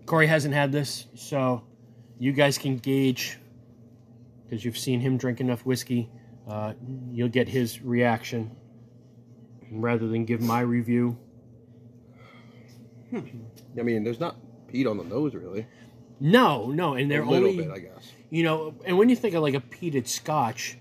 Cory 0.05 0.27
hasn't 0.27 0.53
had 0.53 0.71
this, 0.71 1.07
so 1.15 1.63
you 2.19 2.31
guys 2.33 2.57
can 2.57 2.77
gauge 2.77 3.37
because 4.45 4.63
you've 4.63 4.77
seen 4.77 4.99
him 4.99 5.17
drink 5.17 5.41
enough 5.41 5.65
whiskey. 5.65 6.09
Uh, 6.47 6.73
you'll 7.11 7.29
get 7.29 7.47
his 7.47 7.81
reaction 7.81 8.55
rather 9.81 10.07
than 10.07 10.25
give 10.25 10.41
my 10.41 10.61
review. 10.61 11.17
Hmm. 13.09 13.19
I 13.77 13.83
mean, 13.83 14.03
there's 14.03 14.19
not 14.19 14.35
peat 14.67 14.87
on 14.87 14.97
the 14.97 15.03
nose, 15.03 15.35
really. 15.35 15.65
No, 16.19 16.71
no, 16.71 16.93
and 16.93 17.09
they're 17.11 17.21
a 17.21 17.29
little 17.29 17.49
only 17.49 17.63
bit, 17.63 17.71
I 17.71 17.79
guess. 17.79 18.11
you 18.29 18.43
know, 18.43 18.75
and 18.85 18.97
when 18.97 19.09
you 19.09 19.15
think 19.15 19.35
of 19.35 19.41
like 19.41 19.55
a 19.55 19.59
peated 19.59 20.07
Scotch, 20.07 20.77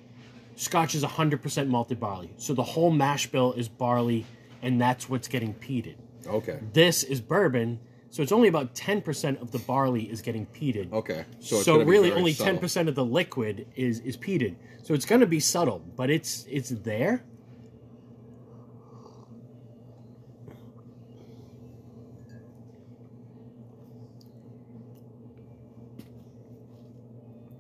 Scotch 0.56 0.94
is 0.94 1.02
100% 1.02 1.68
malted 1.68 1.98
barley, 1.98 2.30
so 2.36 2.54
the 2.54 2.62
whole 2.62 2.90
mash 2.90 3.26
bill 3.26 3.52
is 3.54 3.68
barley, 3.68 4.24
and 4.60 4.80
that's 4.80 5.08
what's 5.08 5.28
getting 5.28 5.54
peated. 5.54 5.96
Okay. 6.26 6.60
This 6.72 7.02
is 7.02 7.20
bourbon, 7.20 7.80
So 8.10 8.22
it's 8.22 8.30
only 8.30 8.48
about 8.48 8.74
10% 8.74 9.40
of 9.40 9.52
the 9.52 9.58
barley 9.58 10.02
is 10.02 10.20
getting 10.20 10.46
peated. 10.46 10.92
Okay. 10.92 11.24
So, 11.40 11.56
it's 11.56 11.66
gonna 11.66 11.78
be 11.80 11.84
really 11.90 12.10
very 12.10 12.20
only 12.20 12.32
subtle. 12.34 12.58
10% 12.60 12.88
of 12.88 12.94
the 12.94 13.04
liquid 13.04 13.66
is 13.74 14.00
is 14.00 14.16
peated. 14.18 14.54
So 14.82 14.94
it's 14.94 15.06
going 15.06 15.22
to 15.22 15.26
be 15.26 15.40
subtle, 15.40 15.80
but 15.96 16.10
it's 16.10 16.44
it's 16.50 16.68
there. 16.70 17.24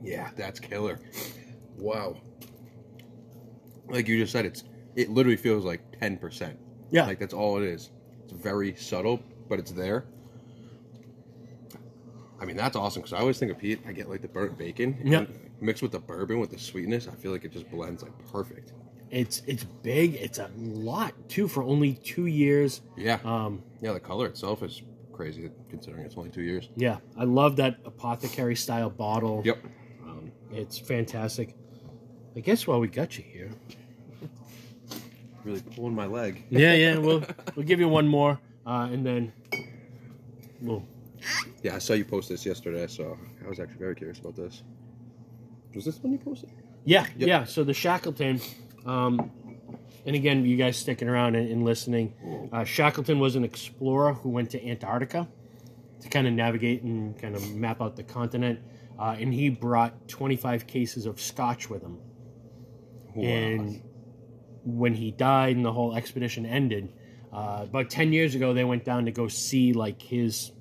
Yeah, 0.02 0.21
that's 0.36 0.58
killer. 0.60 0.98
Wow. 1.78 2.16
Like 3.88 4.08
you 4.08 4.18
just 4.18 4.32
said, 4.32 4.46
it's 4.46 4.64
it 4.96 5.10
literally 5.10 5.36
feels 5.36 5.64
like 5.64 5.80
ten 5.98 6.16
percent. 6.18 6.58
Yeah. 6.90 7.06
Like 7.06 7.18
that's 7.18 7.34
all 7.34 7.56
it 7.58 7.64
is. 7.64 7.90
It's 8.24 8.32
very 8.32 8.74
subtle, 8.76 9.20
but 9.48 9.58
it's 9.58 9.70
there. 9.72 10.04
I 12.40 12.44
mean, 12.44 12.56
that's 12.56 12.74
awesome 12.76 13.02
because 13.02 13.12
I 13.12 13.18
always 13.20 13.38
think 13.38 13.52
of 13.52 13.58
peat. 13.58 13.80
I 13.86 13.92
get 13.92 14.08
like 14.10 14.20
the 14.22 14.28
burnt 14.28 14.58
bacon, 14.58 15.00
Yeah. 15.04 15.26
mixed 15.60 15.82
with 15.82 15.92
the 15.92 16.00
bourbon 16.00 16.40
with 16.40 16.50
the 16.50 16.58
sweetness. 16.58 17.06
I 17.06 17.14
feel 17.14 17.30
like 17.30 17.44
it 17.44 17.52
just 17.52 17.70
blends 17.70 18.02
like 18.02 18.12
perfect. 18.32 18.72
It's 19.10 19.42
it's 19.46 19.64
big. 19.64 20.14
It's 20.14 20.38
a 20.38 20.50
lot 20.56 21.12
too 21.28 21.46
for 21.46 21.62
only 21.62 21.94
2 21.94 22.26
years. 22.26 22.80
Yeah, 22.96 23.18
Um 23.24 23.62
yeah. 23.80 23.92
The 23.92 24.00
color 24.00 24.26
itself 24.26 24.62
is 24.62 24.82
crazy 25.12 25.50
considering 25.68 26.04
it's 26.04 26.16
only 26.16 26.30
two 26.30 26.42
years. 26.42 26.70
yeah, 26.74 26.96
I 27.16 27.24
love 27.24 27.56
that 27.56 27.76
apothecary 27.84 28.56
style 28.56 28.90
bottle. 28.90 29.42
Yep. 29.44 29.58
It's 30.52 30.78
fantastic. 30.78 31.54
I 32.36 32.40
guess 32.40 32.66
while 32.66 32.80
we 32.80 32.88
got 32.88 33.16
you 33.18 33.24
here. 33.24 33.50
Really 35.44 35.60
pulling 35.74 35.94
my 35.94 36.06
leg. 36.06 36.44
Yeah, 36.50 36.74
yeah, 36.74 36.98
we'll 36.98 37.24
we'll 37.56 37.66
give 37.66 37.80
you 37.80 37.88
one 37.88 38.06
more 38.06 38.38
uh, 38.64 38.88
and 38.92 39.04
then 39.04 39.32
we'll 40.60 40.84
Yeah, 41.62 41.74
I 41.74 41.78
saw 41.78 41.94
you 41.94 42.04
post 42.04 42.28
this 42.28 42.46
yesterday, 42.46 42.86
so 42.86 43.18
I 43.44 43.48
was 43.48 43.58
actually 43.58 43.78
very 43.78 43.94
curious 43.96 44.18
about 44.20 44.36
this. 44.36 44.62
Was 45.74 45.84
this 45.84 45.98
one 46.02 46.12
you 46.12 46.18
posted? 46.18 46.50
Yeah, 46.84 47.06
Yep. 47.16 47.28
yeah. 47.28 47.44
So 47.44 47.64
the 47.64 47.74
Shackleton, 47.74 48.40
um, 48.86 49.30
and 50.06 50.14
again, 50.14 50.44
you 50.44 50.56
guys 50.56 50.76
sticking 50.76 51.08
around 51.08 51.34
and, 51.34 51.48
and 51.50 51.64
listening. 51.64 52.48
Uh, 52.52 52.62
Shackleton 52.64 53.18
was 53.18 53.34
an 53.36 53.42
explorer 53.44 54.12
who 54.14 54.28
went 54.28 54.50
to 54.50 54.64
Antarctica 54.64 55.26
to 56.02 56.08
kind 56.08 56.26
of 56.28 56.34
navigate 56.34 56.82
and 56.82 57.18
kind 57.20 57.34
of 57.34 57.54
map 57.54 57.80
out 57.80 57.96
the 57.96 58.02
continent, 58.04 58.60
uh, 59.02 59.16
and 59.18 59.34
he 59.34 59.48
brought 59.48 60.06
25 60.06 60.68
cases 60.68 61.06
of 61.06 61.20
Scotch 61.20 61.68
with 61.68 61.82
him. 61.82 61.98
And 63.16 63.82
when 64.64 64.94
he 64.94 65.10
died 65.10 65.56
and 65.56 65.64
the 65.64 65.72
whole 65.72 65.96
expedition 65.96 66.46
ended, 66.46 66.92
uh, 67.32 67.62
about 67.64 67.90
10 67.90 68.12
years 68.12 68.36
ago, 68.36 68.54
they 68.54 68.62
went 68.62 68.84
down 68.84 69.06
to 69.06 69.10
go 69.10 69.26
see 69.26 69.72
like 69.72 70.00
his 70.00 70.52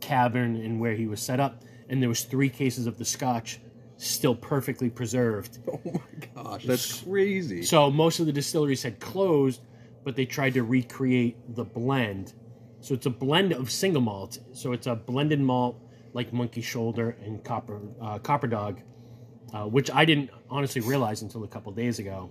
cavern 0.00 0.56
and 0.56 0.80
where 0.80 0.94
he 0.94 1.06
was 1.06 1.20
set 1.20 1.38
up, 1.38 1.64
and 1.90 2.00
there 2.00 2.08
was 2.08 2.24
three 2.24 2.48
cases 2.48 2.86
of 2.86 2.96
the 2.96 3.04
Scotch 3.04 3.60
still 3.98 4.34
perfectly 4.34 4.88
preserved. 4.88 5.58
Oh 5.68 5.80
my 5.84 6.42
gosh, 6.42 6.64
that's 6.64 7.02
crazy. 7.02 7.62
So 7.62 7.90
most 7.90 8.20
of 8.20 8.26
the 8.26 8.32
distilleries 8.32 8.82
had 8.82 9.00
closed, 9.00 9.60
but 10.02 10.16
they 10.16 10.24
tried 10.24 10.54
to 10.54 10.62
recreate 10.62 11.36
the 11.54 11.64
blend. 11.64 12.32
So 12.80 12.94
it's 12.94 13.04
a 13.04 13.10
blend 13.10 13.52
of 13.52 13.70
single 13.70 14.00
malt. 14.00 14.38
So 14.54 14.72
it's 14.72 14.86
a 14.86 14.94
blended 14.96 15.40
malt 15.40 15.78
like 16.12 16.32
Monkey 16.32 16.60
Shoulder 16.62 17.16
and 17.22 17.42
Copper 17.42 17.80
uh, 18.00 18.18
Copper 18.18 18.46
Dog, 18.46 18.80
uh, 19.52 19.64
which 19.64 19.90
I 19.90 20.04
didn't 20.04 20.30
honestly 20.50 20.80
realize 20.80 21.22
until 21.22 21.44
a 21.44 21.48
couple 21.48 21.72
days 21.72 21.98
ago 21.98 22.30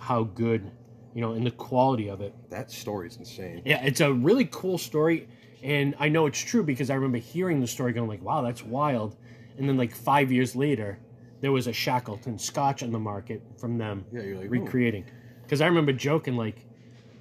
how 0.00 0.24
good, 0.24 0.70
you 1.14 1.20
know, 1.20 1.32
and 1.32 1.46
the 1.46 1.50
quality 1.50 2.08
of 2.08 2.20
it. 2.20 2.34
That 2.50 2.70
story's 2.70 3.16
insane. 3.16 3.62
Yeah, 3.64 3.82
it's 3.84 4.00
a 4.00 4.12
really 4.12 4.46
cool 4.46 4.78
story, 4.78 5.28
and 5.62 5.94
I 5.98 6.08
know 6.08 6.26
it's 6.26 6.40
true 6.40 6.62
because 6.62 6.90
I 6.90 6.94
remember 6.94 7.18
hearing 7.18 7.60
the 7.60 7.66
story, 7.66 7.92
going 7.92 8.08
like, 8.08 8.22
"Wow, 8.22 8.42
that's 8.42 8.64
wild." 8.64 9.16
And 9.58 9.68
then 9.68 9.76
like 9.76 9.94
five 9.94 10.32
years 10.32 10.56
later, 10.56 10.98
there 11.40 11.52
was 11.52 11.66
a 11.66 11.72
Shackleton 11.72 12.38
Scotch 12.38 12.82
on 12.82 12.92
the 12.92 12.98
market 12.98 13.42
from 13.58 13.76
them 13.76 14.06
Yeah, 14.12 14.22
you're 14.22 14.38
like, 14.38 14.50
recreating. 14.50 15.04
Because 15.42 15.60
I 15.60 15.66
remember 15.66 15.92
joking 15.92 16.36
like, 16.36 16.64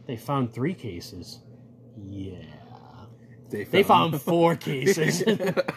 they 0.08 0.16
found 0.16 0.54
three 0.54 0.74
cases. 0.74 1.40
Yeah, 1.98 2.46
They 3.52 3.64
they 3.66 3.84
found 3.84 4.20
four 4.22 4.56
cases. 4.70 5.24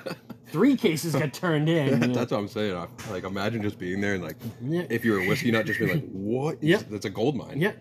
three 0.49 0.77
cases 0.77 1.15
got 1.15 1.33
turned 1.35 1.69
in. 1.69 1.89
you 2.03 2.09
know. 2.09 2.15
That's 2.15 2.31
what 2.31 2.39
I'm 2.39 2.49
saying. 2.49 2.75
I, 2.77 2.87
like, 3.11 3.25
imagine 3.25 3.63
just 3.63 3.79
being 3.79 4.01
there 4.01 4.15
and 4.15 4.23
like, 4.23 4.37
Yeah. 4.63 4.87
if 4.89 5.05
you're 5.05 5.21
a 5.21 5.27
whiskey 5.29 5.51
nut, 5.51 5.67
just 5.67 5.79
being 5.81 5.91
like, 5.93 6.09
"What? 6.13 6.55
is- 6.57 6.63
Yeah. 6.63 6.83
that's 6.89 7.05
a 7.05 7.11
gold 7.11 7.37
mine." 7.37 7.61
Yeah, 7.61 7.73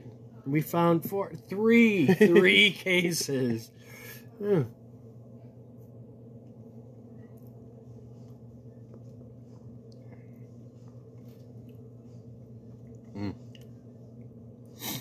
we 0.46 0.62
found 0.62 1.08
four, 1.08 1.32
three, 1.48 2.08
three 2.08 2.72
cases. 2.72 3.72
Hmm. 4.40 4.64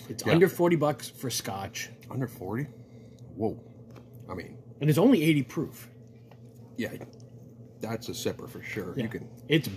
It's 0.09 0.24
Yeah. 0.26 0.32
under 0.32 0.49
forty 0.49 0.76
bucks 0.76 1.09
for 1.09 1.30
Scotch, 1.30 1.90
Under 2.11 2.26
forty. 2.26 2.66
Whoa. 3.36 3.59
I 4.28 4.34
mean, 4.34 4.59
and 4.83 4.91
it's 4.91 4.99
only 4.99 5.22
eighty 5.22 5.43
proof. 5.43 5.89
yeah, 6.76 6.91
that's 7.80 8.09
a 8.09 8.12
sipper 8.12 8.49
for 8.51 8.62
sure. 8.62 8.93
Yeah. 8.97 9.05
You 9.05 9.09
can. 9.09 9.28
It's 9.49 9.68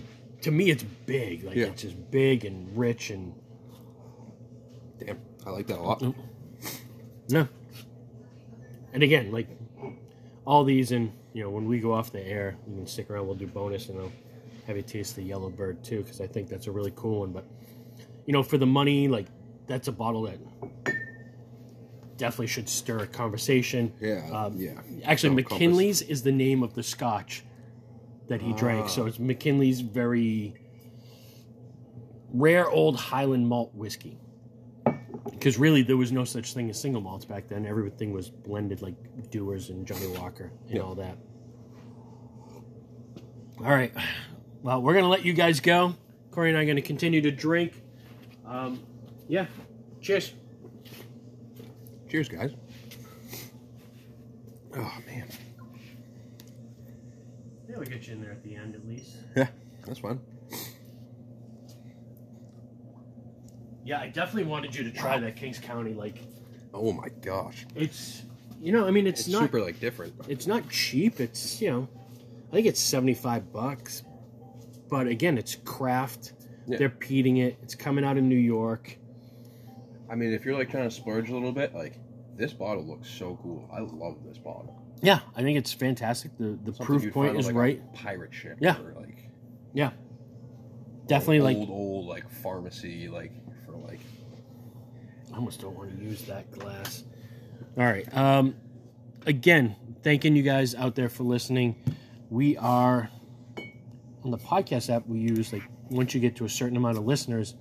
to 0.42 0.52
me, 0.52 0.70
it's 0.70 0.84
big. 0.84 1.44
Like 1.46 1.56
Yeah. 1.56 1.68
it's 1.68 1.84
just 1.84 2.12
big 2.12 2.44
and 2.44 2.76
rich 2.78 3.10
and 3.12 3.34
Damn, 5.00 5.20
I 5.46 5.50
like 5.52 5.68
that 5.68 5.78
a 5.80 5.82
lot. 5.82 6.02
No. 7.30 7.48
And 8.94 9.04
again, 9.04 9.32
like 9.32 9.48
all 10.46 10.64
these, 10.64 10.92
and 10.92 11.12
you 11.34 11.44
know, 11.44 11.50
when 11.50 11.66
we 11.68 11.80
go 11.80 11.92
off 11.94 12.12
the 12.12 12.26
air, 12.26 12.56
you 12.68 12.76
can 12.76 12.88
stick 12.88 13.10
around. 13.10 13.26
We'll 13.28 13.36
do 13.36 13.48
bonus, 13.48 13.90
and 13.90 14.00
I'll 14.00 14.12
have 14.68 14.78
you 14.78 14.84
taste 14.84 15.16
the 15.18 15.22
yellow 15.24 15.50
bird 15.50 15.84
too, 15.84 16.02
because 16.04 16.22
I 16.22 16.28
think 16.28 16.48
that's 16.50 16.68
a 16.68 16.72
really 16.72 16.94
cool 16.96 17.20
one. 17.22 17.32
But 17.34 17.46
you 18.26 18.32
know, 18.34 18.42
for 18.44 18.58
the 18.58 18.66
money, 18.66 19.08
like 19.08 19.28
that's 19.68 19.88
a 19.88 19.92
bottle 19.92 20.22
that 20.24 20.38
definitely 22.18 22.48
should 22.48 22.70
stir 22.70 23.00
a 23.00 23.08
conversation. 23.08 23.94
Yeah, 24.00 24.28
Um, 24.32 24.58
yeah. 24.58 24.80
Actually, 25.04 25.44
compass- 25.44 25.60
Mackinlay's 25.68 26.02
is 26.02 26.24
the 26.24 26.32
name 26.32 26.64
of 26.64 26.74
the 26.74 26.84
Scotch 26.84 27.44
that 28.28 28.42
he 28.42 28.54
drank. 28.54 28.86
Ah. 28.86 28.88
So 28.88 29.06
it's 29.06 29.18
Mackinlay's 29.18 29.82
very 29.82 30.56
rare 32.34 32.70
old 32.70 32.96
Highland 32.98 33.48
malt 33.48 33.74
whiskey. 33.76 34.18
Because 35.32 35.58
really, 35.60 35.82
there 35.82 35.98
was 35.98 36.12
no 36.12 36.24
such 36.24 36.54
thing 36.54 36.70
as 36.70 36.80
single 36.80 37.02
malts 37.02 37.26
back 37.26 37.48
then. 37.48 37.66
Everything 37.66 38.12
was 38.12 38.30
blended, 38.30 38.82
like 38.82 38.96
Dewar's 39.30 39.70
and 39.70 39.86
Johnnie 39.86 40.08
Walker 40.18 40.52
and 40.68 40.76
Yeah. 40.76 40.82
all 40.82 40.96
that. 40.96 41.18
All 43.60 43.66
right. 43.72 43.94
Well, 44.62 44.82
we're 44.82 44.94
gonna 44.94 45.10
let 45.10 45.26
you 45.26 45.34
guys 45.34 45.60
go. 45.60 45.96
Cory 46.32 46.50
and 46.50 46.58
I 46.58 46.64
are 46.64 46.66
gonna 46.66 46.82
continue 46.82 47.22
to 47.22 47.32
drink. 47.32 47.82
Um, 48.46 48.80
yeah. 49.28 49.48
Cheers. 50.02 50.34
Cheers, 52.10 52.30
guys. 52.30 52.54
Oh 54.76 54.94
man. 55.06 55.28
Yeah, 57.70 57.78
we 57.80 57.86
get 57.86 58.08
you 58.08 58.14
in 58.14 58.22
there 58.22 58.32
at 58.32 58.44
the 58.44 58.56
end 58.56 58.76
at 58.76 58.86
least. 58.88 59.16
Yeah, 59.36 59.48
that's 59.86 60.00
fine. 60.00 60.20
Yeah, 63.84 64.00
I 64.00 64.08
definitely 64.08 64.50
wanted 64.50 64.76
you 64.76 64.84
to 64.84 64.92
try 64.92 65.20
that 65.20 65.36
Kings 65.36 65.60
County. 65.60 65.94
Like, 65.94 66.18
Oh 66.74 66.92
my 66.92 67.08
gosh, 67.22 67.66
it's 67.76 68.24
you 68.62 68.72
know, 68.72 68.86
I 68.86 68.92
mean, 68.92 69.08
it's, 69.08 69.22
it's 69.22 69.30
not 69.30 69.44
super 69.44 69.62
like 69.62 69.80
different. 69.80 70.14
it's 70.28 70.48
not 70.48 70.68
cheap. 70.70 71.20
It's 71.20 71.62
you 71.62 71.70
know, 71.72 71.88
I 72.50 72.56
think 72.56 72.68
it's 72.68 72.80
seventy 72.80 73.14
five 73.14 73.52
bucks. 73.54 74.04
But 74.90 75.08
again, 75.08 75.38
it's 75.38 75.56
craft. 75.56 76.34
Yeah. 76.68 76.78
They're 76.78 76.90
peating 76.90 77.38
it. 77.38 77.58
It's 77.62 77.76
coming 77.76 78.04
out 78.04 78.18
of 78.18 78.24
New 78.24 78.36
York. 78.36 78.98
I 80.10 80.16
mean, 80.16 80.34
if 80.34 80.46
you're 80.46 80.58
like 80.58 80.70
trying 80.70 80.88
to 80.90 80.96
splurge 80.96 81.30
a 81.30 81.34
little 81.34 81.52
bit, 81.52 81.74
like 81.74 82.00
this 82.38 82.54
bottle 82.54 82.86
looks 82.86 83.10
so 83.10 83.40
cool. 83.42 83.70
I 83.74 83.80
love 83.80 84.18
this 84.26 84.38
bottle. 84.38 84.82
Yeah, 85.02 85.20
I 85.36 85.42
think 85.42 85.58
it's 85.58 85.74
fantastic. 85.74 86.38
The 86.38 86.58
the 86.64 86.74
Something 86.74 86.86
proof 86.86 87.14
point 87.14 87.38
is 87.38 87.46
like, 87.48 87.56
a 87.56 87.58
right. 87.58 87.94
pirate 87.94 88.34
ship. 88.34 88.58
Yeah. 88.62 88.78
Or 88.82 88.94
like 89.00 89.30
Yeah, 89.74 89.92
definitely. 91.08 91.40
old, 91.40 91.46
Like, 91.46 91.58
old, 91.58 91.70
old 91.70 92.06
like 92.08 92.30
pharmacy, 92.30 93.08
like 93.08 93.32
for 93.66 93.74
like. 93.74 94.00
I 95.34 95.38
almost 95.38 95.60
don't 95.62 95.76
want 95.76 95.98
to 95.98 96.04
use 96.04 96.22
that 96.24 96.50
glass. 96.52 97.04
All 97.78 97.84
right. 97.84 98.08
Um, 98.16 98.56
again, 99.26 99.76
thanking 100.02 100.36
you 100.36 100.44
guys 100.44 100.76
out 100.76 100.96
there 100.96 101.10
for 101.10 101.24
listening. 101.24 101.76
We 102.30 102.56
are 102.58 103.10
on 104.24 104.32
the 104.32 104.38
podcast 104.38 104.94
app 104.94 105.06
we 105.08 105.20
use. 105.20 105.52
Like 105.52 105.64
once 105.90 106.14
you 106.14 106.22
get 106.22 106.36
to 106.38 106.46
a 106.46 106.50
certain 106.50 106.78
amount 106.78 106.98
of 106.98 107.06
listeners, 107.06 107.56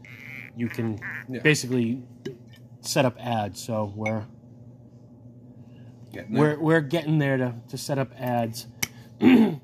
you 0.57 0.69
can 0.69 1.01
Yeah. 1.29 1.41
basically 1.41 2.03
set 2.87 3.05
up 3.05 3.17
ads. 3.19 3.63
So 3.63 3.93
we're 3.95 4.25
Getting 6.13 6.35
there. 6.35 6.43
we're 6.43 6.61
we're 6.61 6.81
getting 6.81 7.19
there 7.19 7.37
to 7.37 7.55
to 7.69 7.79
set 7.79 7.99
up 7.99 8.13
ads. 8.19 8.67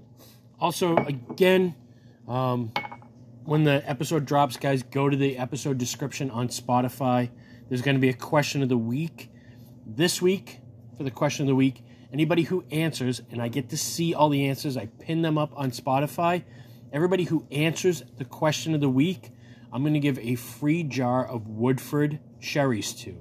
also, 0.61 0.97
again, 0.97 1.75
um, 2.29 2.73
when 3.45 3.65
the 3.65 3.89
episode 3.89 4.25
drops, 4.25 4.57
guys, 4.57 4.83
go 4.83 5.09
to 5.09 5.17
the 5.17 5.39
episode 5.39 5.79
description 5.79 6.31
on 6.31 6.49
Spotify. 6.49 7.31
There's 7.69 7.83
going 7.83 7.95
to 7.97 8.01
be 8.01 8.09
a 8.09 8.15
question 8.15 8.63
of 8.63 8.69
the 8.69 8.79
week 8.79 9.31
this 9.87 10.21
week 10.21 10.59
for 10.97 11.05
the 11.05 11.11
question 11.11 11.45
of 11.45 11.49
the 11.49 11.55
week, 11.55 11.83
Anybody 12.13 12.43
who 12.43 12.65
answers, 12.73 13.23
and 13.31 13.41
I 13.41 13.47
get 13.49 13.69
to 13.69 13.77
see 13.77 14.15
all 14.15 14.29
the 14.29 14.47
answers, 14.47 14.77
I 14.77 14.87
pin 14.87 15.23
them 15.23 15.39
up 15.39 15.53
on 15.57 15.71
Spotify. 15.71 16.43
Everybody 16.93 17.23
who 17.25 17.47
answers 17.53 18.03
the 18.19 18.25
question 18.25 18.75
of 18.75 18.81
the 18.81 18.89
week, 18.89 19.31
I'm 19.73 19.83
going 19.83 19.95
to 19.95 20.01
give 20.01 20.19
a 20.19 20.35
free 20.35 20.83
jar 20.83 21.27
of 21.27 21.47
Woodford 21.49 22.19
cherries 22.41 22.93
to. 23.03 23.17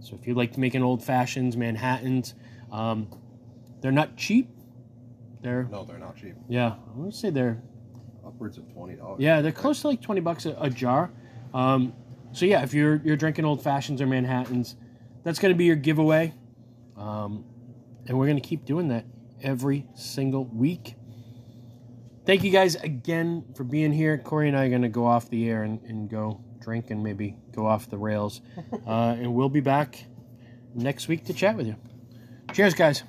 So 0.00 0.16
if 0.20 0.26
you 0.26 0.34
like 0.34 0.52
to 0.52 0.60
make 0.60 0.74
an 0.74 0.82
old 0.82 1.02
fashions, 1.04 1.56
Manhattans, 1.56 2.34
um, 2.72 3.08
they're 3.80 3.92
not 3.92 4.16
cheap. 4.16 4.48
They're 5.42 5.64
No, 5.70 5.84
they're 5.84 5.98
not 5.98 6.16
cheap. 6.16 6.34
yeah, 6.48 6.74
I 6.94 6.98
want 6.98 7.12
to 7.12 7.18
say 7.18 7.30
they're 7.30 7.62
Upwards 8.24 8.58
of 8.58 8.70
twenty 8.72 8.94
dollars. 8.96 9.18
yeah, 9.20 9.40
they're 9.40 9.50
close 9.50 9.80
to 9.80 9.88
like 9.88 10.02
twenty 10.02 10.20
bucks 10.20 10.44
a, 10.46 10.54
a 10.60 10.68
jar. 10.70 11.10
Um, 11.54 11.94
so 12.32 12.44
yeah, 12.46 12.62
if 12.62 12.74
you're 12.74 12.96
you're 13.02 13.16
drinking 13.16 13.44
old 13.46 13.62
fashions 13.62 14.00
or 14.00 14.06
Manhattans, 14.06 14.76
that's 15.24 15.38
going 15.38 15.52
to 15.52 15.58
be 15.58 15.64
your 15.64 15.76
giveaway, 15.76 16.34
um, 16.96 17.44
and 18.06 18.18
we're 18.18 18.26
going 18.26 18.40
to 18.40 18.46
keep 18.46 18.64
doing 18.66 18.88
that 18.88 19.04
every 19.42 19.86
single 19.94 20.44
week. 20.44 20.94
Thank 22.26 22.44
you 22.44 22.50
guys 22.50 22.74
again 22.76 23.44
for 23.56 23.64
being 23.64 23.92
here. 23.92 24.18
Cory 24.18 24.48
and 24.48 24.56
I 24.56 24.66
are 24.66 24.68
going 24.68 24.82
to 24.82 24.88
go 24.88 25.06
off 25.06 25.30
the 25.30 25.48
air 25.48 25.62
and, 25.62 25.80
and 25.82 26.08
go 26.08 26.44
drink 26.60 26.90
and 26.90 27.02
maybe 27.02 27.36
go 27.52 27.66
off 27.66 27.88
the 27.88 27.98
rails, 27.98 28.42
uh, 28.86 29.16
and 29.18 29.34
we'll 29.34 29.48
be 29.48 29.60
back 29.60 30.04
next 30.74 31.08
week 31.08 31.24
to 31.26 31.34
chat 31.34 31.56
with 31.56 31.66
you. 31.66 31.76
Cheers, 32.52 32.74
guys. 32.74 33.02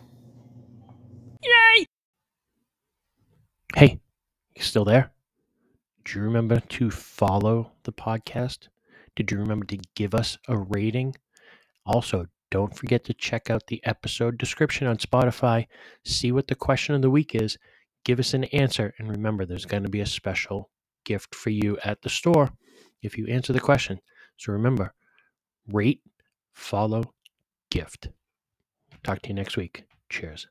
Yay! 1.44 1.86
Hey, 3.76 4.00
you 4.56 4.62
still 4.64 4.86
there? 4.86 5.12
Did 6.06 6.16
you 6.16 6.22
remember 6.22 6.60
to 6.60 6.90
follow 6.90 7.72
the 7.84 7.94
podcast? 7.94 8.68
Did 9.16 9.32
you 9.32 9.38
remember 9.38 9.66
to 9.66 9.80
give 9.96 10.16
us 10.16 10.38
a 10.48 10.58
rating? 10.58 11.16
Also, 11.86 12.28
don't 12.50 12.76
forget 12.76 13.04
to 13.06 13.14
check 13.14 13.50
out 13.50 13.68
the 13.68 13.84
episode 13.86 14.38
description 14.38 14.88
on 14.88 14.98
Spotify. 14.98 15.68
See 16.04 16.32
what 16.32 16.48
the 16.48 16.56
question 16.56 16.96
of 16.96 17.02
the 17.02 17.10
week 17.10 17.34
is. 17.34 17.58
Give 18.04 18.20
us 18.20 18.34
an 18.34 18.46
answer. 18.46 18.94
And 18.98 19.10
remember, 19.10 19.46
there's 19.46 19.66
going 19.66 19.84
to 19.84 19.90
be 19.90 20.02
a 20.02 20.06
special 20.06 20.70
gift 21.06 21.36
for 21.36 21.50
you 21.50 21.78
at 21.84 22.02
the 22.02 22.10
store 22.10 22.52
if 23.02 23.18
you 23.18 23.28
answer 23.28 23.54
the 23.54 23.60
question. 23.60 24.00
So 24.38 24.52
remember, 24.54 24.94
rate, 25.68 26.02
follow, 26.54 27.14
gift. 27.70 28.10
Talk 29.04 29.22
to 29.24 29.30
you 29.30 29.36
next 29.36 29.58
week. 29.58 29.86
Cheers. 30.10 30.48